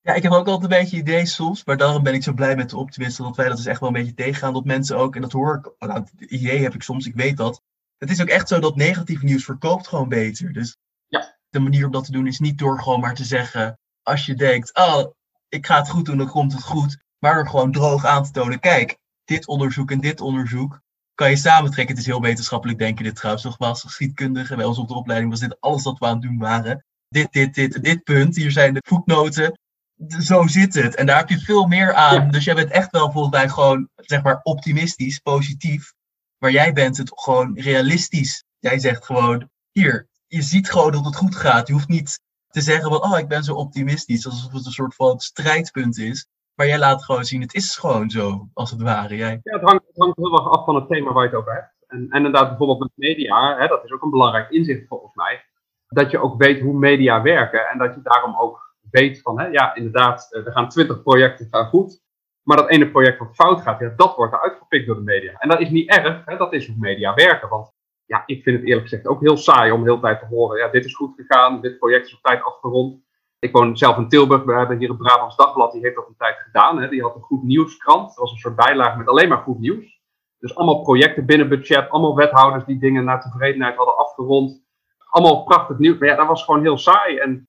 Ja, 0.05 0.13
ik 0.13 0.23
heb 0.23 0.31
ook 0.31 0.47
altijd 0.47 0.71
een 0.71 0.79
beetje 0.79 0.97
idee 0.97 1.25
soms, 1.25 1.65
maar 1.65 1.77
daarom 1.77 2.03
ben 2.03 2.13
ik 2.13 2.23
zo 2.23 2.33
blij 2.33 2.55
met 2.55 2.69
de 2.69 2.77
optimisten, 2.77 3.23
dat 3.23 3.35
wij 3.35 3.47
dat 3.47 3.57
dus 3.57 3.65
echt 3.65 3.79
wel 3.79 3.89
een 3.89 3.95
beetje 3.95 4.13
tegengaan. 4.13 4.53
Dat 4.53 4.65
mensen 4.65 4.97
ook, 4.97 5.15
en 5.15 5.21
dat 5.21 5.31
hoor 5.31 5.55
ik, 5.55 5.87
nou, 5.87 5.99
het 5.99 6.31
idee 6.31 6.61
heb 6.61 6.73
ik 6.73 6.83
soms, 6.83 7.05
ik 7.05 7.15
weet 7.15 7.37
dat. 7.37 7.61
Het 7.97 8.09
is 8.09 8.21
ook 8.21 8.27
echt 8.27 8.47
zo 8.47 8.59
dat 8.59 8.75
negatief 8.75 9.21
nieuws 9.21 9.43
verkoopt 9.43 9.87
gewoon 9.87 10.09
beter. 10.09 10.53
Dus 10.53 10.77
ja. 11.07 11.37
de 11.49 11.59
manier 11.59 11.85
om 11.85 11.91
dat 11.91 12.05
te 12.05 12.11
doen 12.11 12.27
is 12.27 12.39
niet 12.39 12.57
door 12.57 12.81
gewoon 12.81 12.99
maar 12.99 13.15
te 13.15 13.23
zeggen, 13.23 13.79
als 14.01 14.25
je 14.25 14.35
denkt, 14.35 14.75
oh, 14.75 15.11
ik 15.49 15.65
ga 15.65 15.77
het 15.77 15.89
goed 15.89 16.05
doen, 16.05 16.17
dan 16.17 16.29
komt 16.29 16.53
het 16.53 16.63
goed. 16.63 16.97
Maar 17.19 17.35
door 17.35 17.49
gewoon 17.49 17.71
droog 17.71 18.05
aan 18.05 18.23
te 18.23 18.31
tonen, 18.31 18.59
kijk, 18.59 18.97
dit 19.23 19.47
onderzoek 19.47 19.91
en 19.91 19.99
dit 19.99 20.21
onderzoek 20.21 20.81
kan 21.13 21.29
je 21.29 21.35
samentrekken. 21.35 21.95
Het 21.95 22.03
is 22.05 22.11
heel 22.11 22.21
wetenschappelijk 22.21 22.79
denken 22.79 23.03
dit 23.03 23.15
trouwens. 23.15 23.43
Nogmaals, 23.43 23.81
geschiedkundige, 23.81 24.55
bij 24.55 24.65
ons 24.65 24.77
op 24.77 24.87
de 24.87 24.93
opleiding 24.93 25.31
was 25.31 25.39
dit 25.39 25.59
alles 25.59 25.83
wat 25.83 25.99
we 25.99 26.05
aan 26.05 26.13
het 26.13 26.21
doen 26.21 26.37
waren. 26.37 26.85
Dit, 27.07 27.31
dit, 27.31 27.53
dit, 27.53 27.83
dit 27.83 28.03
punt. 28.03 28.35
Hier 28.35 28.51
zijn 28.51 28.73
de 28.73 28.81
voetnoten 28.85 29.59
zo 30.07 30.47
zit 30.47 30.73
het. 30.73 30.95
En 30.95 31.05
daar 31.05 31.17
heb 31.17 31.29
je 31.29 31.39
veel 31.39 31.65
meer 31.65 31.93
aan. 31.93 32.31
Dus 32.31 32.43
jij 32.43 32.55
bent 32.55 32.71
echt 32.71 32.91
wel 32.91 33.11
volgens 33.11 33.35
mij 33.35 33.49
gewoon, 33.49 33.89
zeg 33.95 34.23
maar, 34.23 34.39
optimistisch, 34.43 35.19
positief. 35.19 35.93
Maar 36.37 36.51
jij 36.51 36.73
bent 36.73 36.97
het 36.97 37.11
gewoon 37.15 37.59
realistisch. 37.59 38.43
Jij 38.59 38.79
zegt 38.79 39.05
gewoon, 39.05 39.49
hier, 39.71 40.07
je 40.27 40.41
ziet 40.41 40.71
gewoon 40.71 40.91
dat 40.91 41.05
het 41.05 41.15
goed 41.15 41.35
gaat. 41.35 41.67
Je 41.67 41.73
hoeft 41.73 41.87
niet 41.87 42.19
te 42.47 42.61
zeggen 42.61 42.89
van, 42.89 43.03
oh, 43.03 43.17
ik 43.17 43.27
ben 43.27 43.43
zo 43.43 43.53
optimistisch. 43.53 44.25
Alsof 44.25 44.51
het 44.51 44.65
een 44.65 44.71
soort 44.71 44.95
van 44.95 45.19
strijdpunt 45.19 45.97
is. 45.97 46.27
Maar 46.55 46.67
jij 46.67 46.79
laat 46.79 47.03
gewoon 47.03 47.25
zien, 47.25 47.41
het 47.41 47.53
is 47.53 47.75
gewoon 47.75 48.09
zo, 48.09 48.47
als 48.53 48.71
het 48.71 48.81
ware. 48.81 49.15
Jij... 49.15 49.39
Ja, 49.43 49.53
het 49.53 49.61
hangt, 49.61 49.87
het 49.87 49.97
hangt 49.97 50.17
heel 50.17 50.37
erg 50.37 50.49
af 50.49 50.65
van 50.65 50.75
het 50.75 50.87
thema 50.87 51.11
waar 51.11 51.23
je 51.23 51.29
het 51.29 51.39
over 51.39 51.53
hebt. 51.53 51.73
En, 51.87 51.97
en 52.09 52.17
inderdaad, 52.17 52.47
bijvoorbeeld 52.47 52.79
met 52.79 52.91
media, 52.95 53.57
hè, 53.57 53.67
dat 53.67 53.83
is 53.83 53.91
ook 53.91 54.03
een 54.03 54.09
belangrijk 54.09 54.49
inzicht 54.49 54.87
volgens 54.87 55.15
mij. 55.15 55.45
Dat 55.87 56.11
je 56.11 56.19
ook 56.19 56.43
weet 56.43 56.61
hoe 56.61 56.73
media 56.73 57.21
werken. 57.21 57.69
En 57.69 57.77
dat 57.77 57.95
je 57.95 58.01
daarom 58.01 58.35
ook 58.35 58.62
weet 58.93 59.21
van, 59.21 59.39
hè, 59.39 59.47
ja, 59.47 59.75
inderdaad, 59.75 60.27
eh, 60.31 60.45
er 60.45 60.51
gaan 60.51 60.69
twintig 60.69 61.03
projecten 61.03 61.47
gaan 61.51 61.65
goed. 61.65 62.01
Maar 62.43 62.57
dat 62.57 62.69
ene 62.69 62.91
project 62.91 63.19
wat 63.19 63.35
fout 63.35 63.61
gaat, 63.61 63.79
ja, 63.79 63.93
dat 63.95 64.15
wordt 64.15 64.33
eruit 64.33 64.57
gepikt 64.57 64.85
door 64.85 64.95
de 64.95 65.01
media. 65.01 65.33
En 65.37 65.49
dat 65.49 65.59
is 65.59 65.69
niet 65.69 65.89
erg, 65.89 66.21
hè, 66.25 66.37
dat 66.37 66.53
is 66.53 66.67
hoe 66.67 66.75
media 66.79 67.13
werken. 67.13 67.49
Want 67.49 67.71
ja, 68.05 68.23
ik 68.25 68.43
vind 68.43 68.57
het 68.57 68.67
eerlijk 68.67 68.87
gezegd 68.87 69.07
ook 69.07 69.21
heel 69.21 69.37
saai 69.37 69.71
om 69.71 69.83
de 69.83 69.89
hele 69.89 70.01
tijd 70.01 70.19
te 70.19 70.25
horen, 70.25 70.57
ja, 70.57 70.67
dit 70.67 70.85
is 70.85 70.95
goed 70.95 71.15
gegaan, 71.15 71.61
dit 71.61 71.77
project 71.77 72.05
is 72.05 72.15
op 72.15 72.21
tijd 72.21 72.43
afgerond. 72.43 73.01
Ik 73.39 73.51
woon 73.51 73.77
zelf 73.77 73.97
in 73.97 74.07
Tilburg, 74.07 74.43
we 74.43 74.53
hebben 74.53 74.77
hier 74.77 74.89
een 74.89 74.97
Brabants 74.97 75.35
Dagblad, 75.35 75.71
die 75.71 75.81
heeft 75.81 75.95
dat 75.95 76.07
een 76.07 76.15
tijd 76.17 76.37
gedaan. 76.37 76.81
Hè. 76.81 76.89
Die 76.89 77.01
had 77.01 77.15
een 77.15 77.21
goed 77.21 77.43
nieuwskrant, 77.43 78.07
dat 78.07 78.17
was 78.17 78.31
een 78.31 78.37
soort 78.37 78.55
bijlage 78.55 78.97
met 78.97 79.07
alleen 79.07 79.29
maar 79.29 79.37
goed 79.37 79.59
nieuws. 79.59 80.01
Dus 80.39 80.55
allemaal 80.55 80.81
projecten 80.81 81.25
binnen 81.25 81.49
budget, 81.49 81.89
allemaal 81.89 82.15
wethouders 82.15 82.65
die 82.65 82.79
dingen 82.79 83.03
naar 83.03 83.21
tevredenheid 83.21 83.75
hadden 83.75 83.97
afgerond. 83.97 84.63
Allemaal 85.09 85.43
prachtig 85.43 85.77
nieuws, 85.77 85.97
maar 85.97 86.09
ja, 86.09 86.15
dat 86.15 86.27
was 86.27 86.43
gewoon 86.43 86.61
heel 86.61 86.77
saai. 86.77 87.17
En 87.17 87.47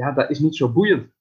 ja, 0.00 0.12
dat 0.12 0.30
is 0.30 0.38
niet 0.38 0.56
zo 0.56 0.68
boeiend. 0.68 1.12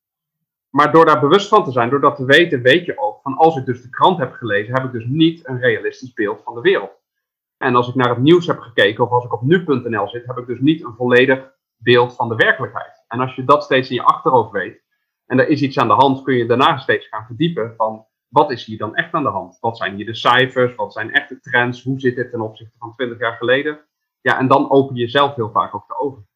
Maar 0.69 0.91
door 0.91 1.05
daar 1.05 1.19
bewust 1.19 1.47
van 1.47 1.63
te 1.63 1.71
zijn, 1.71 1.89
door 1.89 2.01
dat 2.01 2.15
te 2.15 2.25
weten, 2.25 2.61
weet 2.61 2.85
je 2.85 2.97
ook 2.97 3.21
van 3.21 3.37
als 3.37 3.57
ik 3.57 3.65
dus 3.65 3.81
de 3.81 3.89
krant 3.89 4.17
heb 4.17 4.31
gelezen, 4.31 4.73
heb 4.73 4.85
ik 4.85 4.91
dus 4.91 5.05
niet 5.05 5.47
een 5.47 5.59
realistisch 5.59 6.13
beeld 6.13 6.41
van 6.43 6.55
de 6.55 6.61
wereld. 6.61 6.91
En 7.57 7.75
als 7.75 7.87
ik 7.87 7.95
naar 7.95 8.09
het 8.09 8.17
nieuws 8.17 8.47
heb 8.47 8.59
gekeken 8.59 9.03
of 9.03 9.11
als 9.11 9.25
ik 9.25 9.33
op 9.33 9.41
nu.nl 9.41 10.07
zit, 10.07 10.25
heb 10.25 10.37
ik 10.37 10.47
dus 10.47 10.59
niet 10.59 10.83
een 10.83 10.93
volledig 10.95 11.51
beeld 11.75 12.15
van 12.15 12.29
de 12.29 12.35
werkelijkheid. 12.35 13.03
En 13.07 13.19
als 13.19 13.35
je 13.35 13.43
dat 13.43 13.63
steeds 13.63 13.89
in 13.89 13.95
je 13.95 14.03
achterhoofd 14.03 14.51
weet 14.51 14.81
en 15.25 15.39
er 15.39 15.47
is 15.47 15.61
iets 15.61 15.77
aan 15.77 15.87
de 15.87 15.93
hand, 15.93 16.21
kun 16.21 16.35
je 16.35 16.45
daarna 16.45 16.77
steeds 16.77 17.07
gaan 17.07 17.25
verdiepen 17.25 17.73
van 17.77 18.05
wat 18.27 18.51
is 18.51 18.65
hier 18.65 18.77
dan 18.77 18.95
echt 18.95 19.13
aan 19.13 19.23
de 19.23 19.29
hand? 19.29 19.57
Wat 19.59 19.77
zijn 19.77 19.95
hier 19.95 20.05
de 20.05 20.15
cijfers? 20.15 20.75
Wat 20.75 20.93
zijn 20.93 21.11
echte 21.11 21.39
trends? 21.39 21.83
Hoe 21.83 21.99
zit 21.99 22.15
dit 22.15 22.31
ten 22.31 22.41
opzichte 22.41 22.77
van 22.77 22.95
20 22.95 23.19
jaar 23.19 23.37
geleden? 23.37 23.79
Ja, 24.21 24.39
en 24.39 24.47
dan 24.47 24.71
open 24.71 24.95
je 24.95 25.07
zelf 25.07 25.35
heel 25.35 25.51
vaak 25.51 25.75
ook 25.75 25.87
de 25.87 25.99
ogen. 25.99 26.28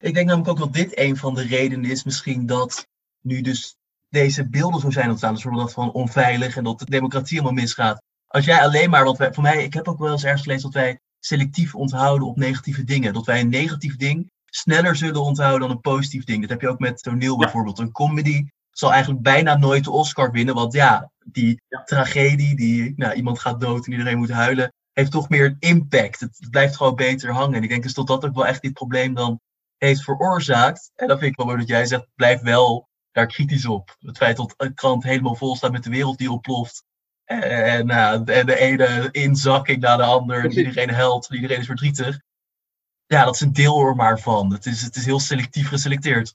Ik 0.00 0.14
denk 0.14 0.26
namelijk 0.26 0.50
ook 0.50 0.58
dat 0.58 0.72
dit 0.72 0.98
een 0.98 1.16
van 1.16 1.34
de 1.34 1.42
redenen 1.42 1.90
is 1.90 2.04
misschien 2.04 2.46
dat 2.46 2.86
nu 3.20 3.40
dus 3.40 3.76
deze 4.08 4.48
beelden 4.48 4.80
zo 4.80 4.90
zijn 4.90 5.08
ontstaan. 5.08 5.34
Dus 5.34 5.42
dat 5.42 5.72
van 5.72 5.92
onveilig 5.92 6.56
en 6.56 6.64
dat 6.64 6.78
de 6.78 6.84
democratie 6.84 7.38
helemaal 7.38 7.62
misgaat. 7.62 8.02
Als 8.26 8.44
jij 8.44 8.62
alleen 8.62 8.90
maar, 8.90 9.16
wij, 9.16 9.32
voor 9.32 9.42
mij, 9.42 9.64
ik 9.64 9.74
heb 9.74 9.88
ook 9.88 9.98
wel 9.98 10.12
eens 10.12 10.24
ergens 10.24 10.42
gelezen 10.42 10.70
dat 10.70 10.82
wij 10.82 11.00
selectief 11.18 11.74
onthouden 11.74 12.28
op 12.28 12.36
negatieve 12.36 12.84
dingen. 12.84 13.12
Dat 13.12 13.26
wij 13.26 13.40
een 13.40 13.48
negatief 13.48 13.96
ding 13.96 14.30
sneller 14.46 14.96
zullen 14.96 15.22
onthouden 15.22 15.60
dan 15.60 15.70
een 15.70 15.80
positief 15.80 16.24
ding. 16.24 16.40
Dat 16.40 16.50
heb 16.50 16.60
je 16.60 16.68
ook 16.68 16.78
met 16.78 17.02
toneel 17.02 17.36
bijvoorbeeld. 17.36 17.78
Een 17.78 17.92
comedy 17.92 18.44
zal 18.70 18.92
eigenlijk 18.92 19.22
bijna 19.22 19.56
nooit 19.56 19.84
de 19.84 19.90
Oscar 19.90 20.30
winnen. 20.30 20.54
Want 20.54 20.72
ja, 20.72 21.10
die 21.24 21.62
tragedie, 21.84 22.56
die 22.56 22.92
nou, 22.96 23.14
iemand 23.14 23.38
gaat 23.38 23.60
dood 23.60 23.86
en 23.86 23.92
iedereen 23.92 24.18
moet 24.18 24.30
huilen, 24.30 24.72
heeft 24.92 25.10
toch 25.10 25.28
meer 25.28 25.56
impact. 25.58 26.20
Het, 26.20 26.36
het 26.38 26.50
blijft 26.50 26.76
gewoon 26.76 26.94
beter 26.94 27.32
hangen. 27.32 27.54
En 27.54 27.62
ik 27.62 27.68
denk 27.68 27.82
dus 27.82 27.94
dat 27.94 28.06
dat 28.06 28.24
ook 28.24 28.34
wel 28.34 28.46
echt 28.46 28.62
dit 28.62 28.72
probleem 28.72 29.14
dan 29.14 29.40
heeft 29.86 30.02
veroorzaakt. 30.02 30.92
En 30.94 31.08
dat 31.08 31.18
vind 31.18 31.30
ik 31.30 31.36
wel 31.36 31.46
mooi 31.46 31.58
dat 31.58 31.68
jij 31.68 31.86
zegt, 31.86 32.06
blijf 32.14 32.40
wel 32.40 32.88
daar 33.12 33.26
kritisch 33.26 33.66
op. 33.66 33.96
Het 33.98 34.16
feit 34.16 34.36
dat 34.36 34.54
een 34.56 34.74
krant 34.74 35.02
helemaal 35.02 35.34
vol 35.34 35.56
staat 35.56 35.72
met 35.72 35.84
de 35.84 35.90
wereld 35.90 36.18
die 36.18 36.30
ontploft. 36.30 36.84
En, 37.24 37.88
uh, 37.88 38.12
en 38.12 38.46
de 38.46 38.58
ene 38.58 39.08
inzakking 39.10 39.80
naar 39.80 39.96
de 39.96 40.02
ander. 40.02 40.44
En 40.44 40.50
iedereen 40.50 40.90
helpt, 40.90 41.32
iedereen 41.32 41.58
is 41.58 41.66
verdrietig. 41.66 42.20
Ja, 43.06 43.24
dat 43.24 43.34
is 43.34 43.40
een 43.40 43.52
deel 43.52 43.80
er 43.80 43.94
maar 43.96 44.20
van. 44.20 44.52
Het 44.52 44.66
is, 44.66 44.82
het 44.82 44.96
is 44.96 45.04
heel 45.04 45.20
selectief 45.20 45.68
geselecteerd. 45.68 46.34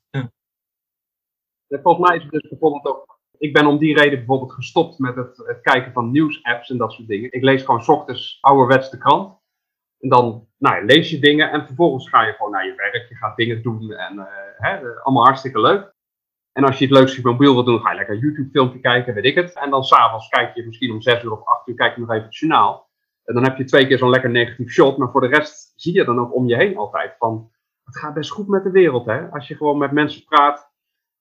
volgens 1.67 2.07
mij 2.07 2.17
is 2.17 2.23
het 2.23 2.31
dus 2.31 2.49
bijvoorbeeld 2.49 2.85
ook. 2.85 3.19
Ik 3.37 3.53
ben 3.53 3.65
om 3.65 3.77
die 3.77 3.95
reden 3.95 4.17
bijvoorbeeld 4.17 4.53
gestopt 4.53 4.99
met 4.99 5.15
het, 5.15 5.37
het 5.37 5.61
kijken 5.61 5.93
van 5.93 6.11
nieuwsapps 6.11 6.69
en 6.69 6.77
dat 6.77 6.91
soort 6.91 7.07
dingen. 7.07 7.31
Ik 7.31 7.43
lees 7.43 7.63
gewoon 7.63 7.83
s 7.83 7.89
ochtends 7.89 8.37
ouderwets 8.41 8.89
de 8.89 8.97
krant. 8.97 9.37
En 9.99 10.09
dan 10.09 10.47
nou, 10.57 10.85
lees 10.85 11.09
je 11.09 11.19
dingen 11.19 11.51
en 11.51 11.65
vervolgens 11.65 12.09
ga 12.09 12.23
je 12.25 12.33
gewoon 12.33 12.51
naar 12.51 12.65
je 12.65 12.75
werk. 12.75 13.09
Je 13.09 13.15
gaat 13.15 13.37
dingen 13.37 13.61
doen 13.61 13.91
en 13.91 14.15
uh, 14.15 14.23
hè, 14.57 14.79
allemaal 15.03 15.23
hartstikke 15.23 15.61
leuk. 15.61 15.93
En 16.51 16.63
als 16.63 16.77
je 16.77 16.85
het 16.85 16.93
leukste 16.93 17.17
op 17.17 17.25
mobiel 17.25 17.53
wil 17.53 17.63
doen, 17.63 17.79
ga 17.79 17.91
je 17.91 17.97
lekker 17.97 18.15
een 18.15 18.21
YouTube-filmpje 18.21 18.79
kijken, 18.79 19.13
weet 19.13 19.25
ik 19.25 19.35
het. 19.35 19.53
En 19.53 19.69
dan 19.69 19.83
s'avonds 19.83 20.27
kijk 20.27 20.55
je 20.55 20.65
misschien 20.65 20.91
om 20.91 21.01
6 21.01 21.23
uur 21.23 21.31
of 21.31 21.45
8 21.45 21.67
uur, 21.67 21.75
kijk 21.75 21.95
je 21.95 22.01
nog 22.01 22.11
even 22.11 22.23
het 22.23 22.37
journaal. 22.37 22.89
En 23.23 23.33
dan 23.33 23.43
heb 23.43 23.57
je 23.57 23.63
twee 23.63 23.87
keer 23.87 23.97
zo'n 23.97 24.09
lekker 24.09 24.29
negatief 24.29 24.71
shot, 24.71 24.97
maar 24.97 25.11
voor 25.11 25.21
de 25.21 25.27
rest 25.27 25.73
zie 25.75 25.93
je 25.93 26.05
dan 26.05 26.19
ook 26.19 26.35
om 26.35 26.47
je 26.47 26.55
heen 26.55 26.77
altijd 26.77 27.15
van 27.17 27.51
het 27.83 27.97
gaat 27.97 28.13
best 28.13 28.31
goed 28.31 28.47
met 28.47 28.63
de 28.63 28.71
wereld. 28.71 29.05
Hè? 29.05 29.29
Als 29.29 29.47
je 29.47 29.55
gewoon 29.55 29.77
met 29.77 29.91
mensen 29.91 30.23
praat, 30.23 30.71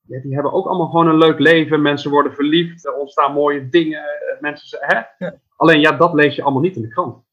ja, 0.06 0.20
die 0.20 0.34
hebben 0.34 0.52
ook 0.52 0.66
allemaal 0.66 0.88
gewoon 0.90 1.08
een 1.08 1.18
leuk 1.18 1.38
leven. 1.38 1.82
Mensen 1.82 2.10
worden 2.10 2.34
verliefd, 2.34 2.86
er 2.86 2.94
ontstaan 2.94 3.32
mooie 3.32 3.68
dingen. 3.68 4.02
eh, 4.04 4.40
Mensen, 4.40 4.78
hè? 4.80 5.26
Alleen 5.56 5.80
ja, 5.80 5.92
dat 5.92 6.14
lees 6.14 6.34
je 6.36 6.42
allemaal 6.42 6.62
niet 6.62 6.76
in 6.76 6.82
de 6.82 6.88
krant. 6.88 7.24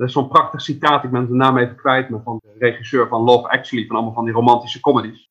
Er 0.00 0.06
is 0.06 0.12
zo'n 0.12 0.28
prachtig 0.28 0.60
citaat, 0.60 1.04
ik 1.04 1.10
ben 1.10 1.26
de 1.26 1.34
naam 1.34 1.58
even 1.58 1.76
kwijt, 1.76 2.08
maar 2.08 2.22
van 2.22 2.40
de 2.42 2.54
regisseur 2.58 3.08
van 3.08 3.22
Love 3.22 3.48
Actually, 3.48 3.86
van 3.86 3.96
allemaal 3.96 4.14
van 4.14 4.24
die 4.24 4.34
romantische 4.34 4.80
comedies. 4.80 5.30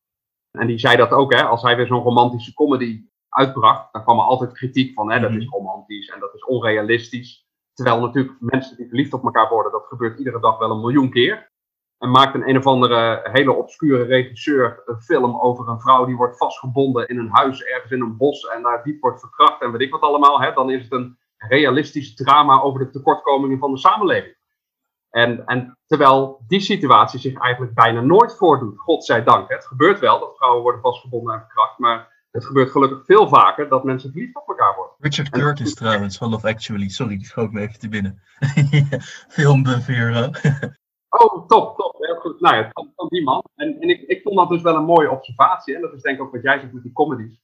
En 0.52 0.68
die 0.68 0.80
zei 0.80 0.98
dat 0.98 1.12
ook, 1.12 1.34
hè, 1.34 1.44
als 1.44 1.62
hij 1.62 1.76
weer 1.76 1.88
zo'n 1.88 2.04
romantische 2.04 2.54
comedy 2.54 3.06
uitbracht, 3.30 3.94
dan 3.94 4.04
kwam 4.04 4.18
er 4.18 4.24
altijd 4.24 4.52
kritiek 4.52 4.94
van, 4.94 5.12
hè, 5.12 5.20
dat 5.20 5.32
is 5.32 5.48
romantisch 5.48 6.10
en 6.10 6.20
dat 6.20 6.34
is 6.34 6.46
onrealistisch. 6.46 7.48
Terwijl 7.74 8.02
natuurlijk 8.02 8.36
mensen 8.40 8.78
die 8.78 8.88
verliefd 8.88 9.14
op 9.14 9.24
elkaar 9.24 9.50
worden, 9.50 9.72
dat 9.72 9.86
gebeurt 9.86 10.18
iedere 10.18 10.40
dag 10.40 10.58
wel 10.58 10.72
een 10.72 10.80
miljoen 10.80 11.10
keer. 11.10 11.52
En 11.98 12.12
maakt 12.12 12.36
een 12.36 12.50
een 12.50 12.58
of 12.58 12.68
andere 12.68 13.30
hele 13.32 13.54
obscure 13.54 14.04
regisseur 14.04 14.82
een 14.86 15.02
film 15.02 15.40
over 15.40 15.68
een 15.68 15.82
vrouw 15.82 16.06
die 16.06 16.16
wordt 16.16 16.38
vastgebonden 16.38 17.08
in 17.08 17.18
een 17.18 17.30
huis 17.32 17.64
ergens 17.64 17.92
in 17.92 18.02
een 18.02 18.18
bos 18.18 18.48
en 18.48 18.62
daar 18.62 18.84
diep 18.84 19.02
wordt 19.02 19.20
verkracht 19.20 19.62
en 19.62 19.72
weet 19.72 19.82
ik 19.82 19.92
wat 19.92 20.02
allemaal. 20.02 20.42
Hè, 20.42 20.54
dan 20.54 20.72
is 20.72 20.84
het 20.84 20.92
een 20.92 21.18
realistisch 21.38 22.16
drama 22.16 22.62
over 22.62 22.80
de 22.80 22.90
tekortkomingen 22.90 23.60
van 23.60 23.72
de 23.72 23.78
samenleving. 23.78 24.38
En, 25.10 25.46
en 25.46 25.78
terwijl 25.86 26.44
die 26.48 26.60
situatie 26.60 27.20
zich 27.20 27.40
eigenlijk 27.40 27.74
bijna 27.74 28.02
nooit 28.02 28.38
voordoet, 28.38 28.80
godzijdank. 28.80 29.50
Het 29.50 29.66
gebeurt 29.66 30.00
wel 30.00 30.20
dat 30.20 30.38
vrouwen 30.38 30.62
worden 30.62 30.82
vastgebonden 30.82 31.34
en 31.34 31.40
verkracht, 31.40 31.78
maar 31.78 32.18
het 32.32 32.46
gebeurt 32.46 32.72
gelukkig 32.72 33.06
veel 33.06 33.28
vaker 33.28 33.70
dat 33.70 33.84
mensen 33.84 34.12
verliefd 34.12 34.36
op 34.36 34.48
elkaar 34.48 34.76
worden. 34.76 34.96
Richard 35.00 35.30
Curtis 35.30 35.74
trouwens, 35.74 36.18
van 36.18 36.30
Love 36.30 36.48
Actually. 36.48 36.90
Sorry, 36.90 37.18
die 37.18 37.26
schoot 37.26 37.52
me 37.52 37.62
even 37.62 37.80
te 37.80 37.90
binnen. 37.90 38.22
Filmbeveer. 39.36 40.30
Oh, 41.10 41.48
top, 41.48 41.78
top. 41.78 41.96
Heel 42.00 42.16
goed. 42.16 42.40
Nou 42.40 42.56
ja, 42.56 42.70
van, 42.74 42.92
van 42.96 43.08
die 43.08 43.24
man. 43.24 43.44
En, 43.56 43.80
en 43.80 43.90
ik, 43.90 44.02
ik 44.02 44.22
vond 44.22 44.36
dat 44.36 44.50
dus 44.50 44.62
wel 44.62 44.76
een 44.76 44.86
mooie 44.86 45.12
observatie. 45.12 45.76
En 45.76 45.82
dat 45.82 45.94
is 45.94 46.02
denk 46.02 46.18
ik 46.18 46.24
ook 46.24 46.32
wat 46.32 46.42
jij 46.42 46.60
zegt 46.60 46.74
met 46.74 46.84
die 46.84 46.94
comedies. 46.94 47.42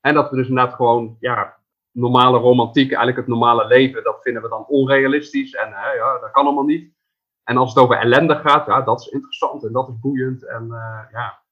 En 0.00 0.14
dat 0.14 0.30
we 0.30 0.36
dus 0.36 0.48
inderdaad 0.48 0.74
gewoon, 0.74 1.16
ja, 1.20 1.56
normale 1.92 2.38
romantiek, 2.38 2.86
eigenlijk 2.86 3.16
het 3.16 3.26
normale 3.26 3.66
leven, 3.66 4.04
dat 4.04 4.22
vinden 4.22 4.42
we 4.42 4.48
dan 4.48 4.66
onrealistisch. 4.66 5.54
En 5.54 5.72
hè, 5.72 5.90
ja, 5.92 6.18
dat 6.18 6.30
kan 6.30 6.44
allemaal 6.44 6.64
niet. 6.64 6.92
En 7.50 7.56
als 7.56 7.74
het 7.74 7.82
over 7.82 7.96
ellende 7.96 8.36
gaat, 8.36 8.66
ja, 8.66 8.80
dat 8.80 9.00
is 9.00 9.06
interessant 9.06 9.64
en 9.64 9.72
dat 9.72 9.88
is 9.88 9.98
boeiend. 10.00 10.46
En 10.46 10.62
eh, 10.62 11.12
ja, 11.12 11.42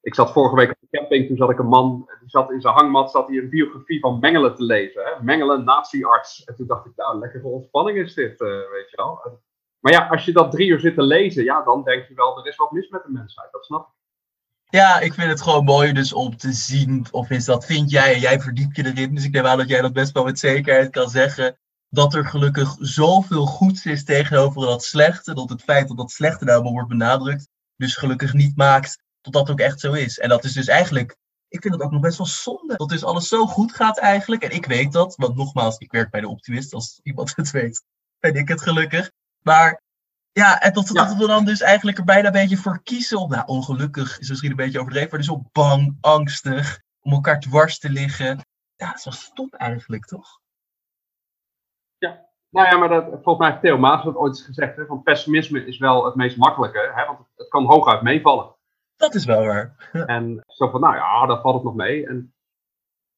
ik 0.00 0.14
zat 0.14 0.32
vorige 0.32 0.54
week 0.54 0.70
op 0.70 0.76
de 0.80 0.98
camping, 0.98 1.26
toen 1.26 1.36
zat 1.36 1.50
ik 1.50 1.58
een 1.58 1.66
man, 1.66 2.08
die 2.20 2.28
zat 2.28 2.50
in 2.50 2.60
zijn 2.60 2.74
hangmat, 2.74 3.10
zat 3.10 3.28
hij 3.28 3.36
een 3.36 3.48
biografie 3.48 4.00
van 4.00 4.18
Mengelen 4.18 4.54
te 4.54 4.62
lezen. 4.62 5.02
Hè? 5.04 5.22
Mengelen, 5.22 5.64
natiearts. 5.64 6.44
En 6.44 6.56
toen 6.56 6.66
dacht 6.66 6.86
ik, 6.86 6.92
nou, 6.96 7.18
lekkere 7.18 7.46
ontspanning 7.46 7.98
is 7.98 8.14
dit, 8.14 8.40
eh, 8.40 8.48
weet 8.48 8.90
je 8.90 8.96
wel. 8.96 9.40
Maar 9.80 9.92
ja, 9.92 10.06
als 10.08 10.24
je 10.24 10.32
dat 10.32 10.50
drie 10.50 10.68
uur 10.68 10.80
zit 10.80 10.94
te 10.94 11.02
lezen, 11.02 11.44
ja, 11.44 11.62
dan 11.62 11.82
denk 11.82 12.08
je 12.08 12.14
wel, 12.14 12.38
er 12.38 12.46
is 12.46 12.56
wat 12.56 12.72
mis 12.72 12.88
met 12.88 13.02
de 13.02 13.12
mensheid. 13.12 13.52
Dat 13.52 13.64
snap 13.64 13.86
ik. 13.86 13.94
Ja, 14.78 15.00
ik 15.00 15.14
vind 15.14 15.28
het 15.28 15.42
gewoon 15.42 15.64
mooi 15.64 15.92
dus 15.92 16.12
om 16.12 16.36
te 16.36 16.52
zien, 16.52 17.06
of 17.10 17.30
is 17.30 17.44
dat 17.44 17.66
vind 17.66 17.90
jij 17.90 18.14
en 18.14 18.20
jij 18.20 18.40
verdiep 18.40 18.74
je 18.74 18.86
erin. 18.86 19.14
Dus 19.14 19.24
ik 19.24 19.32
denk 19.32 19.44
wel 19.44 19.56
dat 19.56 19.68
jij 19.68 19.80
dat 19.80 19.92
best 19.92 20.12
wel 20.12 20.24
met 20.24 20.38
zekerheid 20.38 20.90
kan 20.90 21.08
zeggen. 21.08 21.58
Dat 21.96 22.14
er 22.14 22.26
gelukkig 22.26 22.76
zoveel 22.78 23.46
goeds 23.46 23.86
is 23.86 24.04
tegenover 24.04 24.66
dat 24.66 24.84
slechte. 24.84 25.34
Dat 25.34 25.48
het 25.48 25.62
feit 25.62 25.88
dat 25.88 25.96
dat 25.96 26.10
slechte 26.10 26.44
nou 26.44 26.62
maar 26.62 26.72
wordt 26.72 26.88
benadrukt, 26.88 27.48
dus 27.76 27.94
gelukkig 27.94 28.32
niet 28.32 28.56
maakt 28.56 29.02
dat 29.20 29.32
dat 29.32 29.50
ook 29.50 29.60
echt 29.60 29.80
zo 29.80 29.92
is. 29.92 30.18
En 30.18 30.28
dat 30.28 30.44
is 30.44 30.52
dus 30.52 30.66
eigenlijk, 30.66 31.16
ik 31.48 31.62
vind 31.62 31.74
het 31.74 31.82
ook 31.82 31.90
nog 31.90 32.00
best 32.00 32.18
wel 32.18 32.26
zonde. 32.26 32.76
Dat 32.76 32.88
dus 32.88 33.04
alles 33.04 33.28
zo 33.28 33.46
goed 33.46 33.74
gaat 33.74 33.98
eigenlijk. 33.98 34.42
En 34.42 34.50
ik 34.50 34.66
weet 34.66 34.92
dat, 34.92 35.14
want 35.16 35.36
nogmaals, 35.36 35.78
ik 35.78 35.92
werk 35.92 36.10
bij 36.10 36.20
de 36.20 36.28
Optimist. 36.28 36.74
Als 36.74 37.00
iemand 37.02 37.36
het 37.36 37.50
weet, 37.50 37.82
ben 38.18 38.34
ik 38.34 38.48
het 38.48 38.62
gelukkig. 38.62 39.10
Maar 39.42 39.82
ja, 40.32 40.60
en 40.60 40.72
dat, 40.72 40.86
dat 40.86 41.14
we 41.14 41.26
dan 41.26 41.44
dus 41.44 41.60
eigenlijk 41.60 41.98
er 41.98 42.04
bijna 42.04 42.26
een 42.26 42.32
beetje 42.32 42.56
voor 42.56 42.82
kiezen 42.82 43.18
om, 43.18 43.30
nou 43.30 43.46
ongelukkig 43.46 44.18
is 44.18 44.28
misschien 44.28 44.50
een 44.50 44.56
beetje 44.56 44.80
overdreven, 44.80 45.10
maar 45.10 45.18
dus 45.18 45.30
ook 45.30 45.52
bang, 45.52 45.96
angstig, 46.00 46.80
om 47.00 47.12
elkaar 47.12 47.40
dwars 47.40 47.78
te 47.78 47.90
liggen. 47.90 48.40
Ja, 48.74 48.86
dat 48.86 48.98
is 48.98 49.04
wel 49.04 49.12
stom 49.12 49.48
eigenlijk, 49.50 50.04
toch? 50.04 50.40
Nou 52.56 52.68
ja, 52.68 52.76
maar 52.76 52.88
dat, 52.88 53.04
volgens 53.10 53.38
mij 53.38 53.48
heeft 53.48 53.60
Theo 53.60 53.78
Maas 53.78 54.04
dat 54.04 54.14
ooit 54.14 54.36
eens 54.36 54.44
gezegd, 54.44 54.76
hè, 54.76 54.86
van 54.86 55.02
pessimisme 55.02 55.66
is 55.66 55.78
wel 55.78 56.04
het 56.04 56.14
meest 56.14 56.36
makkelijke, 56.36 56.92
hè, 56.94 57.06
want 57.06 57.18
het 57.36 57.48
kan 57.48 57.64
hooguit 57.64 58.02
meevallen. 58.02 58.54
Dat 58.96 59.14
is 59.14 59.24
wel 59.24 59.44
waar. 59.44 59.90
En 60.06 60.44
zo 60.46 60.68
van, 60.70 60.80
nou 60.80 60.94
ja, 60.94 61.26
dan 61.26 61.40
valt 61.40 61.54
het 61.54 61.64
nog 61.64 61.74
mee. 61.74 62.06
En, 62.06 62.34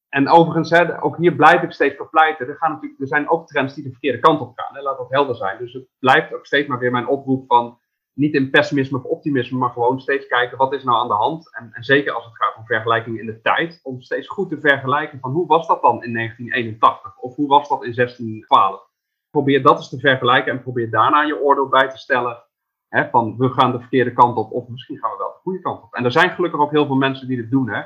en 0.08 0.28
overigens, 0.28 0.70
hè, 0.70 1.02
ook 1.02 1.16
hier 1.16 1.34
blijf 1.34 1.62
ik 1.62 1.72
steeds 1.72 1.96
voor 1.96 2.08
pleiten. 2.08 2.48
Er, 2.48 2.56
gaan 2.56 2.72
natuurlijk, 2.72 3.00
er 3.00 3.06
zijn 3.06 3.30
ook 3.30 3.46
trends 3.46 3.74
die 3.74 3.84
de 3.84 3.90
verkeerde 3.90 4.18
kant 4.18 4.40
op 4.40 4.52
gaan. 4.58 4.74
Hè, 4.74 4.82
laat 4.82 4.98
dat 4.98 5.10
helder 5.10 5.36
zijn. 5.36 5.58
Dus 5.58 5.72
het 5.72 5.86
blijft 5.98 6.34
ook 6.34 6.46
steeds 6.46 6.68
maar 6.68 6.78
weer 6.78 6.90
mijn 6.90 7.08
oproep 7.08 7.44
van 7.46 7.78
niet 8.12 8.34
in 8.34 8.50
pessimisme 8.50 8.98
of 8.98 9.04
optimisme, 9.04 9.58
maar 9.58 9.70
gewoon 9.70 10.00
steeds 10.00 10.26
kijken 10.26 10.58
wat 10.58 10.72
is 10.72 10.84
nou 10.84 10.98
aan 10.98 11.08
de 11.08 11.14
hand. 11.14 11.54
En, 11.54 11.70
en 11.72 11.82
zeker 11.84 12.12
als 12.12 12.24
het 12.24 12.36
gaat 12.36 12.56
om 12.56 12.66
vergelijkingen 12.66 13.20
in 13.20 13.26
de 13.26 13.40
tijd, 13.40 13.80
om 13.82 14.00
steeds 14.00 14.28
goed 14.28 14.48
te 14.48 14.60
vergelijken 14.60 15.18
van 15.20 15.30
hoe 15.30 15.46
was 15.46 15.66
dat 15.66 15.82
dan 15.82 16.04
in 16.04 16.14
1981 16.14 17.18
of 17.18 17.34
hoe 17.34 17.48
was 17.48 17.68
dat 17.68 17.84
in 17.84 17.94
1612. 17.94 18.87
Probeer 19.30 19.62
dat 19.62 19.76
eens 19.76 19.88
te 19.88 19.98
vergelijken 19.98 20.52
en 20.52 20.62
probeer 20.62 20.90
daarna 20.90 21.22
je 21.22 21.40
oordeel 21.40 21.68
bij 21.68 21.88
te 21.88 21.98
stellen 21.98 22.46
Hè, 22.88 23.08
van 23.10 23.36
we 23.36 23.48
gaan 23.48 23.72
de 23.72 23.78
verkeerde 23.78 24.12
kant 24.12 24.36
op 24.36 24.52
of 24.52 24.68
misschien 24.68 24.98
gaan 24.98 25.10
we 25.10 25.16
wel 25.16 25.32
de 25.32 25.38
goede 25.42 25.60
kant 25.60 25.82
op. 25.82 25.94
En 25.94 26.04
er 26.04 26.12
zijn 26.12 26.30
gelukkig 26.30 26.60
ook 26.60 26.70
heel 26.70 26.86
veel 26.86 26.96
mensen 26.96 27.28
die 27.28 27.36
dit 27.36 27.50
doen. 27.50 27.68
Hè. 27.68 27.82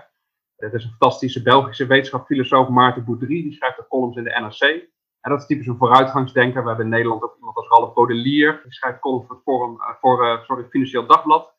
Er 0.56 0.74
is 0.74 0.84
een 0.84 0.90
fantastische 0.98 1.42
Belgische 1.42 1.86
wetenschapsfilosoof 1.86 2.68
Maarten 2.68 3.04
Boudry, 3.04 3.42
die 3.42 3.52
schrijft 3.52 3.76
de 3.76 3.86
columns 3.88 4.16
in 4.16 4.24
de 4.24 4.40
NRC. 4.40 4.90
En 5.20 5.30
dat 5.30 5.40
is 5.40 5.46
typisch 5.46 5.66
een 5.66 5.76
vooruitgangsdenker. 5.76 6.62
We 6.62 6.68
hebben 6.68 6.84
in 6.84 6.90
Nederland 6.90 7.22
ook 7.22 7.36
iemand 7.36 7.56
als 7.56 7.68
Ralph 7.68 7.94
Baudelier, 7.94 8.60
die 8.62 8.72
schrijft 8.72 9.00
columns 9.00 9.26
voor, 9.26 9.40
Forum, 9.44 9.76
voor 10.00 10.24
uh, 10.24 10.42
sorry, 10.42 10.64
Financieel 10.70 11.06
Dagblad. 11.06 11.54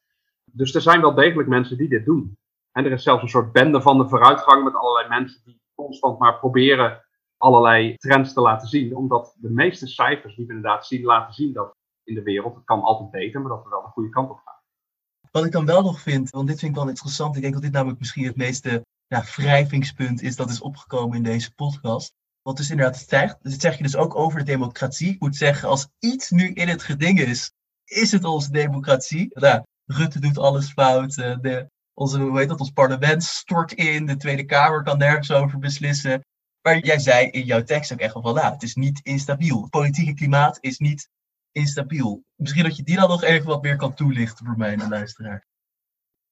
Dus 0.45 0.75
er 0.75 0.81
zijn 0.81 1.01
wel 1.01 1.13
degelijk 1.13 1.49
mensen 1.49 1.77
die 1.77 1.89
dit 1.89 2.05
doen. 2.05 2.37
En 2.71 2.85
er 2.85 2.91
is 2.91 3.03
zelfs 3.03 3.21
een 3.21 3.29
soort 3.29 3.51
bende 3.51 3.81
van 3.81 3.97
de 3.97 4.09
vooruitgang 4.09 4.63
met 4.63 4.75
allerlei 4.75 5.07
mensen 5.07 5.41
die 5.45 5.61
constant 5.75 6.19
maar 6.19 6.39
proberen 6.39 7.03
allerlei 7.43 7.95
trends 7.95 8.33
te 8.33 8.41
laten 8.41 8.67
zien. 8.67 8.95
Omdat 8.95 9.35
de 9.37 9.49
meeste 9.49 9.87
cijfers 9.87 10.35
die 10.35 10.45
we 10.45 10.53
inderdaad 10.53 10.85
zien, 10.85 11.03
laten 11.03 11.33
zien 11.33 11.53
dat 11.53 11.75
in 12.03 12.15
de 12.15 12.23
wereld. 12.23 12.55
Het 12.55 12.63
kan 12.63 12.81
altijd 12.81 13.11
beter, 13.11 13.41
maar 13.41 13.49
dat 13.49 13.63
we 13.63 13.69
wel 13.69 13.81
de 13.81 13.87
goede 13.87 14.09
kant 14.09 14.29
op 14.29 14.41
gaan. 14.45 14.61
Wat 15.31 15.45
ik 15.45 15.51
dan 15.51 15.65
wel 15.65 15.81
nog 15.81 16.01
vind, 16.01 16.29
want 16.29 16.47
dit 16.47 16.59
vind 16.59 16.71
ik 16.71 16.77
wel 16.77 16.87
interessant. 16.87 17.35
Ik 17.35 17.41
denk 17.41 17.53
dat 17.53 17.61
dit 17.61 17.71
namelijk 17.71 17.99
misschien 17.99 18.25
het 18.25 18.35
meeste 18.35 18.85
ja, 19.07 19.23
wrijvingspunt 19.35 20.21
is 20.21 20.35
dat 20.35 20.49
is 20.49 20.61
opgekomen 20.61 21.17
in 21.17 21.23
deze 21.23 21.53
podcast. 21.53 22.13
Wat 22.41 22.57
dus 22.57 22.69
inderdaad 22.69 22.95
stijgt. 22.95 23.37
Dus 23.41 23.51
dat 23.51 23.61
zeg 23.61 23.77
je 23.77 23.83
dus 23.83 23.95
ook 23.95 24.15
over 24.15 24.39
de 24.39 24.45
democratie. 24.45 25.13
Ik 25.13 25.19
moet 25.19 25.35
zeggen, 25.35 25.69
als 25.69 25.87
iets 25.99 26.29
nu 26.29 26.53
in 26.53 26.67
het 26.67 26.83
geding 26.83 27.19
is, 27.19 27.51
is 27.85 28.11
het 28.11 28.23
onze 28.23 28.51
democratie. 28.51 29.27
Rutte 29.85 30.19
doet 30.19 30.37
alles 30.37 30.71
fout. 30.71 31.15
De, 31.15 31.69
onze, 31.93 32.19
hoe 32.19 32.39
heet 32.39 32.49
dat, 32.49 32.59
ons 32.59 32.71
parlement 32.71 33.23
stort 33.23 33.71
in. 33.71 34.05
De 34.05 34.15
Tweede 34.15 34.45
Kamer 34.45 34.83
kan 34.83 34.97
nergens 34.97 35.31
over 35.31 35.59
beslissen. 35.59 36.23
Maar 36.63 36.77
jij 36.77 36.99
zei 36.99 37.27
in 37.27 37.45
jouw 37.45 37.63
tekst 37.63 37.93
ook 37.93 37.99
echt 37.99 38.13
van, 38.13 38.35
nou, 38.35 38.53
het 38.53 38.63
is 38.63 38.75
niet 38.75 38.99
instabiel. 39.03 39.61
Het 39.61 39.69
politieke 39.69 40.13
klimaat 40.13 40.57
is 40.61 40.77
niet 40.77 41.09
instabiel. 41.51 42.23
Misschien 42.35 42.63
dat 42.63 42.75
je 42.77 42.83
die 42.83 42.95
dan 42.95 43.09
nog 43.09 43.23
even 43.23 43.47
wat 43.47 43.61
meer 43.61 43.75
kan 43.75 43.93
toelichten 43.93 44.45
voor 44.45 44.57
mij 44.57 44.71
en 44.71 44.79
de 44.79 44.89
luisteraar. 44.89 45.47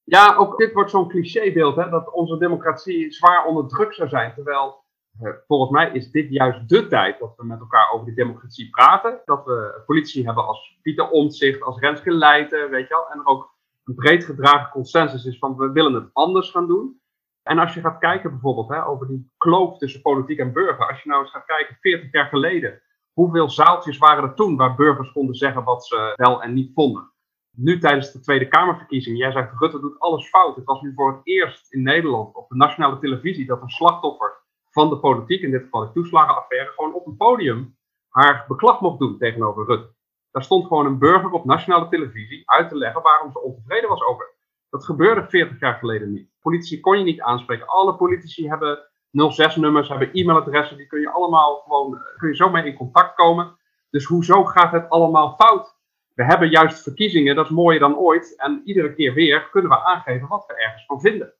Ja, 0.04 0.34
ook 0.36 0.58
dit 0.58 0.72
wordt 0.72 0.90
zo'n 0.90 1.08
clichébeeld, 1.08 1.76
hè, 1.76 1.90
dat 1.90 2.12
onze 2.12 2.38
democratie 2.38 3.12
zwaar 3.12 3.44
onder 3.44 3.68
druk 3.68 3.94
zou 3.94 4.08
zijn. 4.08 4.34
Terwijl, 4.34 4.84
eh, 5.20 5.30
volgens 5.46 5.70
mij 5.70 5.90
is 5.92 6.10
dit 6.10 6.30
juist 6.30 6.68
de 6.68 6.86
tijd 6.86 7.18
dat 7.18 7.34
we 7.36 7.44
met 7.44 7.60
elkaar 7.60 7.90
over 7.90 8.06
die 8.06 8.14
democratie 8.14 8.70
praten. 8.70 9.20
Dat 9.24 9.44
we 9.44 9.82
politie 9.86 10.24
hebben 10.24 10.46
als 10.46 10.78
Pieter 10.82 11.10
Omtzigt, 11.10 11.62
als 11.62 11.78
Renske 11.78 12.10
Leijten, 12.10 12.70
weet 12.70 12.88
je 12.88 12.94
wel. 12.94 13.10
En 13.10 13.18
er 13.18 13.26
ook 13.26 13.54
een 13.84 13.94
breed 13.94 14.24
gedragen 14.24 14.70
consensus 14.70 15.24
is 15.24 15.38
van 15.38 15.56
we 15.56 15.72
willen 15.72 15.94
het 15.94 16.10
anders 16.12 16.50
gaan 16.50 16.66
doen. 16.66 17.00
En 17.42 17.58
als 17.58 17.74
je 17.74 17.80
gaat 17.80 17.98
kijken 17.98 18.30
bijvoorbeeld 18.30 18.68
hè, 18.68 18.86
over 18.86 19.06
die 19.06 19.32
kloof 19.36 19.78
tussen 19.78 20.02
politiek 20.02 20.38
en 20.38 20.52
burger. 20.52 20.88
Als 20.88 21.02
je 21.02 21.08
nou 21.08 21.22
eens 21.22 21.30
gaat 21.30 21.44
kijken, 21.44 21.76
40 21.80 22.12
jaar 22.12 22.26
geleden 22.26 22.82
Hoeveel 23.12 23.50
zaaltjes 23.50 23.98
waren 23.98 24.24
er 24.24 24.34
toen 24.34 24.56
waar 24.56 24.74
burgers 24.74 25.12
konden 25.12 25.34
zeggen 25.34 25.64
wat 25.64 25.86
ze 25.86 26.12
wel 26.16 26.42
en 26.42 26.52
niet 26.52 26.72
vonden? 26.74 27.12
Nu 27.56 27.78
tijdens 27.78 28.12
de 28.12 28.20
Tweede 28.20 28.48
Kamerverkiezing, 28.48 29.18
jij 29.18 29.32
zegt 29.32 29.58
Rutte 29.58 29.80
doet 29.80 29.98
alles 29.98 30.28
fout. 30.28 30.56
Het 30.56 30.64
was 30.64 30.80
nu 30.80 30.92
voor 30.94 31.12
het 31.12 31.20
eerst 31.22 31.72
in 31.72 31.82
Nederland 31.82 32.34
op 32.34 32.48
de 32.48 32.56
nationale 32.56 32.98
televisie 32.98 33.46
dat 33.46 33.62
een 33.62 33.68
slachtoffer 33.68 34.40
van 34.70 34.88
de 34.88 34.98
politiek, 34.98 35.42
in 35.42 35.50
dit 35.50 35.62
geval 35.62 35.80
de 35.80 35.92
toeslagenaffaire, 35.92 36.70
gewoon 36.70 36.94
op 36.94 37.06
een 37.06 37.16
podium 37.16 37.76
haar 38.08 38.44
beklag 38.48 38.80
mocht 38.80 38.98
doen 38.98 39.18
tegenover 39.18 39.66
Rutte. 39.66 39.94
Daar 40.30 40.42
stond 40.42 40.66
gewoon 40.66 40.86
een 40.86 40.98
burger 40.98 41.30
op 41.30 41.44
nationale 41.44 41.88
televisie 41.88 42.50
uit 42.50 42.68
te 42.68 42.76
leggen 42.76 43.02
waarom 43.02 43.32
ze 43.32 43.40
ontevreden 43.40 43.88
was 43.88 44.02
over. 44.02 44.31
Dat 44.72 44.84
gebeurde 44.84 45.26
40 45.28 45.60
jaar 45.60 45.74
geleden 45.74 46.12
niet. 46.12 46.28
Politici 46.40 46.80
kon 46.80 46.98
je 46.98 47.04
niet 47.04 47.20
aanspreken. 47.20 47.66
Alle 47.66 47.96
politici 47.96 48.48
hebben 48.48 48.78
06-nummers, 49.10 49.88
hebben 49.88 50.12
e-mailadressen, 50.12 50.76
die 50.76 50.86
kun 50.86 51.00
je 51.00 51.10
allemaal 51.10 51.56
gewoon, 51.56 51.96
eh, 51.96 52.16
kun 52.16 52.28
je 52.28 52.36
zo 52.36 52.50
mee 52.50 52.64
in 52.64 52.76
contact 52.76 53.14
komen. 53.14 53.56
Dus 53.90 54.04
hoezo 54.04 54.44
gaat 54.44 54.72
het 54.72 54.88
allemaal 54.88 55.34
fout? 55.34 55.76
We 56.14 56.24
hebben 56.24 56.50
juist 56.50 56.82
verkiezingen, 56.82 57.34
dat 57.34 57.44
is 57.44 57.50
mooier 57.50 57.80
dan 57.80 57.96
ooit. 57.96 58.36
En 58.36 58.62
iedere 58.64 58.94
keer 58.94 59.14
weer 59.14 59.48
kunnen 59.50 59.70
we 59.70 59.84
aangeven 59.84 60.28
wat 60.28 60.46
we 60.46 60.54
ergens 60.54 60.84
van 60.86 61.00
vinden. 61.00 61.34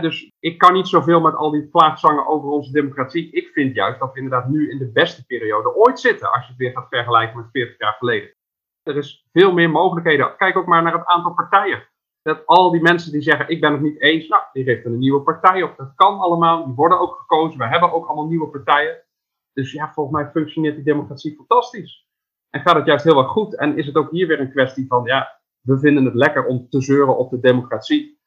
dus 0.00 0.32
ik 0.38 0.58
kan 0.58 0.72
niet 0.72 0.88
zoveel 0.88 1.20
met 1.20 1.34
al 1.34 1.50
die 1.50 1.68
plaagzangen 1.68 2.26
over 2.26 2.48
onze 2.48 2.72
democratie. 2.72 3.30
Ik 3.32 3.48
vind 3.48 3.74
juist 3.74 4.00
dat 4.00 4.12
we 4.12 4.20
inderdaad 4.20 4.48
nu 4.48 4.70
in 4.70 4.78
de 4.78 4.92
beste 4.92 5.26
periode 5.26 5.74
ooit 5.74 6.00
zitten, 6.00 6.32
als 6.32 6.42
je 6.42 6.48
het 6.48 6.58
weer 6.58 6.72
gaat 6.72 6.88
vergelijken 6.88 7.36
met 7.36 7.50
40 7.52 7.78
jaar 7.78 7.96
geleden. 7.98 8.34
Er 8.82 8.96
is 8.96 9.26
veel 9.32 9.52
meer 9.52 9.70
mogelijkheden. 9.70 10.36
Kijk 10.36 10.56
ook 10.56 10.66
maar 10.66 10.82
naar 10.82 10.92
het 10.92 11.06
aantal 11.06 11.34
partijen. 11.34 11.88
Dat 12.22 12.46
al 12.46 12.70
die 12.70 12.82
mensen 12.82 13.12
die 13.12 13.22
zeggen, 13.22 13.48
ik 13.48 13.60
ben 13.60 13.72
het 13.72 13.80
niet 13.80 14.00
eens, 14.00 14.28
nou, 14.28 14.42
die 14.52 14.64
richten 14.64 14.92
een 14.92 14.98
nieuwe 14.98 15.22
partij 15.22 15.62
op. 15.62 15.76
Dat 15.76 15.92
kan 15.94 16.18
allemaal, 16.18 16.64
die 16.64 16.74
worden 16.74 17.00
ook 17.00 17.18
gekozen. 17.18 17.58
We 17.58 17.66
hebben 17.66 17.92
ook 17.92 18.06
allemaal 18.06 18.28
nieuwe 18.28 18.48
partijen. 18.48 19.02
Dus 19.52 19.72
ja, 19.72 19.92
volgens 19.92 20.16
mij 20.16 20.30
functioneert 20.30 20.74
die 20.74 20.84
democratie 20.84 21.36
fantastisch. 21.36 22.08
En 22.50 22.60
gaat 22.60 22.76
het 22.76 22.86
juist 22.86 23.04
heel 23.04 23.18
erg 23.18 23.30
goed. 23.30 23.56
En 23.56 23.76
is 23.76 23.86
het 23.86 23.96
ook 23.96 24.10
hier 24.10 24.26
weer 24.26 24.40
een 24.40 24.50
kwestie 24.50 24.86
van, 24.86 25.04
ja, 25.04 25.40
we 25.60 25.78
vinden 25.78 26.04
het 26.04 26.14
lekker 26.14 26.46
om 26.46 26.68
te 26.68 26.82
zeuren 26.82 27.16
op 27.16 27.30
de 27.30 27.40
democratie. 27.40 28.20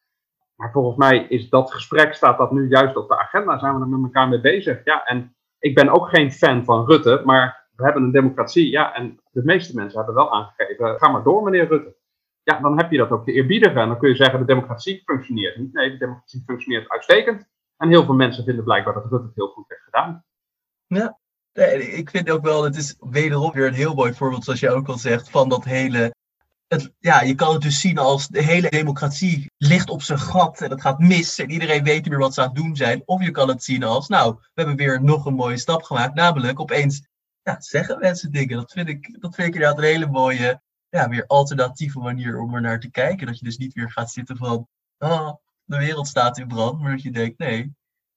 Maar 0.55 0.71
volgens 0.71 0.97
mij 0.97 1.17
is 1.17 1.49
dat 1.49 1.71
gesprek, 1.71 2.13
staat 2.13 2.37
dat 2.37 2.51
nu 2.51 2.67
juist 2.67 2.95
op 2.95 3.07
de 3.07 3.17
agenda, 3.17 3.59
zijn 3.59 3.75
we 3.75 3.81
er 3.81 3.87
met 3.87 4.03
elkaar 4.03 4.29
mee 4.29 4.41
bezig. 4.41 4.81
Ja, 4.83 5.05
en 5.05 5.35
ik 5.59 5.75
ben 5.75 5.89
ook 5.89 6.09
geen 6.09 6.31
fan 6.31 6.63
van 6.63 6.85
Rutte, 6.85 7.21
maar 7.25 7.69
we 7.75 7.83
hebben 7.83 8.03
een 8.03 8.11
democratie, 8.11 8.69
ja, 8.69 8.95
en 8.95 9.19
de 9.31 9.43
meeste 9.43 9.75
mensen 9.75 9.97
hebben 9.97 10.15
wel 10.15 10.31
aangegeven, 10.31 10.99
ga 10.99 11.09
maar 11.09 11.23
door 11.23 11.43
meneer 11.43 11.67
Rutte. 11.67 11.95
Ja, 12.43 12.59
dan 12.59 12.77
heb 12.77 12.91
je 12.91 12.97
dat 12.97 13.09
ook 13.09 13.25
te 13.25 13.31
eerbiedigen. 13.31 13.81
En 13.81 13.87
dan 13.87 13.99
kun 13.99 14.09
je 14.09 14.15
zeggen, 14.15 14.39
de 14.39 14.45
democratie 14.45 15.01
functioneert 15.05 15.57
niet. 15.57 15.73
Nee, 15.73 15.91
de 15.91 15.97
democratie 15.97 16.43
functioneert 16.45 16.89
uitstekend. 16.89 17.47
En 17.77 17.89
heel 17.89 18.05
veel 18.05 18.13
mensen 18.13 18.43
vinden 18.43 18.63
blijkbaar 18.63 18.93
dat 18.93 19.05
Rutte 19.09 19.25
het 19.25 19.35
heel 19.35 19.47
goed 19.47 19.65
heeft 19.67 19.83
gedaan. 19.83 20.25
Ja, 20.87 21.17
ik 21.95 22.09
vind 22.09 22.29
ook 22.29 22.43
wel, 22.43 22.63
het 22.63 22.75
is 22.75 22.95
wederom 22.99 23.51
weer 23.51 23.67
een 23.67 23.73
heel 23.73 23.93
mooi 23.93 24.13
voorbeeld, 24.13 24.43
zoals 24.43 24.59
jij 24.59 24.71
ook 24.71 24.87
al 24.87 24.97
zegt, 24.97 25.29
van 25.29 25.49
dat 25.49 25.63
hele 25.63 26.13
het, 26.67 26.93
ja, 26.99 27.21
je 27.21 27.35
kan 27.35 27.53
het 27.53 27.61
dus 27.61 27.79
zien 27.79 27.97
als 27.97 28.27
de 28.27 28.41
hele 28.41 28.69
democratie 28.69 29.51
ligt 29.57 29.89
op 29.89 30.01
zijn 30.01 30.19
gat 30.19 30.61
en 30.61 30.69
het 30.69 30.81
gaat 30.81 30.99
mis 30.99 31.39
en 31.39 31.49
iedereen 31.49 31.83
weet 31.83 32.01
niet 32.01 32.09
meer 32.09 32.19
wat 32.19 32.33
ze 32.33 32.41
aan 32.41 32.47
het 32.47 32.55
doen 32.55 32.75
zijn. 32.75 33.01
Of 33.05 33.23
je 33.23 33.31
kan 33.31 33.47
het 33.47 33.63
zien 33.63 33.83
als, 33.83 34.07
nou, 34.07 34.35
we 34.35 34.49
hebben 34.53 34.75
weer 34.75 35.03
nog 35.03 35.25
een 35.25 35.33
mooie 35.33 35.57
stap 35.57 35.83
gemaakt, 35.83 36.15
namelijk 36.15 36.59
opeens 36.59 37.07
ja, 37.41 37.61
zeggen 37.61 37.99
mensen 37.99 38.31
dingen. 38.31 38.57
Dat 38.57 38.71
vind 38.71 38.87
ik, 38.87 39.21
dat 39.21 39.35
vind 39.35 39.47
ik 39.47 39.53
inderdaad 39.53 39.77
een 39.77 39.83
hele 39.83 40.07
mooie, 40.07 40.61
ja, 40.93 41.09
weer 41.09 41.27
alternatieve 41.27 41.99
manier 41.99 42.39
om 42.39 42.55
er 42.55 42.61
naar 42.61 42.79
te 42.79 42.91
kijken. 42.91 43.27
Dat 43.27 43.39
je 43.39 43.45
dus 43.45 43.57
niet 43.57 43.73
weer 43.73 43.91
gaat 43.91 44.11
zitten 44.11 44.37
van, 44.37 44.67
oh, 44.97 45.33
de 45.63 45.77
wereld 45.77 46.07
staat 46.07 46.37
in 46.37 46.47
brand, 46.47 46.79
maar 46.81 46.91
dat 46.91 47.01
je 47.01 47.11
denkt, 47.11 47.37
nee, 47.37 47.73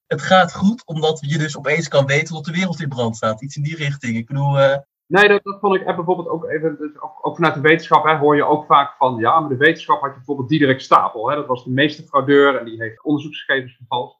het 0.06 0.22
gaat 0.22 0.54
goed, 0.54 0.86
omdat 0.86 1.18
je 1.20 1.38
dus 1.38 1.58
opeens 1.58 1.88
kan 1.88 2.06
weten 2.06 2.34
dat 2.34 2.44
de 2.44 2.52
wereld 2.52 2.80
in 2.80 2.88
brand 2.88 3.16
staat. 3.16 3.42
Iets 3.42 3.56
in 3.56 3.62
die 3.62 3.76
richting. 3.76 4.16
Ik 4.16 4.26
bedoel, 4.26 4.58
uh, 4.58 4.76
Nee, 5.06 5.28
dat, 5.28 5.42
dat 5.42 5.60
vond 5.60 5.74
ik 5.74 5.84
bijvoorbeeld 5.84 6.28
ook 6.28 6.44
even, 6.44 6.76
dus 6.78 7.00
ook, 7.00 7.34
vanuit 7.34 7.54
de 7.54 7.60
wetenschap 7.60 8.04
hè, 8.04 8.16
hoor 8.16 8.36
je 8.36 8.44
ook 8.44 8.66
vaak 8.66 8.96
van, 8.96 9.16
ja, 9.16 9.40
maar 9.40 9.48
de 9.48 9.56
wetenschap 9.56 10.00
had 10.00 10.10
je 10.10 10.16
bijvoorbeeld 10.16 10.48
Diederik 10.48 10.80
Stapel, 10.80 11.28
hè, 11.28 11.36
dat 11.36 11.46
was 11.46 11.64
de 11.64 11.70
meeste 11.70 12.02
fraudeur 12.02 12.58
en 12.58 12.64
die 12.64 12.82
heeft 12.82 13.04
onderzoeksgegevens 13.04 13.76
vervalst. 13.76 14.18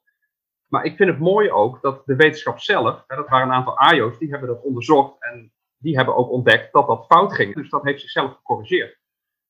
Maar 0.67 0.85
ik 0.85 0.95
vind 0.95 1.09
het 1.09 1.19
mooi 1.19 1.51
ook 1.51 1.81
dat 1.81 2.05
de 2.05 2.15
wetenschap 2.15 2.59
zelf, 2.59 3.03
hè, 3.07 3.15
dat 3.15 3.29
waren 3.29 3.47
een 3.47 3.53
aantal 3.53 3.77
AIO's, 3.77 4.17
die 4.17 4.29
hebben 4.29 4.49
dat 4.49 4.63
onderzocht 4.63 5.15
en 5.19 5.51
die 5.77 5.95
hebben 5.95 6.15
ook 6.15 6.29
ontdekt 6.29 6.73
dat 6.73 6.87
dat 6.87 7.05
fout 7.05 7.33
ging. 7.33 7.55
Dus 7.55 7.69
dat 7.69 7.83
heeft 7.83 8.01
zichzelf 8.01 8.35
gecorrigeerd. 8.35 8.99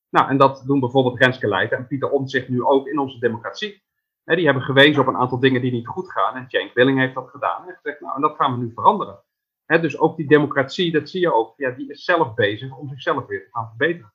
Nou, 0.10 0.30
en 0.30 0.38
dat 0.38 0.64
doen 0.66 0.80
bijvoorbeeld 0.80 1.20
Renske 1.20 1.70
en 1.70 1.88
Pieter 1.88 2.10
Omtzigt 2.10 2.50
nu 2.50 2.64
ook 2.64 2.88
in 2.88 3.00
onze 3.00 3.20
democratie. 3.20 3.86
Die 4.24 4.46
hebben 4.46 4.64
gewezen 4.64 5.02
op 5.02 5.08
een 5.08 5.18
aantal 5.18 5.40
dingen 5.40 5.62
die 5.62 5.72
niet 5.72 5.88
goed 5.88 6.12
gaan 6.12 6.36
en 6.36 6.46
Cenk 6.48 6.74
Willing 6.74 7.00
heeft 7.00 7.14
dat 7.14 7.30
gedaan 7.30 7.68
en 7.68 7.76
gezegd, 7.76 8.02
nou, 8.02 8.16
en 8.16 8.22
dat 8.22 8.36
gaan 8.36 8.52
we 8.52 8.66
nu 8.66 8.72
veranderen 8.74 9.22
dus 9.68 9.98
ook 9.98 10.18
die 10.18 10.28
democratie, 10.28 10.92
dat 10.92 11.10
zie 11.10 11.22
je 11.22 11.34
ook, 11.34 11.54
ja, 11.58 11.72
die 11.72 11.90
is 11.90 12.04
zelf 12.04 12.34
bezig 12.34 12.78
om 12.78 12.90
zichzelf 12.90 13.26
weer 13.26 13.44
te 13.44 13.50
gaan 13.52 13.68
verbeteren. 13.68 14.14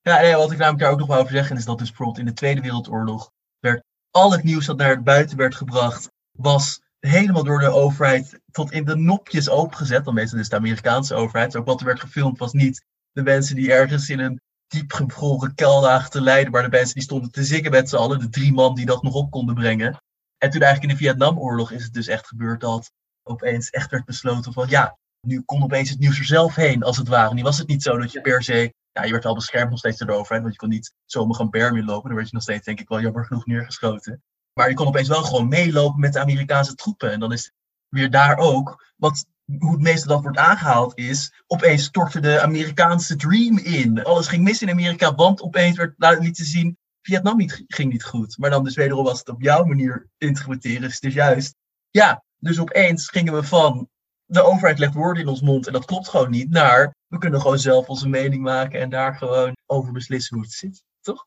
Ja, 0.00 0.36
wat 0.36 0.52
ik 0.52 0.58
namelijk 0.58 0.82
daar 0.82 0.92
ook 0.92 0.98
nog 0.98 1.08
wel 1.08 1.18
over 1.18 1.32
zeggen 1.32 1.56
is 1.56 1.64
dat 1.64 1.78
dus 1.78 1.88
bijvoorbeeld 1.88 2.18
in 2.18 2.24
de 2.24 2.32
Tweede 2.32 2.60
Wereldoorlog 2.60 3.30
werd 3.58 3.84
al 4.10 4.32
het 4.32 4.42
nieuws 4.42 4.66
dat 4.66 4.76
naar 4.76 5.02
buiten 5.02 5.36
werd 5.36 5.54
gebracht, 5.54 6.12
was 6.30 6.82
helemaal 7.06 7.44
door 7.44 7.60
de 7.60 7.68
overheid 7.68 8.40
tot 8.50 8.72
in 8.72 8.84
de 8.84 8.96
nopjes 8.96 9.48
opengezet. 9.48 10.04
Dan 10.04 10.14
meestal 10.14 10.38
dus 10.38 10.48
de 10.48 10.56
Amerikaanse 10.56 11.14
overheid. 11.14 11.56
Ook 11.56 11.66
wat 11.66 11.80
er 11.80 11.86
werd 11.86 12.00
gefilmd 12.00 12.38
was 12.38 12.52
niet 12.52 12.84
de 13.12 13.22
mensen 13.22 13.56
die 13.56 13.72
ergens 13.72 14.08
in 14.08 14.18
een 14.18 14.40
diep 14.66 14.92
gevroren 14.92 15.54
kelder 15.54 16.08
te 16.08 16.20
lijden, 16.20 16.52
maar 16.52 16.62
de 16.62 16.68
mensen 16.68 16.94
die 16.94 17.02
stonden 17.02 17.30
te 17.30 17.44
zingen 17.44 17.70
met 17.70 17.88
z'n 17.88 17.96
allen, 17.96 18.18
de 18.18 18.28
drie 18.28 18.52
man 18.52 18.74
die 18.74 18.86
dat 18.86 19.02
nog 19.02 19.14
op 19.14 19.30
konden 19.30 19.54
brengen. 19.54 20.02
En 20.38 20.50
toen 20.50 20.60
eigenlijk 20.60 20.92
in 20.92 20.98
de 20.98 21.04
Vietnamoorlog 21.04 21.70
is 21.70 21.84
het 21.84 21.92
dus 21.92 22.06
echt 22.06 22.26
gebeurd 22.26 22.60
dat 22.60 22.90
opeens 23.22 23.70
echt 23.70 23.90
werd 23.90 24.04
besloten 24.04 24.52
van 24.52 24.68
ja, 24.68 24.98
nu 25.20 25.40
kon 25.40 25.62
opeens 25.62 25.90
het 25.90 25.98
nieuws 25.98 26.18
er 26.18 26.24
zelf 26.24 26.54
heen, 26.54 26.82
als 26.82 26.96
het 26.96 27.08
ware. 27.08 27.34
Nu 27.34 27.42
was 27.42 27.58
het 27.58 27.68
niet 27.68 27.82
zo 27.82 27.98
dat 27.98 28.12
je 28.12 28.20
per 28.20 28.42
se, 28.42 28.74
ja, 28.92 29.04
je 29.04 29.12
werd 29.12 29.24
wel 29.24 29.34
beschermd 29.34 29.70
nog 29.70 29.78
steeds 29.78 29.98
door 29.98 30.06
de 30.06 30.14
overheid, 30.14 30.42
want 30.42 30.52
je 30.52 30.60
kon 30.60 30.68
niet 30.68 30.94
zomaar 31.04 31.36
gaan 31.36 31.50
berm 31.50 31.84
lopen. 31.84 32.06
Dan 32.06 32.16
werd 32.16 32.28
je 32.28 32.34
nog 32.34 32.42
steeds, 32.42 32.64
denk 32.64 32.80
ik, 32.80 32.88
wel 32.88 33.00
jammer 33.00 33.24
genoeg 33.24 33.46
neergeschoten. 33.46 34.22
Maar 34.58 34.68
je 34.68 34.74
kon 34.74 34.86
opeens 34.86 35.08
wel 35.08 35.22
gewoon 35.22 35.48
meelopen 35.48 36.00
met 36.00 36.12
de 36.12 36.20
Amerikaanse 36.20 36.74
troepen. 36.74 37.12
En 37.12 37.20
dan 37.20 37.32
is 37.32 37.52
weer 37.88 38.10
daar 38.10 38.36
ook, 38.36 38.92
wat, 38.96 39.26
hoe 39.58 39.72
het 39.72 39.80
meeste 39.80 40.08
dat 40.08 40.22
wordt 40.22 40.38
aangehaald 40.38 40.98
is, 40.98 41.32
opeens 41.46 41.84
stortte 41.84 42.20
de 42.20 42.40
Amerikaanse 42.40 43.16
dream 43.16 43.58
in. 43.58 44.04
Alles 44.04 44.28
ging 44.28 44.44
mis 44.44 44.62
in 44.62 44.70
Amerika, 44.70 45.14
want 45.14 45.42
opeens 45.42 45.76
werd 45.76 45.94
laten 45.96 46.34
zien, 46.34 46.78
Vietnam 47.02 47.50
ging 47.66 47.92
niet 47.92 48.04
goed. 48.04 48.38
Maar 48.38 48.50
dan 48.50 48.64
dus 48.64 48.74
wederom 48.74 49.06
als 49.06 49.18
het 49.18 49.28
op 49.28 49.42
jouw 49.42 49.64
manier 49.64 50.08
interpreteren, 50.18 50.92
dus 51.00 51.14
juist, 51.14 51.54
ja, 51.90 52.24
dus 52.38 52.58
opeens 52.58 53.08
gingen 53.08 53.34
we 53.34 53.42
van 53.42 53.88
de 54.24 54.42
overheid 54.42 54.78
legt 54.78 54.94
woorden 54.94 55.22
in 55.22 55.28
ons 55.28 55.40
mond 55.40 55.66
en 55.66 55.72
dat 55.72 55.84
klopt 55.84 56.08
gewoon 56.08 56.30
niet, 56.30 56.50
naar 56.50 56.94
we 57.06 57.18
kunnen 57.18 57.40
gewoon 57.40 57.58
zelf 57.58 57.88
onze 57.88 58.08
mening 58.08 58.42
maken 58.42 58.80
en 58.80 58.90
daar 58.90 59.14
gewoon 59.14 59.56
over 59.66 59.92
beslissen 59.92 60.36
hoe 60.36 60.44
het 60.44 60.54
zit. 60.54 60.84
Toch? 61.00 61.26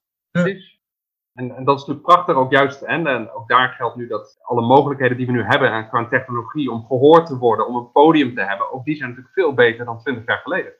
En, 1.40 1.56
en, 1.56 1.64
dat 1.64 1.80
is 1.80 1.86
natuurlijk 1.86 2.08
prachtig 2.08 2.36
ook 2.36 2.52
juist. 2.52 2.82
En, 2.82 3.08
en 3.08 3.32
ook 3.32 3.48
daar 3.48 3.70
geldt 3.70 3.96
nu 3.96 4.08
dat 4.08 4.40
alle 4.42 4.62
mogelijkheden 4.62 5.18
die 5.18 5.26
we 5.26 5.32
nu 5.32 5.44
hebben 5.44 5.72
en 5.72 5.90
qua 5.90 6.08
technologie 6.08 6.72
om 6.72 6.86
gehoord 6.86 7.26
te 7.26 7.38
worden, 7.38 7.68
om 7.68 7.76
een 7.76 7.92
podium 7.92 8.36
te 8.36 8.42
hebben, 8.42 8.72
ook 8.72 8.86
die 8.86 8.96
zijn 8.96 9.10
natuurlijk 9.10 9.36
veel 9.36 9.54
beter 9.54 9.86
dan 9.86 10.00
20 10.00 10.26
jaar 10.26 10.38
geleden. 10.38 10.74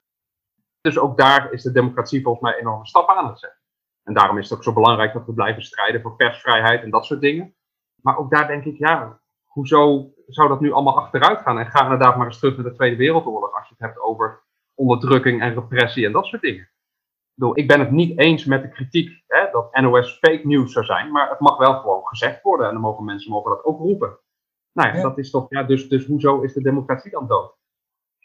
Dus 0.80 0.98
ook 0.98 1.18
daar 1.18 1.52
is 1.52 1.62
de 1.62 1.72
democratie 1.72 2.22
volgens 2.22 2.44
mij 2.44 2.60
enorme 2.60 2.86
stappen 2.86 3.16
aan 3.16 3.26
het 3.26 3.38
zetten. 3.38 3.60
En 4.04 4.14
daarom 4.14 4.38
is 4.38 4.48
het 4.48 4.58
ook 4.58 4.64
zo 4.64 4.72
belangrijk 4.72 5.12
dat 5.12 5.26
we 5.26 5.32
blijven 5.32 5.62
strijden 5.62 6.00
voor 6.00 6.16
persvrijheid 6.16 6.82
en 6.82 6.90
dat 6.90 7.06
soort 7.06 7.20
dingen. 7.20 7.54
Maar 8.02 8.18
ook 8.18 8.30
daar 8.30 8.46
denk 8.46 8.64
ik, 8.64 8.78
ja, 8.78 9.20
hoezo 9.44 10.12
zou 10.26 10.48
dat 10.48 10.60
nu 10.60 10.72
allemaal 10.72 10.98
achteruit 10.98 11.40
gaan? 11.40 11.58
En 11.58 11.70
ga 11.70 11.82
inderdaad 11.82 12.16
maar 12.16 12.26
eens 12.26 12.38
terug 12.38 12.56
naar 12.56 12.64
de 12.64 12.74
Tweede 12.74 12.96
Wereldoorlog 12.96 13.54
als 13.54 13.68
je 13.68 13.74
het 13.78 13.86
hebt 13.86 14.00
over 14.00 14.42
onderdrukking 14.74 15.40
en 15.40 15.54
repressie 15.54 16.06
en 16.06 16.12
dat 16.12 16.26
soort 16.26 16.42
dingen. 16.42 16.68
Ik, 17.40 17.56
ik 17.56 17.68
ben 17.68 17.80
het 17.80 17.90
niet 17.90 18.18
eens 18.18 18.44
met 18.44 18.62
de 18.62 18.68
kritiek 18.68 19.22
hè, 19.26 19.50
dat 19.52 19.80
NOS 19.80 20.18
fake 20.18 20.40
news 20.46 20.72
zou 20.72 20.84
zijn, 20.84 21.10
maar 21.10 21.30
het 21.30 21.40
mag 21.40 21.58
wel 21.58 21.80
gewoon 21.80 22.06
gezegd 22.06 22.42
worden 22.42 22.66
en 22.66 22.72
dan 22.72 22.82
mogen 22.82 23.04
mensen 23.04 23.30
mogen 23.30 23.50
dat 23.50 23.64
ook 23.64 23.78
roepen. 23.78 24.18
Nou 24.72 24.96
ja, 24.96 25.02
dat 25.02 25.18
is 25.18 25.30
toch, 25.30 25.46
ja, 25.48 25.62
dus, 25.62 25.88
dus 25.88 26.06
hoezo 26.06 26.40
is 26.40 26.52
de 26.52 26.62
democratie 26.62 27.10
dan 27.10 27.26
dood? 27.26 27.58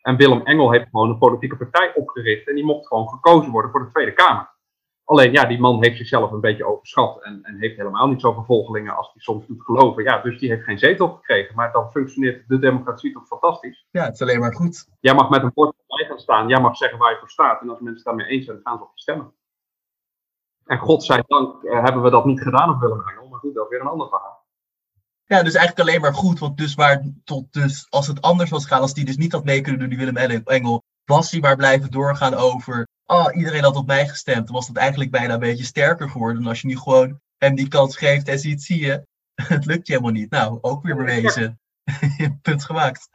En 0.02 0.16
Willem 0.16 0.42
Engel 0.42 0.72
heeft 0.72 0.90
gewoon 0.90 1.10
een 1.10 1.18
politieke 1.18 1.58
partij 1.58 1.96
opgericht 1.96 2.48
en 2.48 2.56
die 2.56 2.66
mocht 2.66 2.88
gewoon 2.88 3.10
gekozen 3.10 3.52
worden 3.52 3.72
voor 3.72 3.84
de 3.84 3.92
Tweede 3.92 4.14
Kamer. 4.14 4.55
Alleen 5.06 5.32
ja, 5.32 5.46
die 5.46 5.60
man 5.60 5.84
heeft 5.84 5.98
zichzelf 5.98 6.32
een 6.32 6.40
beetje 6.40 6.66
overschat 6.66 7.24
en, 7.24 7.40
en 7.44 7.58
heeft 7.58 7.78
helemaal 7.78 8.08
niet 8.08 8.22
zoveel 8.22 8.44
volgelingen 8.44 8.96
als 8.96 9.12
hij 9.14 9.22
soms 9.22 9.48
doet 9.48 9.62
geloven. 9.62 10.04
Ja, 10.04 10.22
dus 10.22 10.40
die 10.40 10.50
heeft 10.50 10.64
geen 10.64 10.80
zetel 10.80 11.10
gekregen, 11.10 11.56
maar 11.56 11.72
dan 11.72 11.92
functioneert 11.92 12.48
de 12.48 12.60
democratie 12.60 13.14
toch 13.14 13.28
fantastisch. 13.28 13.88
Ja, 13.92 14.04
het 14.04 14.14
is 14.14 14.22
alleen 14.22 14.40
maar 14.40 14.54
goed. 14.54 14.88
Jij 15.00 15.14
mag 15.14 15.30
met 15.30 15.44
een 15.44 15.52
bord 15.54 15.76
bij 15.88 16.06
gaan 16.06 16.20
staan, 16.20 16.48
jij 16.48 16.62
mag 16.62 16.78
zeggen 16.78 17.00
waar 17.00 17.12
je 17.12 17.20
voor 17.20 17.30
staat 17.30 17.62
en 17.62 17.70
als 17.70 17.80
mensen 17.80 17.96
het 17.96 18.06
daarmee 18.06 18.28
eens 18.28 18.46
zijn, 18.46 18.60
gaan 18.64 18.78
ze 18.78 18.84
op 18.84 18.92
je 18.94 19.02
stemmen. 19.02 19.34
En 20.66 20.78
godzijdank 20.78 21.64
uh, 21.64 21.84
hebben 21.84 22.02
we 22.02 22.10
dat 22.10 22.26
niet 22.26 22.42
gedaan 22.42 22.70
op 22.70 22.80
Willem 22.80 23.08
Engel, 23.08 23.28
maar 23.28 23.40
goed, 23.40 23.54
dat 23.54 23.64
is 23.64 23.70
weer 23.70 23.82
een 23.82 23.88
ander 23.88 24.10
verhaal. 24.10 24.44
Ja, 25.26 25.44
dus 25.44 25.54
eigenlijk 25.54 25.90
alleen 25.90 26.02
maar 26.02 26.14
goed, 26.14 26.40
want 26.40 26.58
dus, 26.58 26.76
waar, 26.76 27.04
tot 27.24 27.54
dus 27.54 27.88
als 27.90 28.08
het 28.08 28.22
anders 28.22 28.50
was 28.50 28.66
gaan, 28.66 28.82
als 28.82 28.94
die 28.94 29.06
dus 29.06 29.18
niet 29.18 29.32
had 29.32 29.44
mee 29.44 29.62
kunnen 29.62 29.80
doen, 29.80 29.90
die 29.90 29.98
Willem 29.98 30.44
Engel, 30.46 30.84
was 31.06 31.32
hij 31.32 31.40
maar 31.40 31.56
blijven 31.56 31.92
doorgaan 31.92 32.34
over 32.34 32.88
oh, 33.06 33.36
iedereen 33.36 33.64
had 33.64 33.76
op 33.76 33.88
mij 33.88 34.08
gestemd, 34.08 34.46
dan 34.46 34.56
was 34.56 34.68
dat 34.68 34.78
eigenlijk 34.78 35.12
bijna 35.12 35.34
een 35.34 35.40
beetje 35.40 35.64
sterker 35.64 36.10
geworden. 36.10 36.48
Als 36.48 36.62
je 36.62 36.68
nu 36.68 36.78
gewoon 36.78 37.20
hem 37.38 37.56
die 37.56 37.68
kans 37.68 37.98
geeft 37.98 38.28
en 38.28 38.40
ziet, 38.40 38.64
zie 38.64 38.86
je, 38.86 39.06
het 39.48 39.66
lukt 39.66 39.88
je 39.88 39.94
helemaal 39.94 40.14
niet. 40.14 40.30
Nou, 40.30 40.58
ook 40.62 40.84
weer 40.84 40.96
bewezen. 40.96 41.60
Punt 42.42 42.64
gemaakt. 42.64 43.10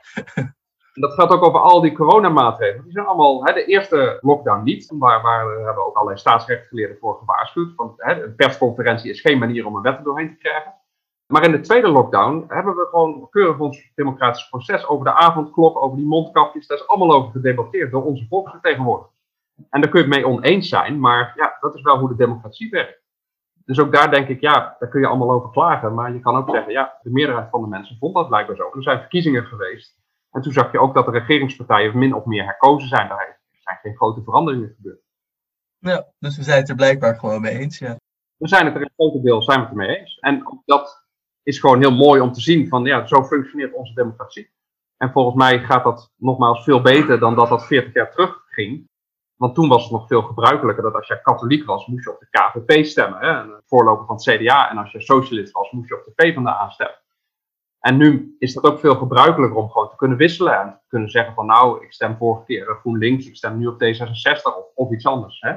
Dat 0.95 1.12
gaat 1.12 1.30
ook 1.30 1.45
over 1.45 1.61
al 1.61 1.80
die 1.80 1.93
coronamaatregelen. 1.93 2.84
Die 2.84 2.93
zijn 2.93 3.07
allemaal, 3.07 3.45
hè, 3.45 3.53
de 3.53 3.64
eerste 3.64 4.18
lockdown 4.20 4.62
niet, 4.62 4.93
waar, 4.99 5.22
waar 5.22 5.64
hebben 5.64 5.86
ook 5.86 5.95
allerlei 5.95 6.18
staatsrechtsgeleerden 6.18 6.97
voor 7.01 7.18
gewaarschuwd. 7.18 7.74
Want 7.74 7.93
hè, 7.97 8.24
een 8.24 8.34
persconferentie 8.34 9.11
is 9.11 9.20
geen 9.20 9.38
manier 9.38 9.66
om 9.66 9.76
een 9.76 9.82
wet 9.82 9.99
er 9.99 10.05
doorheen 10.05 10.30
te 10.30 10.36
krijgen. 10.36 10.74
Maar 11.26 11.45
in 11.45 11.51
de 11.51 11.61
tweede 11.61 11.88
lockdown 11.88 12.45
hebben 12.49 12.74
we 12.74 12.86
gewoon 12.91 13.28
keurig 13.30 13.59
ons 13.59 13.91
democratisch 13.95 14.49
proces 14.49 14.86
over 14.86 15.05
de 15.05 15.12
avondklok, 15.12 15.82
over 15.82 15.97
die 15.97 16.07
mondkapjes, 16.07 16.66
daar 16.66 16.78
is 16.78 16.88
allemaal 16.88 17.16
over 17.16 17.30
gedebatteerd 17.30 17.91
door 17.91 18.05
onze 18.05 18.26
volksvertegenwoordigers. 18.28 19.19
En 19.70 19.80
daar 19.80 19.90
kun 19.90 20.00
je 20.00 20.06
het 20.06 20.14
mee 20.14 20.26
oneens 20.26 20.68
zijn, 20.68 21.00
maar 21.00 21.32
ja, 21.36 21.56
dat 21.61 21.74
is 21.74 21.82
wel 21.82 21.98
hoe 21.98 22.08
de 22.08 22.16
democratie 22.16 22.70
werkt. 22.70 23.02
Dus 23.64 23.80
ook 23.80 23.92
daar 23.92 24.11
denk 24.11 24.28
ik, 24.28 24.40
ja, 24.40 24.76
daar 24.78 24.88
kun 24.88 25.00
je 25.00 25.06
allemaal 25.06 25.30
over 25.30 25.50
klagen. 25.50 25.94
Maar 25.94 26.12
je 26.12 26.20
kan 26.20 26.36
ook 26.36 26.50
zeggen, 26.50 26.72
ja, 26.72 26.98
de 27.02 27.11
meerderheid 27.11 27.50
van 27.50 27.62
de 27.62 27.68
mensen 27.68 27.96
vond 27.98 28.14
dat 28.14 28.28
blijkbaar 28.28 28.56
zo. 28.56 28.70
Er 28.74 28.82
zijn 28.82 28.98
verkiezingen 29.00 29.44
geweest. 29.44 29.98
En 30.30 30.42
toen 30.42 30.52
zag 30.52 30.72
je 30.72 30.80
ook 30.80 30.94
dat 30.94 31.04
de 31.04 31.11
regeringspartijen 31.11 31.98
min 31.98 32.14
of 32.14 32.24
meer 32.24 32.44
herkozen 32.44 32.88
zijn. 32.88 33.08
Daar 33.08 33.40
zijn 33.50 33.78
geen 33.82 33.96
grote 33.96 34.22
veranderingen 34.22 34.74
gebeurd. 34.76 35.00
Ja, 35.78 36.06
dus 36.18 36.36
we 36.36 36.42
zijn 36.42 36.58
het 36.58 36.68
er 36.68 36.74
blijkbaar 36.74 37.18
gewoon 37.18 37.40
mee 37.40 37.58
eens, 37.58 37.78
ja. 37.78 37.96
We 38.36 38.48
zijn 38.48 38.66
het 38.66 38.74
er 38.74 38.80
in 38.80 38.92
grote 38.96 39.20
deel 39.20 39.42
zijn 39.42 39.58
we 39.58 39.64
het 39.64 39.72
ermee 39.72 39.98
eens. 39.98 40.18
En 40.18 40.62
dat 40.64 41.06
is 41.42 41.58
gewoon 41.58 41.78
heel 41.78 41.94
mooi 41.94 42.20
om 42.20 42.32
te 42.32 42.40
zien 42.40 42.68
van, 42.68 42.84
ja, 42.84 43.06
zo 43.06 43.24
functioneert 43.24 43.74
onze 43.74 43.94
democratie. 43.94 44.50
En 44.96 45.12
volgens 45.12 45.36
mij 45.36 45.61
gaat 45.61 45.84
dat 45.84 46.12
nogmaals 46.16 46.64
veel 46.64 46.82
beter 46.82 47.18
dan 47.18 47.34
dat 47.34 47.48
dat 47.48 47.66
40 47.66 47.94
jaar 47.94 48.11
terug 48.11 48.44
ging. 48.46 48.89
Want 49.41 49.55
toen 49.55 49.68
was 49.68 49.82
het 49.82 49.93
nog 49.93 50.07
veel 50.07 50.22
gebruikelijker 50.22 50.82
dat 50.82 50.95
als 50.95 51.07
je 51.07 51.22
katholiek 51.22 51.66
was, 51.66 51.86
moest 51.86 52.05
je 52.05 52.12
op 52.12 52.20
de 52.20 52.26
KVP 52.30 52.84
stemmen. 52.84 53.20
Hè? 53.20 53.28
Een 53.28 53.62
voorloper 53.66 54.07
van 54.07 54.14
het 54.14 54.24
CDA. 54.24 54.70
En 54.70 54.76
als 54.76 54.93
je 54.93 55.01
socialist 55.01 55.53
was, 55.53 55.70
moest 55.70 55.88
je 55.88 55.99
op 55.99 56.05
de 56.05 56.12
PvdA 56.14 56.70
stemmen. 56.70 56.99
En 57.80 57.97
nu 57.97 58.36
is 58.38 58.55
dat 58.55 58.64
ook 58.64 58.80
veel 58.80 58.97
gebruikelijker 58.97 59.59
om 59.59 59.70
gewoon 59.70 59.88
te 59.88 59.97
kunnen 59.97 60.16
wisselen. 60.16 60.61
En 60.61 60.70
te 60.70 60.88
kunnen 60.88 61.11
zeggen 61.11 61.34
van 61.34 61.47
nou, 61.47 61.84
ik 61.84 61.93
stem 61.93 62.16
vorige 62.16 62.45
keer 62.45 62.76
GroenLinks, 62.80 63.26
ik 63.26 63.36
stem 63.36 63.59
nu 63.59 63.66
op 63.66 63.82
D66 63.84 64.43
of, 64.74 64.91
iets 64.93 65.07
anders. 65.07 65.41
Hè? 65.41 65.57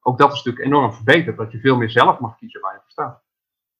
Ook 0.00 0.18
dat 0.18 0.32
is 0.32 0.36
natuurlijk 0.36 0.64
enorm 0.64 0.92
verbeterd, 0.92 1.36
dat 1.36 1.52
je 1.52 1.60
veel 1.60 1.76
meer 1.76 1.90
zelf 1.90 2.18
mag 2.18 2.36
kiezen 2.36 2.60
waar 2.60 2.72
je 2.72 2.80
voor 2.80 2.90
staat. 2.90 3.22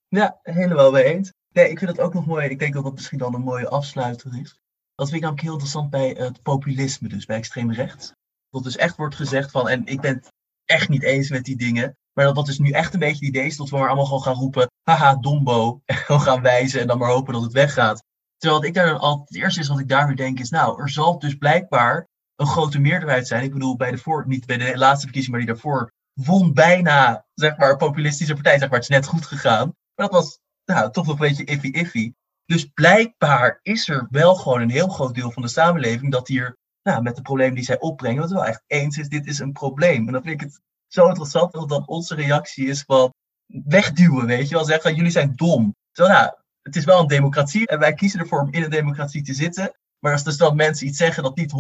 Ja, 0.09 0.39
helemaal 0.43 0.91
mee 0.91 1.05
eens. 1.05 1.33
Nee, 1.53 1.71
ik 1.71 1.79
vind 1.79 1.97
dat 1.97 2.05
ook 2.05 2.15
nog 2.15 2.27
mooi. 2.27 2.49
Ik 2.49 2.59
denk 2.59 2.75
dat 2.75 2.85
dat 2.85 2.93
misschien 2.93 3.19
dan 3.19 3.35
een 3.35 3.41
mooie 3.41 3.69
afsluiter 3.69 4.41
is. 4.41 4.61
Dat 4.95 5.09
vind 5.09 5.23
ik 5.23 5.23
namelijk 5.23 5.43
heel 5.43 5.53
interessant 5.53 5.91
bij 5.91 6.09
het 6.19 6.43
populisme, 6.43 7.09
dus 7.09 7.27
bij 7.27 7.37
extreem 7.37 7.73
rechts. 7.73 8.17
Dat 8.51 8.63
dus 8.63 8.77
echt 8.77 8.97
wordt 8.97 9.15
gezegd 9.15 9.51
van, 9.51 9.69
en 9.69 9.87
ik 9.87 10.01
ben 10.01 10.15
het 10.15 10.33
echt 10.65 10.89
niet 10.89 11.03
eens 11.03 11.31
met 11.31 11.45
die 11.45 11.57
dingen, 11.57 11.97
maar 12.13 12.25
dat 12.25 12.37
wat 12.37 12.47
dus 12.47 12.59
nu 12.59 12.71
echt 12.71 12.93
een 12.93 13.01
beetje 13.01 13.27
het 13.27 13.35
idee 13.35 13.47
is, 13.47 13.57
dat 13.57 13.69
we 13.69 13.77
maar 13.77 13.87
allemaal 13.87 14.05
gewoon 14.05 14.23
gaan 14.23 14.35
roepen, 14.35 14.71
haha, 14.83 15.15
dombo, 15.15 15.81
en 15.85 15.97
gewoon 15.97 16.21
gaan 16.21 16.43
wijzen 16.43 16.81
en 16.81 16.87
dan 16.87 16.99
maar 16.99 17.11
hopen 17.11 17.33
dat 17.33 17.43
het 17.43 17.53
weggaat. 17.53 18.05
Terwijl 18.37 18.65
ik 18.65 18.75
daar 18.75 18.87
dan 18.87 18.99
al, 18.99 19.21
het 19.25 19.37
eerste 19.37 19.61
is 19.61 19.69
wat 19.69 19.79
ik 19.79 19.89
daar 19.89 20.17
denk 20.17 20.39
is, 20.39 20.51
nou, 20.51 20.83
er 20.83 20.91
zal 20.91 21.19
dus 21.19 21.35
blijkbaar 21.35 22.09
een 22.37 22.47
grote 22.47 22.79
meerderheid 22.79 23.27
zijn. 23.27 23.45
Ik 23.45 23.53
bedoel, 23.53 23.77
bij 23.77 23.91
de 23.91 23.99
voor, 23.99 24.25
niet 24.27 24.47
bij 24.47 24.57
de 24.57 24.79
laatste 24.79 25.05
verkiezing, 25.05 25.37
maar 25.37 25.45
die 25.45 25.55
daarvoor, 25.55 25.93
won 26.13 26.55
bijna, 26.55 27.27
zeg 27.35 27.57
maar, 27.57 27.77
populistische 27.77 28.35
partij, 28.35 28.59
zeg 28.59 28.69
maar, 28.69 28.79
het 28.79 28.89
is 28.89 28.97
net 28.97 29.07
goed 29.07 29.27
gegaan. 29.27 29.67
Maar 29.67 30.09
dat 30.09 30.11
was, 30.11 30.39
nou, 30.65 30.91
toch 30.91 31.07
nog 31.07 31.21
een 31.21 31.29
beetje 31.29 31.45
iffy-iffy. 31.45 32.13
Dus 32.45 32.65
blijkbaar 32.65 33.59
is 33.63 33.89
er 33.89 34.07
wel 34.11 34.35
gewoon 34.35 34.61
een 34.61 34.71
heel 34.71 34.89
groot 34.89 35.15
deel 35.15 35.31
van 35.31 35.43
de 35.43 35.49
samenleving 35.49 36.13
dat 36.13 36.29
hier, 36.29 36.58
nou, 36.89 37.03
met 37.03 37.17
de 37.17 37.23
problemen 37.23 37.55
die 37.55 37.65
zij 37.65 37.79
opbrengen, 37.81 38.21
wat 38.21 38.31
wel 38.31 38.45
echt 38.45 38.63
eens 38.67 38.99
is, 38.99 39.09
dit 39.09 39.27
is 39.27 39.39
een 39.39 39.53
probleem. 39.53 40.07
En 40.07 40.13
dan 40.13 40.23
vind 40.23 40.41
ik 40.43 40.47
het 40.47 40.61
zo 40.87 41.07
interessant 41.07 41.53
dat 41.53 41.69
dan 41.69 41.87
onze 41.87 42.15
reactie 42.15 42.67
is 42.67 42.83
van 42.83 43.15
wegduwen, 43.47 44.27
weet 44.27 44.49
je 44.49 44.55
wel. 44.55 44.65
Zeggen, 44.65 44.95
jullie 44.95 45.11
zijn 45.11 45.33
dom. 45.37 45.77
Zo, 45.93 46.07
nou, 46.07 46.33
het 46.63 46.77
is 46.77 46.85
wel 46.85 47.01
een 47.01 47.07
democratie 47.07 47.67
en 47.67 47.79
wij 47.79 47.95
kiezen 47.95 48.21
ervoor 48.21 48.41
om 48.41 48.53
in 48.53 48.63
een 48.63 48.71
democratie 48.71 49.23
te 49.23 49.35
zitten. 49.35 49.73
Maar 49.99 50.13
als 50.13 50.25
dus 50.25 50.37
dan 50.37 50.57
mensen 50.57 50.87
iets 50.87 50.99
zeggen 50.99 51.23
dat 51.23 51.37
niet 51.37 51.53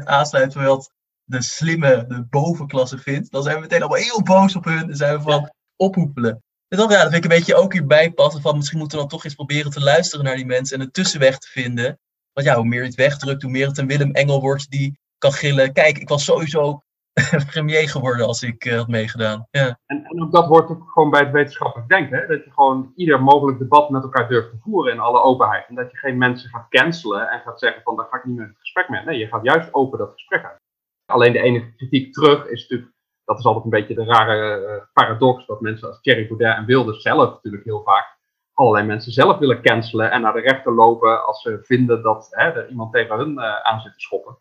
100% 0.00 0.04
aansluit 0.04 0.50
terwijl 0.50 0.76
het 0.76 0.92
de 1.24 1.42
slimme, 1.42 2.04
de 2.08 2.26
bovenklasse 2.30 2.98
vindt, 2.98 3.30
dan 3.30 3.42
zijn 3.42 3.54
we 3.54 3.60
meteen 3.60 3.82
allemaal 3.82 3.98
heel 3.98 4.22
boos 4.22 4.56
op 4.56 4.64
hun 4.64 4.90
en 4.90 4.96
zijn 4.96 5.16
we 5.16 5.22
van 5.22 5.52
ophoepelen. 5.76 6.42
En 6.68 6.78
dan, 6.78 6.90
ja, 6.90 7.02
dat 7.02 7.12
vind 7.12 7.24
ik 7.24 7.30
een 7.30 7.36
beetje 7.36 7.54
ook 7.54 7.72
hierbij 7.72 8.10
passen 8.10 8.42
van 8.42 8.56
misschien 8.56 8.78
moeten 8.78 8.96
we 8.96 9.02
dan 9.02 9.12
toch 9.12 9.24
eens 9.24 9.34
proberen 9.34 9.70
te 9.70 9.80
luisteren 9.80 10.24
naar 10.24 10.36
die 10.36 10.46
mensen 10.46 10.78
en 10.78 10.84
een 10.84 10.90
tussenweg 10.90 11.38
te 11.38 11.48
vinden. 11.48 11.98
Want 12.34 12.46
ja, 12.46 12.54
hoe 12.54 12.64
meer 12.64 12.80
je 12.80 12.86
het 12.86 12.94
wegdrukt, 12.94 13.42
hoe 13.42 13.50
meer 13.50 13.66
het 13.66 13.78
een 13.78 13.86
Willem 13.86 14.12
Engel 14.12 14.40
wordt 14.40 14.70
die 14.70 14.98
kan 15.18 15.32
gillen. 15.32 15.72
Kijk, 15.72 15.98
ik 15.98 16.08
was 16.08 16.24
sowieso 16.24 16.82
premier 17.52 17.88
geworden 17.88 18.26
als 18.26 18.42
ik 18.42 18.64
uh, 18.64 18.76
had 18.76 18.88
meegedaan. 18.88 19.46
Ja. 19.50 19.78
En, 19.86 20.04
en 20.04 20.22
ook 20.22 20.32
dat 20.32 20.46
hoort 20.46 20.70
ook 20.70 20.90
gewoon 20.92 21.10
bij 21.10 21.20
het 21.20 21.32
wetenschappelijk 21.32 21.88
denken. 21.88 22.18
Hè? 22.18 22.26
Dat 22.26 22.44
je 22.44 22.50
gewoon 22.50 22.92
ieder 22.96 23.22
mogelijk 23.22 23.58
debat 23.58 23.90
met 23.90 24.02
elkaar 24.02 24.28
durft 24.28 24.50
te 24.50 24.58
voeren 24.62 24.92
in 24.92 25.00
alle 25.00 25.22
openheid. 25.22 25.68
En 25.68 25.74
dat 25.74 25.90
je 25.90 25.96
geen 25.96 26.18
mensen 26.18 26.50
gaat 26.50 26.68
cancelen 26.68 27.28
en 27.28 27.40
gaat 27.40 27.58
zeggen 27.58 27.82
van 27.82 27.96
daar 27.96 28.06
ga 28.10 28.16
ik 28.16 28.24
niet 28.24 28.36
meer 28.36 28.46
het 28.46 28.58
gesprek 28.58 28.88
mee. 28.88 29.04
Nee, 29.04 29.18
je 29.18 29.26
gaat 29.26 29.44
juist 29.44 29.74
open 29.74 29.98
dat 29.98 30.12
gesprek 30.12 30.44
uit. 30.44 30.62
Alleen 31.06 31.32
de 31.32 31.42
enige 31.42 31.74
kritiek 31.74 32.12
terug 32.12 32.46
is 32.46 32.60
natuurlijk, 32.60 32.92
dat 33.24 33.38
is 33.38 33.44
altijd 33.44 33.64
een 33.64 33.70
beetje 33.70 33.94
de 33.94 34.04
rare 34.04 34.60
uh, 34.60 34.82
paradox, 34.92 35.46
dat 35.46 35.60
mensen 35.60 35.88
als 35.88 36.00
Thierry 36.00 36.26
Baudet 36.26 36.56
en 36.56 36.64
Wilders 36.64 37.02
zelf 37.02 37.30
natuurlijk 37.30 37.64
heel 37.64 37.82
vaak 37.82 38.13
allerlei 38.54 38.86
mensen 38.86 39.12
zelf 39.12 39.38
willen 39.38 39.62
cancelen 39.62 40.10
en 40.10 40.20
naar 40.20 40.32
de 40.32 40.40
rechter 40.40 40.72
lopen 40.72 41.26
als 41.26 41.42
ze 41.42 41.58
vinden 41.62 42.02
dat 42.02 42.26
hè, 42.30 42.50
er 42.50 42.68
iemand 42.68 42.92
tegen 42.92 43.16
hun 43.16 43.32
uh, 43.32 43.60
aan 43.60 43.80
zit 43.80 43.92
te 43.92 44.00
schoppen. 44.00 44.38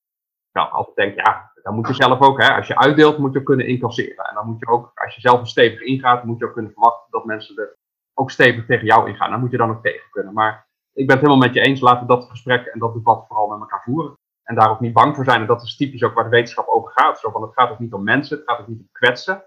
Nou, 0.51 0.71
altijd 0.71 0.95
denk 0.95 1.15
ja, 1.15 1.51
dan 1.63 1.75
moet 1.75 1.87
je 1.87 1.93
zelf 1.93 2.21
ook, 2.21 2.41
hè, 2.41 2.55
als 2.55 2.67
je 2.67 2.77
uitdeelt, 2.77 3.17
moet 3.17 3.33
je 3.33 3.43
kunnen 3.43 3.67
incasseren. 3.67 4.25
En 4.25 4.35
dan 4.35 4.47
moet 4.47 4.59
je 4.59 4.67
ook, 4.67 4.91
als 4.95 5.15
je 5.15 5.21
zelf 5.21 5.39
een 5.39 5.47
stevig 5.47 5.81
ingaat, 5.81 6.23
moet 6.23 6.39
je 6.39 6.45
ook 6.45 6.53
kunnen 6.53 6.71
verwachten 6.71 7.11
dat 7.11 7.25
mensen 7.25 7.57
er 7.57 7.77
ook 8.13 8.31
stevig 8.31 8.65
tegen 8.65 8.85
jou 8.85 9.09
ingaan. 9.09 9.31
Dan 9.31 9.39
moet 9.39 9.51
je 9.51 9.57
dan 9.57 9.69
ook 9.69 9.83
tegen 9.83 10.09
kunnen. 10.11 10.33
Maar 10.33 10.67
ik 10.93 11.07
ben 11.07 11.15
het 11.15 11.25
helemaal 11.25 11.47
met 11.47 11.53
je 11.53 11.61
eens, 11.61 11.79
laten 11.79 12.07
we 12.07 12.13
dat 12.13 12.29
gesprek 12.29 12.65
en 12.65 12.79
dat 12.79 12.93
debat 12.93 13.27
vooral 13.27 13.47
met 13.47 13.59
elkaar 13.59 13.83
voeren. 13.83 14.17
En 14.43 14.55
daar 14.55 14.69
ook 14.69 14.79
niet 14.79 14.93
bang 14.93 15.15
voor 15.15 15.25
zijn. 15.25 15.41
En 15.41 15.47
dat 15.47 15.61
is 15.61 15.75
typisch 15.75 16.03
ook 16.03 16.13
waar 16.13 16.23
de 16.23 16.29
wetenschap 16.29 16.67
over 16.67 16.91
gaat. 16.91 17.19
Zo 17.19 17.31
van, 17.31 17.41
het 17.41 17.53
gaat 17.53 17.69
ook 17.69 17.79
niet 17.79 17.93
om 17.93 18.03
mensen, 18.03 18.37
het 18.37 18.49
gaat 18.49 18.59
ook 18.59 18.67
niet 18.67 18.79
om 18.79 18.89
kwetsen. 18.91 19.43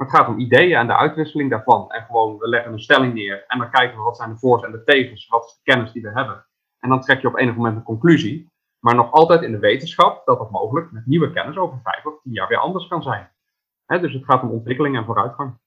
Maar 0.00 0.08
het 0.08 0.18
gaat 0.18 0.28
om 0.28 0.38
ideeën 0.38 0.76
en 0.76 0.86
de 0.86 0.96
uitwisseling 0.96 1.50
daarvan. 1.50 1.90
En 1.90 2.04
gewoon, 2.04 2.38
we 2.38 2.48
leggen 2.48 2.72
een 2.72 2.80
stelling 2.80 3.14
neer 3.14 3.44
en 3.46 3.58
dan 3.58 3.70
kijken 3.70 3.96
we 3.96 4.02
wat 4.02 4.16
zijn 4.16 4.30
de 4.30 4.38
voor's 4.38 4.62
en 4.62 4.72
de 4.72 4.84
tegens. 4.84 5.28
Wat 5.28 5.44
is 5.44 5.52
de 5.52 5.72
kennis 5.72 5.92
die 5.92 6.02
we 6.02 6.10
hebben. 6.14 6.46
En 6.78 6.88
dan 6.88 7.00
trek 7.00 7.20
je 7.20 7.28
op 7.28 7.36
enig 7.36 7.54
moment 7.56 7.76
een 7.76 7.82
conclusie. 7.82 8.50
Maar 8.78 8.94
nog 8.94 9.12
altijd 9.12 9.42
in 9.42 9.52
de 9.52 9.58
wetenschap 9.58 10.26
dat 10.26 10.38
dat 10.38 10.50
mogelijk 10.50 10.92
met 10.92 11.06
nieuwe 11.06 11.32
kennis 11.32 11.56
over 11.56 11.80
vijf 11.82 12.06
of 12.06 12.20
tien 12.22 12.32
jaar 12.32 12.48
weer 12.48 12.58
anders 12.58 12.88
kan 12.88 13.02
zijn. 13.02 13.30
dus 13.86 14.12
het 14.12 14.24
gaat 14.24 14.42
om 14.42 14.50
ontwikkeling 14.50 14.96
en 14.96 15.04
vooruitgang. 15.04 15.58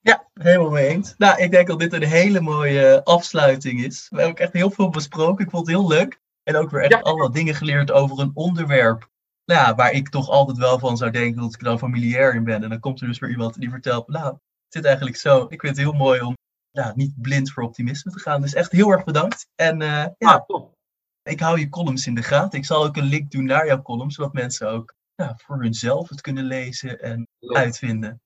Ja, 0.00 0.28
helemaal 0.34 0.70
mee 0.70 0.86
eens. 0.86 1.14
Nou, 1.18 1.42
ik 1.42 1.50
denk 1.50 1.66
dat 1.66 1.78
dit 1.78 1.92
een 1.92 2.02
hele 2.02 2.40
mooie 2.40 3.04
afsluiting 3.04 3.84
is. 3.84 4.08
We 4.08 4.16
hebben 4.16 4.34
ook 4.34 4.40
echt 4.40 4.52
heel 4.52 4.70
veel 4.70 4.88
besproken. 4.88 5.44
Ik 5.44 5.50
vond 5.50 5.66
het 5.66 5.76
heel 5.76 5.88
leuk. 5.88 6.20
En 6.42 6.56
ook 6.56 6.70
weer 6.70 6.82
echt 6.82 6.92
ja. 6.92 7.00
allemaal 7.00 7.32
dingen 7.32 7.54
geleerd 7.54 7.92
over 7.92 8.18
een 8.18 8.30
onderwerp. 8.34 9.08
Nou, 9.46 9.60
ja, 9.60 9.74
waar 9.74 9.92
ik 9.92 10.08
toch 10.08 10.28
altijd 10.28 10.56
wel 10.56 10.78
van 10.78 10.96
zou 10.96 11.10
denken 11.10 11.42
dat 11.42 11.54
ik 11.54 11.58
er 11.58 11.64
dan 11.64 11.78
familiair 11.78 12.34
in 12.34 12.44
ben. 12.44 12.62
En 12.62 12.68
dan 12.68 12.80
komt 12.80 13.00
er 13.00 13.06
dus 13.06 13.18
weer 13.18 13.30
iemand 13.30 13.54
die 13.54 13.70
vertelt, 13.70 14.08
nou, 14.08 14.26
het 14.32 14.42
zit 14.68 14.84
eigenlijk 14.84 15.16
zo. 15.16 15.42
Ik 15.48 15.60
vind 15.60 15.76
het 15.76 15.86
heel 15.86 15.92
mooi 15.92 16.20
om 16.20 16.34
ja, 16.70 16.92
niet 16.96 17.20
blind 17.20 17.52
voor 17.52 17.62
optimisme 17.62 18.10
te 18.10 18.18
gaan. 18.18 18.40
Dus 18.40 18.54
echt 18.54 18.72
heel 18.72 18.90
erg 18.90 19.04
bedankt. 19.04 19.48
En 19.54 19.80
uh, 19.80 20.06
ja, 20.18 20.34
ah, 20.34 20.46
top. 20.46 20.74
ik 21.22 21.40
hou 21.40 21.58
je 21.58 21.68
columns 21.68 22.06
in 22.06 22.14
de 22.14 22.22
gaten. 22.22 22.58
Ik 22.58 22.64
zal 22.64 22.84
ook 22.84 22.96
een 22.96 23.04
link 23.04 23.30
doen 23.30 23.44
naar 23.44 23.66
jouw 23.66 23.82
columns, 23.82 24.14
zodat 24.14 24.32
mensen 24.32 24.70
ook 24.70 24.94
ja, 25.14 25.36
voor 25.36 25.62
hunzelf 25.62 26.08
het 26.08 26.20
kunnen 26.20 26.44
lezen 26.44 27.00
en 27.00 27.28
uitvinden. 27.40 28.20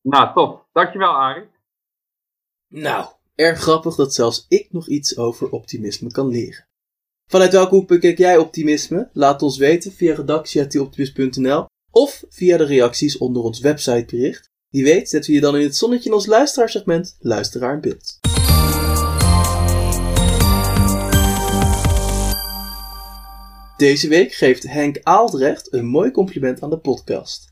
Nou, 0.00 0.34
top. 0.34 0.68
Dankjewel, 0.72 1.14
Arie. 1.14 1.48
Nou, 2.68 3.08
erg 3.34 3.58
grappig 3.58 3.94
dat 3.94 4.14
zelfs 4.14 4.46
ik 4.48 4.72
nog 4.72 4.88
iets 4.88 5.16
over 5.16 5.50
optimisme 5.50 6.10
kan 6.10 6.28
leren. 6.28 6.65
Vanuit 7.30 7.52
welke 7.52 7.74
hoek 7.74 7.88
bekijk 7.88 8.18
jij 8.18 8.38
optimisme? 8.38 9.08
Laat 9.12 9.42
ons 9.42 9.56
weten 9.56 9.92
via 9.92 10.14
redactie.optimist.nl 10.14 11.66
of 11.90 12.24
via 12.28 12.56
de 12.56 12.64
reacties 12.64 13.18
onder 13.18 13.42
ons 13.42 13.60
websitebericht. 13.60 14.50
Wie 14.68 14.84
weet 14.84 15.08
zetten 15.08 15.30
we 15.30 15.36
je 15.36 15.42
dan 15.42 15.56
in 15.56 15.62
het 15.62 15.76
zonnetje 15.76 16.08
in 16.08 16.14
ons 16.14 16.26
luisteraarsegment 16.26 17.16
Luisteraar 17.20 17.74
in 17.74 17.80
beeld. 17.80 18.18
Deze 23.76 24.08
week 24.08 24.32
geeft 24.32 24.62
Henk 24.62 25.00
Aaldrecht 25.02 25.72
een 25.72 25.86
mooi 25.86 26.10
compliment 26.10 26.62
aan 26.62 26.70
de 26.70 26.78
podcast. 26.78 27.50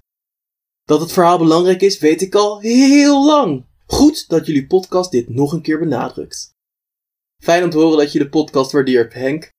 Dat 0.85 1.01
het 1.01 1.13
verhaal 1.13 1.39
belangrijk 1.39 1.81
is, 1.81 1.99
weet 1.99 2.23
ik 2.23 2.35
al 2.35 2.61
heel 2.61 3.27
lang. 3.27 3.67
Goed 3.87 4.29
dat 4.29 4.47
jullie 4.47 4.67
podcast 4.67 5.11
dit 5.11 5.29
nog 5.29 5.53
een 5.53 5.63
keer 5.63 5.79
benadrukt. 5.79 6.53
Fijn 7.43 7.65
om 7.65 7.71
te 7.71 7.79
horen 7.79 7.99
dat 7.99 8.13
je 8.13 8.19
de 8.19 8.29
podcast 8.29 8.73
waardeert, 8.73 9.15
Henk. 9.15 9.53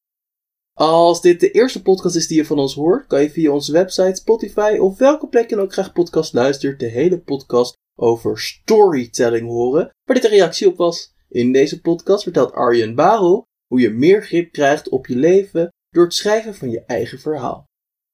Als 0.80 1.22
dit 1.22 1.40
de 1.40 1.52
eerste 1.52 1.82
podcast 1.82 2.16
is 2.16 2.28
die 2.28 2.38
je 2.38 2.46
van 2.46 2.60
ons 2.60 2.74
hoort, 2.74 3.08
kan 3.08 3.22
je 3.22 3.30
via 3.30 3.52
onze 3.52 3.72
website, 3.72 4.16
Spotify 4.16 4.78
of 4.80 4.98
welke 4.98 5.28
plek 5.28 5.50
je 5.50 5.60
ook 5.60 5.74
graag 5.74 5.94
podcast 5.94 6.34
luistert, 6.34 6.80
de 6.80 6.86
hele 6.86 7.20
podcast 7.20 7.78
over 8.00 8.40
storytelling 8.40 9.48
horen, 9.48 9.90
waar 10.04 10.16
dit 10.16 10.24
een 10.24 10.38
reactie 10.38 10.68
op 10.68 10.78
was. 10.78 11.14
In 11.30 11.52
deze 11.52 11.82
podcast 11.82 12.24
vertelt 12.24 12.52
Arjen 12.52 12.96
Barel 12.96 13.44
hoe 13.68 13.80
je 13.80 13.90
meer 13.90 14.24
grip 14.24 14.52
krijgt 14.52 14.90
op 14.90 15.08
je 15.08 15.16
leven 15.16 15.70
door 15.90 16.04
het 16.04 16.14
schrijven 16.14 16.56
van 16.56 16.70
je 16.70 16.84
eigen 16.86 17.20
verhaal. 17.20 17.64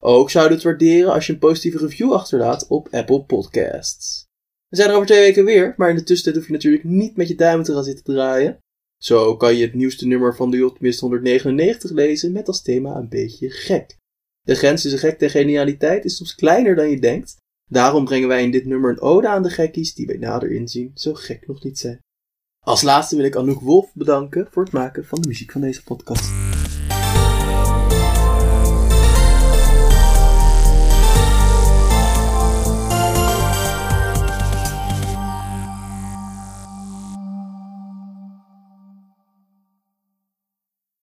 Ook 0.02 0.30
zouden 0.30 0.58
we 0.58 0.62
het 0.62 0.78
waarderen 0.78 1.12
als 1.12 1.26
je 1.26 1.32
een 1.32 1.38
positieve 1.38 1.78
review 1.78 2.12
achterlaat 2.12 2.66
op 2.68 2.88
Apple 2.90 3.24
Podcasts. 3.24 4.24
We 4.68 4.76
zijn 4.76 4.88
er 4.88 4.94
over 4.94 5.06
twee 5.06 5.20
weken 5.20 5.44
weer, 5.44 5.74
maar 5.76 5.90
in 5.90 5.96
de 5.96 6.04
tussentijd 6.04 6.36
hoef 6.36 6.46
je 6.46 6.52
natuurlijk 6.52 6.84
niet 6.84 7.16
met 7.16 7.28
je 7.28 7.34
duimen 7.34 7.64
te 7.64 7.72
gaan 7.72 7.84
zitten 7.84 8.04
draaien. 8.04 8.58
Zo 9.02 9.36
kan 9.36 9.56
je 9.56 9.64
het 9.64 9.74
nieuwste 9.74 10.06
nummer 10.06 10.36
van 10.36 10.50
de 10.50 10.66
Optimist 10.66 11.00
199 11.00 11.90
lezen 11.90 12.32
met 12.32 12.48
als 12.48 12.62
thema 12.62 12.96
een 12.96 13.08
beetje 13.08 13.50
gek. 13.50 13.96
De 14.40 14.54
grens 14.54 14.82
tussen 14.82 15.00
gekte 15.00 15.24
en 15.24 15.30
genialiteit 15.30 16.04
is 16.04 16.16
soms 16.16 16.34
kleiner 16.34 16.74
dan 16.74 16.90
je 16.90 17.00
denkt. 17.00 17.36
Daarom 17.70 18.04
brengen 18.04 18.28
wij 18.28 18.42
in 18.42 18.50
dit 18.50 18.66
nummer 18.66 18.90
een 18.90 19.00
ode 19.00 19.28
aan 19.28 19.42
de 19.42 19.50
gekkies 19.50 19.94
die 19.94 20.06
bij 20.06 20.16
nader 20.16 20.50
inzien 20.50 20.90
zo 20.94 21.14
gek 21.14 21.46
nog 21.46 21.62
niet 21.64 21.78
zijn. 21.78 21.98
Als 22.64 22.82
laatste 22.82 23.16
wil 23.16 23.24
ik 23.24 23.36
Anouk 23.36 23.60
Wolf 23.60 23.94
bedanken 23.94 24.48
voor 24.50 24.62
het 24.62 24.72
maken 24.72 25.04
van 25.04 25.20
de 25.20 25.28
muziek 25.28 25.52
van 25.52 25.60
deze 25.60 25.82
podcast. 25.82 26.30